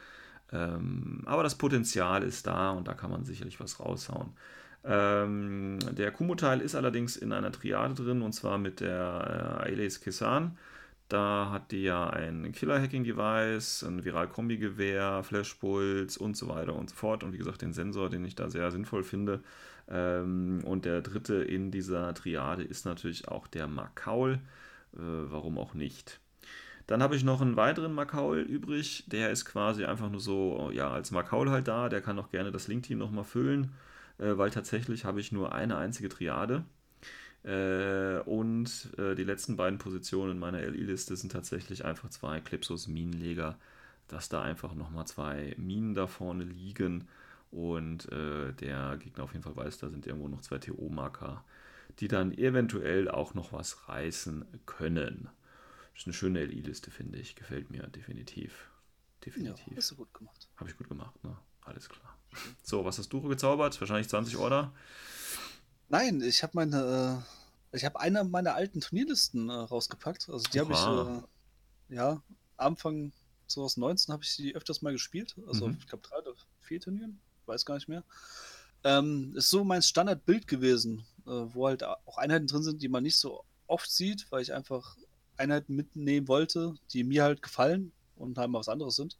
[0.53, 4.33] Ähm, aber das Potenzial ist da und da kann man sicherlich was raushauen.
[4.85, 10.01] Ähm, der Kumo-Teil ist allerdings in einer Triade drin und zwar mit der äh, Ailes
[10.01, 10.57] Kisan.
[11.09, 17.23] Da hat die ja ein Killer-Hacking-Device, ein Viral-Kombi-Gewehr, Flashpuls und so weiter und so fort.
[17.23, 19.43] Und wie gesagt, den Sensor, den ich da sehr sinnvoll finde.
[19.89, 24.41] Ähm, und der dritte in dieser Triade ist natürlich auch der Makaul.
[24.95, 26.21] Äh, warum auch nicht?
[26.89, 29.05] Dann habe ich noch einen weiteren Makaul übrig.
[29.09, 31.89] Der ist quasi einfach nur so, ja, als Makaul halt da.
[31.89, 33.73] Der kann auch gerne das Link-Team nochmal füllen,
[34.19, 36.65] äh, weil tatsächlich habe ich nur eine einzige Triade.
[37.47, 42.89] Äh, und äh, die letzten beiden Positionen in meiner LI-Liste sind tatsächlich einfach zwei Clipsos
[42.89, 43.57] Minenleger,
[44.09, 47.07] dass da einfach nochmal zwei Minen da vorne liegen
[47.53, 51.45] und äh, der Gegner auf jeden Fall weiß, da sind irgendwo noch zwei TO-Marker,
[52.01, 55.29] die dann eventuell auch noch was reißen können.
[55.93, 57.37] Das ist eine schöne LI-Liste, finde ich.
[57.37, 58.71] Gefällt mir definitiv.
[59.25, 59.69] definitiv.
[59.69, 60.49] Ja, hast du gut gemacht.
[60.57, 61.37] Habe ich gut gemacht, ne?
[61.65, 62.19] Alles klar.
[62.63, 63.81] So, was hast du gezaubert?
[63.81, 64.73] Wahrscheinlich 20 Order.
[65.89, 67.23] Nein, ich habe meine,
[67.73, 70.29] äh, ich habe eine meiner alten Turnierlisten äh, rausgepackt.
[70.29, 70.87] Also die habe ich,
[71.93, 72.23] äh, ja,
[72.57, 73.13] Anfang
[73.49, 75.37] 2019 habe ich die öfters mal gespielt.
[75.47, 75.77] Also Mhm.
[75.79, 78.03] ich glaube drei oder vier Turnieren, weiß gar nicht mehr.
[78.85, 83.03] Ähm, ist so mein Standardbild gewesen, äh, wo halt auch Einheiten drin sind, die man
[83.03, 84.97] nicht so oft sieht, weil ich einfach
[85.37, 89.19] Einheiten mitnehmen wollte, die mir halt gefallen und halt mal was anderes sind.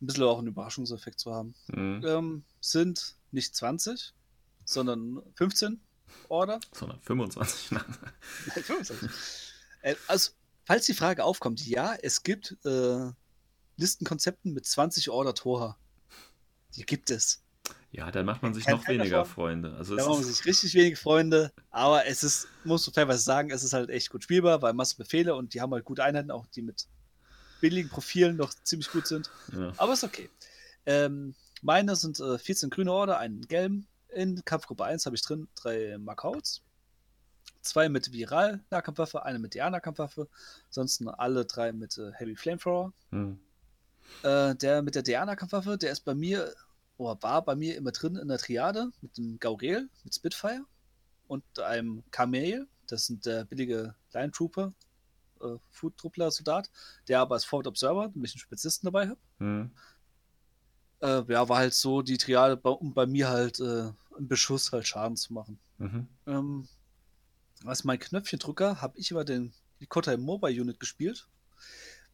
[0.00, 1.54] Ein bisschen auch einen Überraschungseffekt zu haben.
[1.68, 2.02] Mhm.
[2.06, 4.12] Ähm, sind nicht 20,
[4.64, 5.80] sondern 15
[6.28, 6.60] Order.
[6.72, 7.70] Sondern 25.
[7.72, 7.84] Nein.
[8.46, 9.10] Nein, 25.
[9.82, 10.30] Äh, also,
[10.64, 13.10] falls die Frage aufkommt, ja, es gibt äh,
[13.76, 15.76] Listenkonzepten mit 20 Order Tora.
[16.76, 17.42] Die gibt es.
[17.92, 19.34] Ja, dann macht man sich noch weniger von.
[19.34, 19.74] Freunde.
[19.76, 23.62] Also Da machen sich richtig wenige Freunde, aber es ist, muss man fairerweise sagen, es
[23.62, 26.46] ist halt echt gut spielbar, weil Masse Befehle und die haben halt gute Einheiten, auch
[26.46, 26.88] die mit
[27.60, 29.30] billigen Profilen noch ziemlich gut sind.
[29.52, 29.72] ja.
[29.76, 30.28] Aber ist okay.
[30.86, 33.86] Ähm, meine sind äh, 14 grüne Order, einen gelben.
[34.14, 36.62] In Kampfgruppe 1 habe ich drin drei Markouts.
[37.62, 40.28] Zwei mit Viral-Nahkampfwaffe, eine mit DA-Nahkampfwaffe.
[40.66, 42.92] Ansonsten alle drei mit äh, Heavy Flamethrower.
[43.10, 43.38] Hm.
[44.22, 46.54] Äh, der mit der DA-Nahkampfwaffe, der ist bei mir,
[46.98, 50.64] oder war bei mir immer drin in der Triade mit dem Gauriel, mit Spitfire
[51.26, 52.68] und einem Kamel.
[52.86, 54.74] Das sind der billige Line Trooper,
[55.40, 56.70] äh, Food Truppler Soldat,
[57.08, 59.70] der aber als Forward Observer, nämlich einen Spezialisten dabei hat Hm.
[61.00, 64.86] äh, ja, war halt so die Triade, bei- bei mir halt äh, im Beschuss halt
[64.86, 65.58] Schaden zu machen.
[65.78, 66.08] Mhm.
[66.26, 66.68] Ähm,
[67.64, 71.28] als mein Knöpfchendrücker habe ich über den die Kotai Mobile Unit gespielt,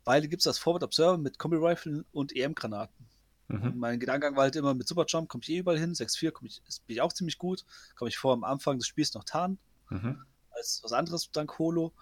[0.04, 3.06] weil gibt es das Forward Observer mit Kombi Rifle und EM-Granaten.
[3.48, 3.76] Mhm.
[3.76, 6.62] mein Gedankengang war halt immer mit Superjump komme ich eh überall hin, 6-4 komm ich,
[6.86, 7.64] bin ich auch ziemlich gut,
[7.96, 9.58] komme ich vor am Anfang des Spiels noch tarnen
[9.90, 10.24] Mhm.
[10.50, 11.92] als was anderes dank Holo.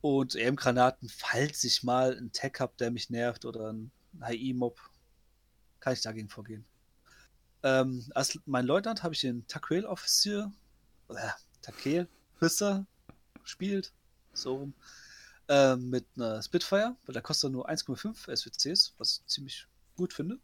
[0.00, 3.90] Und EM-Granaten, falls ich mal einen Tech habe, der mich nervt oder ein
[4.20, 4.78] HI-Mob,
[5.80, 6.66] kann ich dagegen vorgehen.
[7.64, 10.52] Ähm, als mein Leutnant habe ich den Taquel Officer,
[11.08, 11.30] äh,
[11.62, 12.06] Taquel
[12.36, 12.86] Officer
[13.42, 13.90] gespielt,
[14.34, 14.74] so rum,
[15.48, 20.38] äh, mit einer Spitfire, weil der kostet nur 1,5 SWCs, was ich ziemlich gut finde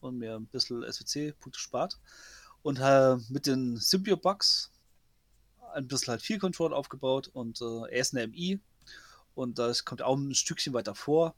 [0.00, 2.00] und mir ein bisschen SWC-Punkte spart.
[2.62, 4.72] Und äh, mit den Symbio-Bugs
[5.72, 8.58] ein bisschen halt viel Control aufgebaut und äh, er ist eine MI
[9.36, 11.36] und das kommt auch ein Stückchen weiter vor.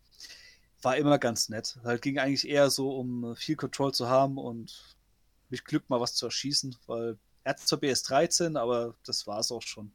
[0.81, 1.79] War immer ganz nett.
[1.85, 4.97] Halt ging eigentlich eher so, um viel Control zu haben und
[5.53, 9.53] mich Glück mal was zu erschießen, weil er hat zwar BS13, aber das war es
[9.53, 9.93] auch schon.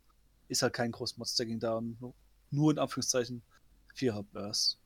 [0.47, 2.13] Ist halt kein großes Monster ging da nur,
[2.51, 3.41] nur in Anführungszeichen
[3.95, 4.79] 4er Burst.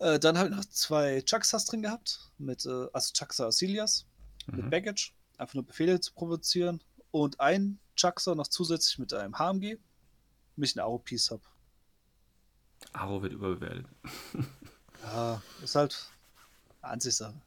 [0.00, 4.06] Äh, dann habe ich noch zwei Chucksas drin gehabt, mit, äh, also Chucksa Asilias,
[4.46, 4.70] mit Mhm.
[4.70, 6.82] Baggage, einfach nur Befehle zu provozieren
[7.12, 9.78] und ein Chuckser noch zusätzlich mit einem HMG,
[10.56, 11.42] damit ich einen Aro-Piece habe.
[12.92, 13.86] Aro wird überbewertet.
[15.02, 16.10] Ja, ist halt
[16.82, 17.40] eine Ansichtssache.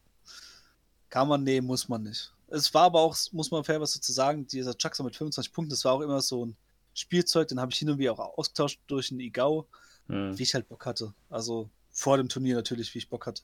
[1.10, 2.32] Kann man nehmen, muss man nicht.
[2.48, 5.70] Es war aber auch, muss man fair was dazu sagen, dieser Chuckser mit 25 Punkten,
[5.70, 6.56] das war auch immer so ein
[6.94, 9.66] Spielzeug, den habe ich hin und wieder auch ausgetauscht durch einen Igao,
[10.08, 10.36] Hm.
[10.38, 11.12] wie ich halt Bock hatte.
[11.28, 13.42] Also vor dem Turnier natürlich, wie ich Bock hatte.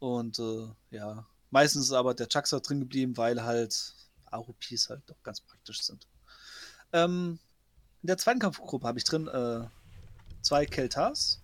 [0.00, 3.94] Und äh, ja, meistens ist aber der Chuckser drin geblieben, weil halt
[4.26, 6.08] Aro-Piece halt doch ganz praktisch sind.
[6.92, 7.38] Ähm,
[8.02, 9.64] in der zweiten Kampfgruppe habe ich drin äh,
[10.40, 11.40] zwei Keltars,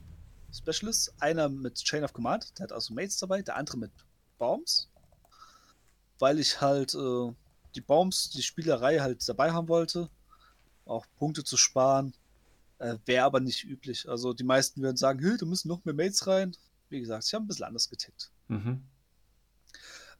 [0.52, 1.12] Specialists.
[1.20, 3.92] Einer mit Chain of Command, der hat also Mates dabei, der andere mit
[4.38, 4.88] Bombs.
[6.18, 7.32] Weil ich halt äh,
[7.74, 10.08] die Bombs, die Spielerei halt dabei haben wollte.
[10.84, 12.14] Auch Punkte zu sparen.
[12.78, 14.08] Äh, Wäre aber nicht üblich.
[14.08, 16.56] Also die meisten würden sagen, hey, da müssen noch mehr Mates rein.
[16.88, 18.30] Wie gesagt, ich habe ein bisschen anders getickt.
[18.48, 18.82] Mhm.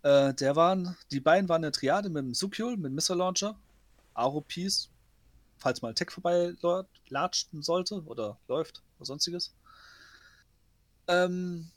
[0.03, 3.59] Äh, der waren, die beiden waren eine Triade mit dem Sukiul, mit dem Missile Launcher,
[4.15, 4.91] Aro Piece,
[5.59, 6.55] falls mal ein Tech vorbei
[7.09, 9.55] latschen sollte oder läuft oder sonstiges.
[11.09, 11.71] Ähm,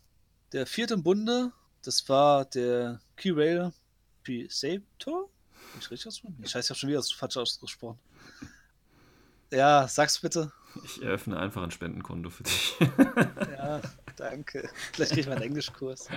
[0.51, 1.51] der vierte im Bunde,
[1.83, 3.65] das war der Key-Rail.
[3.65, 4.27] Hab
[5.79, 6.37] Ich richtig ausgesprochen?
[6.43, 7.99] Scheiße, ich habe schon wieder falsch ausgesprochen.
[9.51, 10.51] Ja, sag's bitte.
[10.85, 12.75] Ich eröffne einfach ein Spendenkonto für dich.
[13.57, 13.81] Ja,
[14.15, 14.69] danke.
[14.93, 16.07] Vielleicht kriege ich mal einen Englischkurs.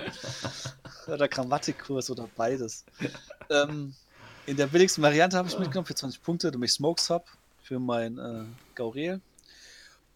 [1.07, 2.85] Oder Grammatikkurs oder beides.
[3.49, 3.93] Ähm,
[4.45, 7.25] in der billigsten Variante habe ich mitgenommen für 20 Punkte, damit ich Smokes habe
[7.61, 9.21] für mein äh, Gauriel.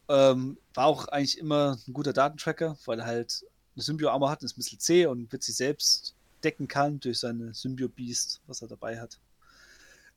[0.07, 3.45] Ähm, war auch eigentlich immer ein guter Datentracker, weil er halt
[3.80, 8.41] eine Symbio-Armor hat, ein bisschen zäh und wird sich selbst decken kann durch seine Symbio-Beast,
[8.47, 9.19] was er dabei hat.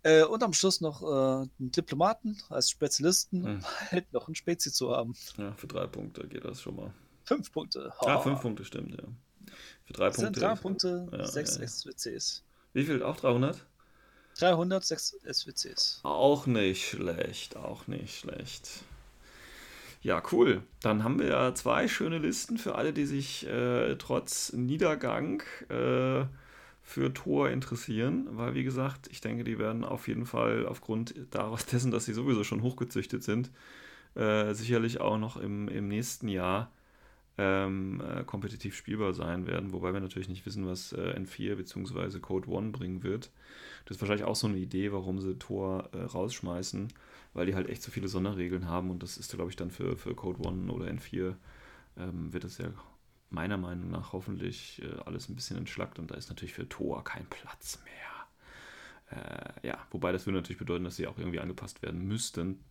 [0.04, 3.64] Äh, und am Schluss noch äh, einen Diplomaten als Spezialisten, um Mhm.
[3.92, 5.14] halt noch einen Spezi zu haben.
[5.36, 6.92] Ja, für drei Punkte geht das schon mal.
[7.24, 7.92] Fünf Punkte.
[8.00, 8.22] Ah, Oh.
[8.22, 9.06] fünf Punkte stimmt, ja.
[9.84, 10.40] Für drei Das sind Punkte.
[10.40, 11.66] drei Punkte, Ja, sechs ja.
[11.68, 12.42] SWCs.
[12.72, 13.02] Wie viel?
[13.02, 13.64] Auch 300?
[14.38, 16.00] 300, sechs SWCs.
[16.02, 18.68] Auch nicht schlecht, auch nicht schlecht.
[20.02, 20.62] Ja, cool.
[20.80, 26.24] Dann haben wir ja zwei schöne Listen für alle, die sich äh, trotz Niedergang äh,
[26.82, 31.66] für Tor interessieren, weil wie gesagt, ich denke, die werden auf jeden Fall aufgrund daraus
[31.66, 33.50] dessen, dass sie sowieso schon hochgezüchtet sind,
[34.16, 36.72] äh, sicherlich auch noch im, im nächsten Jahr
[37.38, 42.18] ähm, äh, kompetitiv spielbar sein werden, wobei wir natürlich nicht wissen, was äh, N4 bzw.
[42.18, 43.30] Code One bringen wird.
[43.84, 46.88] Das ist wahrscheinlich auch so eine Idee, warum sie Tor äh, rausschmeißen,
[47.34, 49.96] weil die halt echt so viele Sonderregeln haben und das ist, glaube ich, dann für,
[49.96, 51.36] für Code One oder N4
[51.96, 52.68] ähm, wird das ja
[53.30, 57.02] meiner Meinung nach hoffentlich äh, alles ein bisschen entschlackt und da ist natürlich für Tor
[57.04, 58.02] kein Platz mehr.
[59.18, 62.62] Äh, ja, wobei das würde natürlich bedeuten, dass sie auch irgendwie angepasst werden müssten.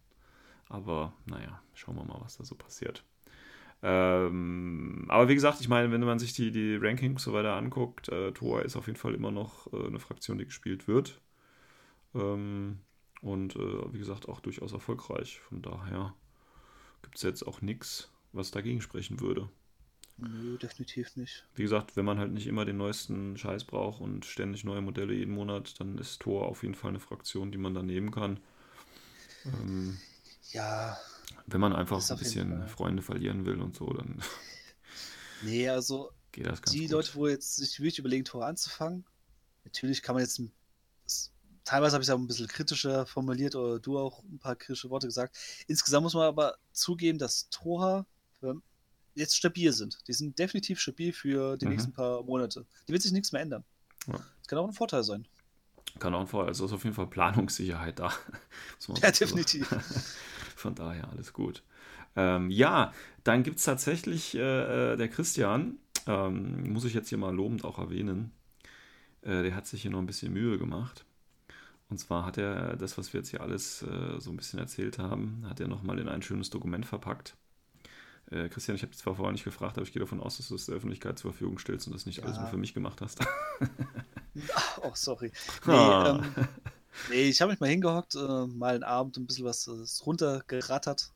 [0.69, 3.03] Aber naja, schauen wir mal, was da so passiert.
[3.83, 8.09] Ähm, aber wie gesagt, ich meine, wenn man sich die, die Rankings so weiter anguckt,
[8.09, 11.19] äh, Tor ist auf jeden Fall immer noch äh, eine Fraktion, die gespielt wird.
[12.13, 12.79] Ähm,
[13.21, 15.39] und äh, wie gesagt, auch durchaus erfolgreich.
[15.39, 16.13] Von daher
[17.01, 19.49] gibt es jetzt auch nichts, was dagegen sprechen würde.
[20.17, 21.45] Nö, definitiv nicht.
[21.55, 25.13] Wie gesagt, wenn man halt nicht immer den neuesten Scheiß braucht und ständig neue Modelle
[25.13, 28.39] jeden Monat, dann ist Tor auf jeden Fall eine Fraktion, die man da nehmen kann.
[29.45, 29.97] Ähm,
[30.51, 30.97] ja.
[31.47, 34.21] Wenn man einfach ein bisschen Freunde verlieren will und so, dann.
[35.43, 36.91] Nee, also geht das ganz die gut.
[36.91, 39.05] Leute, wo jetzt sich wirklich überlegen, Tor anzufangen,
[39.63, 40.39] natürlich kann man jetzt
[41.63, 44.89] teilweise habe ich es auch ein bisschen kritischer formuliert oder du auch ein paar kritische
[44.89, 45.37] Worte gesagt.
[45.67, 48.05] Insgesamt muss man aber zugeben, dass Tora
[49.13, 49.97] jetzt stabil sind.
[50.07, 51.71] Die sind definitiv stabil für die mhm.
[51.71, 52.65] nächsten paar Monate.
[52.87, 53.63] Die wird sich nichts mehr ändern.
[54.07, 54.13] Ja.
[54.13, 55.27] Das kann auch ein Vorteil sein.
[55.99, 56.49] Kann auch ein Vorteil.
[56.49, 58.13] Also ist auf jeden Fall Planungssicherheit da.
[59.01, 59.67] ja, definitiv.
[60.55, 61.63] Von daher alles gut.
[62.15, 62.93] Ähm, ja,
[63.23, 65.77] dann gibt es tatsächlich äh, äh, der Christian,
[66.07, 68.31] ähm, muss ich jetzt hier mal lobend auch erwähnen,
[69.21, 71.05] äh, der hat sich hier noch ein bisschen Mühe gemacht.
[71.91, 74.97] Und zwar hat er das, was wir jetzt hier alles äh, so ein bisschen erzählt
[74.97, 77.35] haben, hat er nochmal in ein schönes Dokument verpackt.
[78.31, 80.47] Äh, Christian, ich habe dich zwar vorher nicht gefragt, aber ich gehe davon aus, dass
[80.47, 82.23] du es der Öffentlichkeit zur Verfügung stellst und das nicht ja.
[82.23, 83.19] alles nur für mich gemacht hast.
[84.55, 85.33] Ach, oh, sorry.
[85.65, 86.21] Nee, ah.
[86.23, 86.47] ähm,
[87.09, 91.11] nee ich habe mich mal hingehockt, äh, mal einen Abend ein bisschen was äh, runtergerattert,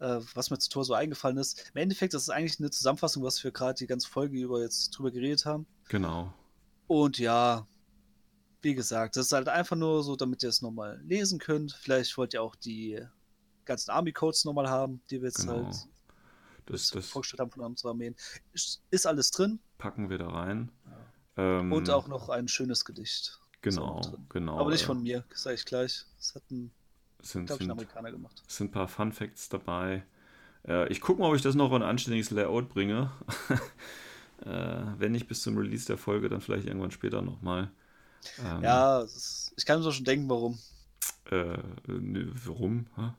[0.00, 1.70] äh, was mir zu Tor so eingefallen ist.
[1.72, 4.90] Im Endeffekt ist es eigentlich eine Zusammenfassung, was wir gerade die ganze Folge über jetzt
[4.90, 5.64] drüber geredet haben.
[5.88, 6.34] Genau.
[6.86, 7.66] Und ja,
[8.66, 11.70] wie gesagt, das ist halt einfach nur so, damit ihr es nochmal lesen könnt.
[11.72, 13.00] Vielleicht wollt ihr auch die
[13.64, 15.66] ganzen Army-Codes nochmal haben, die wir jetzt genau.
[15.66, 15.76] halt
[16.66, 18.16] das, das vorgestellt haben von unseren Armeen.
[18.52, 19.60] Ist, alles drin.
[19.78, 20.72] Packen wir da rein.
[21.36, 21.60] Ja.
[21.60, 23.38] Ähm, Und auch noch ein schönes Gedicht.
[23.62, 24.58] Genau, genau.
[24.58, 26.04] Aber nicht von mir, sage ich gleich.
[26.16, 26.72] Das hat ein,
[27.22, 28.42] sind, sind, ein Amerikaner gemacht.
[28.48, 30.04] Es sind ein paar Fun Facts dabei.
[30.66, 33.12] Äh, ich gucke mal, ob ich das noch in ein anständiges Layout bringe.
[34.44, 37.70] äh, wenn nicht bis zum Release der Folge, dann vielleicht irgendwann später nochmal.
[38.44, 40.58] Ähm, ja, ist, ich kann mir schon denken, warum.
[41.30, 42.86] Äh, ne, warum?
[42.96, 43.16] Ha?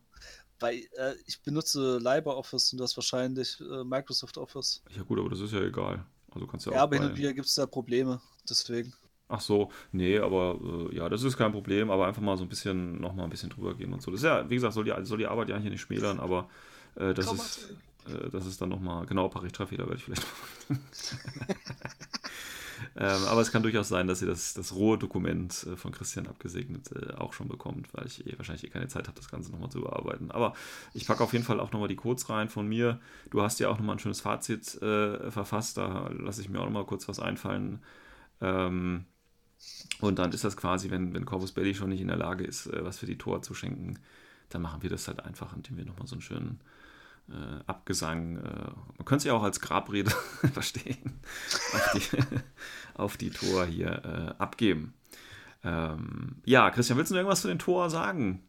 [0.59, 4.81] Weil äh, ich benutze LibreOffice und das wahrscheinlich äh, Microsoft Office.
[4.95, 6.03] Ja gut, aber das ist ja egal.
[6.31, 8.19] Also kannst ja, ja aber hin und wieder gibt es da Probleme,
[8.49, 8.93] deswegen.
[9.29, 10.57] Ach so, nee, aber
[10.91, 13.49] äh, ja, das ist kein Problem, aber einfach mal so ein bisschen, nochmal ein bisschen
[13.49, 14.09] drüber gehen und so.
[14.09, 16.49] Das ist ja, wie gesagt, soll die, soll die Arbeit ja hier nicht schmälern, aber
[16.95, 17.75] äh, das ist,
[18.07, 20.25] äh, das ist dann nochmal, genau, Paritrafeder werde ich vielleicht
[22.95, 26.27] Ähm, aber es kann durchaus sein, dass ihr das, das rohe Dokument äh, von Christian
[26.27, 29.51] abgesegnet äh, auch schon bekommt, weil ich eh, wahrscheinlich eh keine Zeit habe, das Ganze
[29.51, 30.31] nochmal zu überarbeiten.
[30.31, 30.53] Aber
[30.93, 32.99] ich packe auf jeden Fall auch nochmal die Codes rein von mir.
[33.29, 36.65] Du hast ja auch nochmal ein schönes Fazit äh, verfasst, da lasse ich mir auch
[36.65, 37.79] nochmal kurz was einfallen.
[38.41, 39.05] Ähm,
[40.01, 42.67] und dann ist das quasi, wenn, wenn Corvus Belli schon nicht in der Lage ist,
[42.67, 43.99] äh, was für die Tor zu schenken,
[44.49, 46.59] dann machen wir das halt einfach, indem wir nochmal so einen schönen
[47.29, 50.11] äh, Abgesang, äh, man könnte es ja auch als Grabrede
[50.53, 51.19] verstehen,
[51.73, 52.17] auf die,
[52.93, 54.93] auf die Tor hier äh, abgeben.
[55.63, 58.43] Ähm, ja, Christian, willst du noch irgendwas zu den Tor sagen?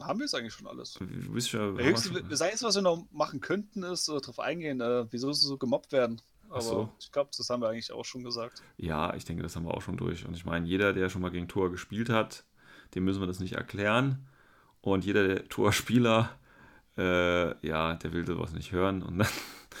[0.00, 0.94] Haben wir es eigentlich schon alles?
[0.94, 4.80] Du bist ja, höchste, das Einzige, was wir noch machen könnten, ist äh, darauf eingehen,
[4.80, 6.20] äh, wieso sie so gemobbt werden.
[6.50, 6.92] Aber so.
[6.98, 8.62] ich glaube, das haben wir eigentlich auch schon gesagt.
[8.76, 10.26] Ja, ich denke, das haben wir auch schon durch.
[10.26, 12.44] Und ich meine, jeder, der schon mal gegen Tor gespielt hat,
[12.94, 14.26] dem müssen wir das nicht erklären.
[14.80, 16.30] Und jeder der Torspieler
[16.96, 19.02] äh, ja, der will sowas nicht hören.
[19.02, 19.28] Und, dann,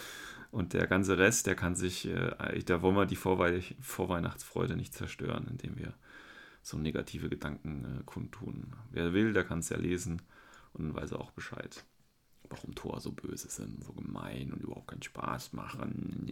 [0.50, 4.94] und der ganze Rest, der kann sich, äh, da wollen wir die Vorwe Vorweihnachtsfreude nicht
[4.94, 5.94] zerstören, indem wir
[6.62, 8.74] so negative Gedanken äh, kundtun.
[8.90, 10.22] Wer will, der kann es ja lesen
[10.72, 11.84] und dann weiß er auch Bescheid.
[12.48, 16.26] Warum Tor so böse sind, so gemein und überhaupt keinen Spaß machen.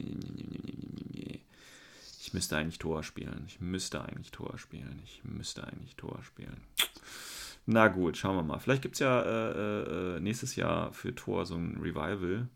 [2.21, 3.45] Ich müsste eigentlich Tor spielen.
[3.47, 5.01] Ich müsste eigentlich Tor spielen.
[5.05, 6.61] Ich müsste eigentlich Tor spielen.
[7.70, 8.59] Na gut, schauen wir mal.
[8.61, 12.49] Vielleicht gibt es ja äh, äh, nächstes Jahr für Thor so ein Revival.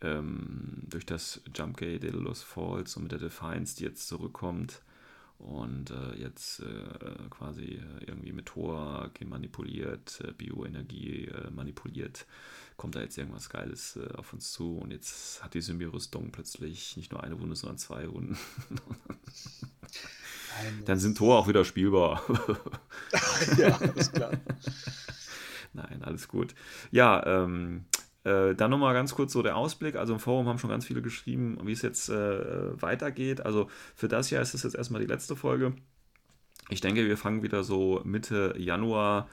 [0.00, 4.82] Ähm, durch das Jumpgate Daedalus Falls und mit der Defiance, die jetzt zurückkommt.
[5.38, 12.26] Und äh, jetzt äh, quasi äh, irgendwie mit Tor manipuliert, äh, Bioenergie äh, manipuliert,
[12.76, 17.10] kommt da jetzt irgendwas Geiles auf uns zu und jetzt hat die Symbio-Rüstung plötzlich nicht
[17.10, 18.36] nur eine Wunde, sondern zwei Wunden.
[20.84, 22.22] Dann sind Tor auch wieder spielbar.
[23.56, 24.32] ja, ist klar.
[25.72, 26.54] Nein, alles gut.
[26.90, 27.84] Ja, ähm,
[28.26, 29.94] äh, dann nochmal ganz kurz so der Ausblick.
[29.94, 33.46] Also im Forum haben schon ganz viele geschrieben, wie es jetzt äh, weitergeht.
[33.46, 35.74] Also für das Jahr ist es jetzt erstmal die letzte Folge.
[36.68, 39.28] Ich denke, wir fangen wieder so Mitte Januar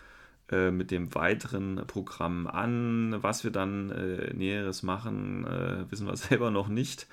[0.51, 3.15] äh, mit dem weiteren Programm an.
[3.23, 7.07] Was wir dann äh, Näheres machen, äh, wissen wir selber noch nicht.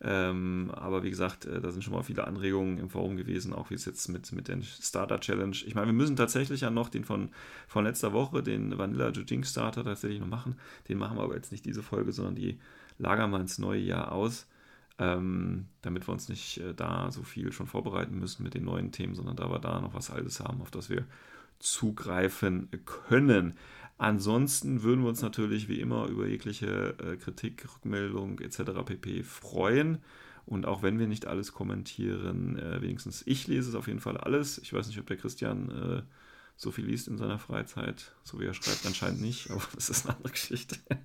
[0.00, 3.70] Ähm, aber wie gesagt, äh, da sind schon mal viele Anregungen im Forum gewesen, auch
[3.70, 5.56] wie es jetzt mit, mit der Starter Challenge.
[5.66, 7.30] Ich meine, wir müssen tatsächlich ja noch den von,
[7.66, 10.56] von letzter Woche, den Vanilla Jujing Starter tatsächlich noch machen.
[10.88, 12.60] Den machen wir aber jetzt nicht diese Folge, sondern die
[12.98, 14.46] lagern wir ins neue Jahr aus.
[15.00, 18.90] Ähm, damit wir uns nicht äh, da so viel schon vorbereiten müssen mit den neuen
[18.90, 21.04] Themen, sondern da wir da noch was Altes haben, auf das wir
[21.60, 23.54] zugreifen können.
[23.98, 28.62] Ansonsten würden wir uns natürlich wie immer über jegliche äh, Kritik, Rückmeldung etc.
[28.86, 29.24] pp.
[29.24, 29.98] freuen.
[30.46, 34.16] Und auch wenn wir nicht alles kommentieren, äh, wenigstens ich lese es auf jeden Fall
[34.16, 34.58] alles.
[34.58, 36.02] Ich weiß nicht, ob der Christian äh,
[36.56, 40.06] so viel liest in seiner Freizeit, so wie er schreibt, anscheinend nicht, aber das ist
[40.06, 40.76] eine andere Geschichte.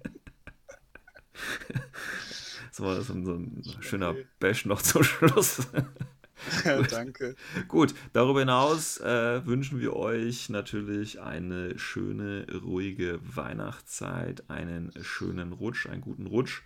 [2.71, 5.67] so, so, ein, so ein schöner Bash noch zum Schluss.
[6.89, 7.35] Danke.
[7.67, 15.87] Gut, darüber hinaus äh, wünschen wir euch natürlich eine schöne, ruhige Weihnachtszeit, einen schönen Rutsch,
[15.87, 16.61] einen guten Rutsch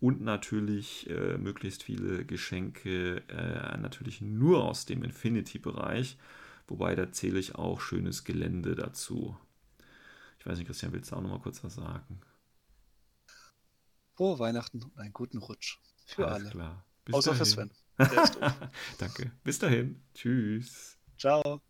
[0.00, 6.18] und natürlich äh, möglichst viele Geschenke, äh, natürlich nur aus dem Infinity-Bereich,
[6.68, 9.36] wobei da zähle ich auch schönes Gelände dazu.
[10.38, 12.20] Ich weiß nicht, Christian, willst du auch noch mal kurz was sagen?
[14.16, 15.78] Frohe Weihnachten und einen guten Rutsch.
[16.06, 16.50] Für Alles alle.
[16.50, 16.84] klar.
[17.04, 17.44] Bis Außer für dahin.
[17.44, 17.70] Sven.
[18.98, 19.32] Danke.
[19.44, 20.02] Bis dahin.
[20.14, 20.98] Tschüss.
[21.18, 21.62] Ciao.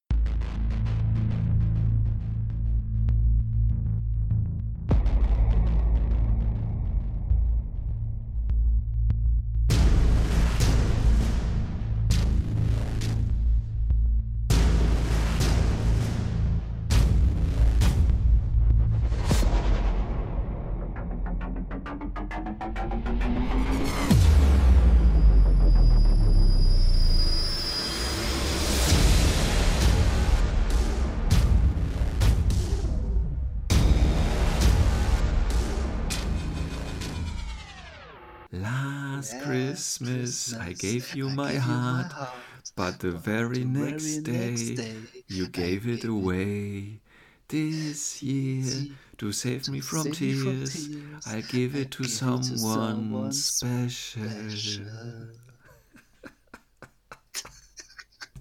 [40.92, 44.22] gave you, my, gave heart, you my heart, but the but very, the next, very
[44.22, 44.96] day, next, day,
[45.28, 47.00] you gave it away.
[47.48, 48.86] This year,
[49.18, 52.40] to save, to me, from save tears, me from tears, I give it to, someone,
[52.40, 54.28] it to someone special.
[54.28, 55.43] special.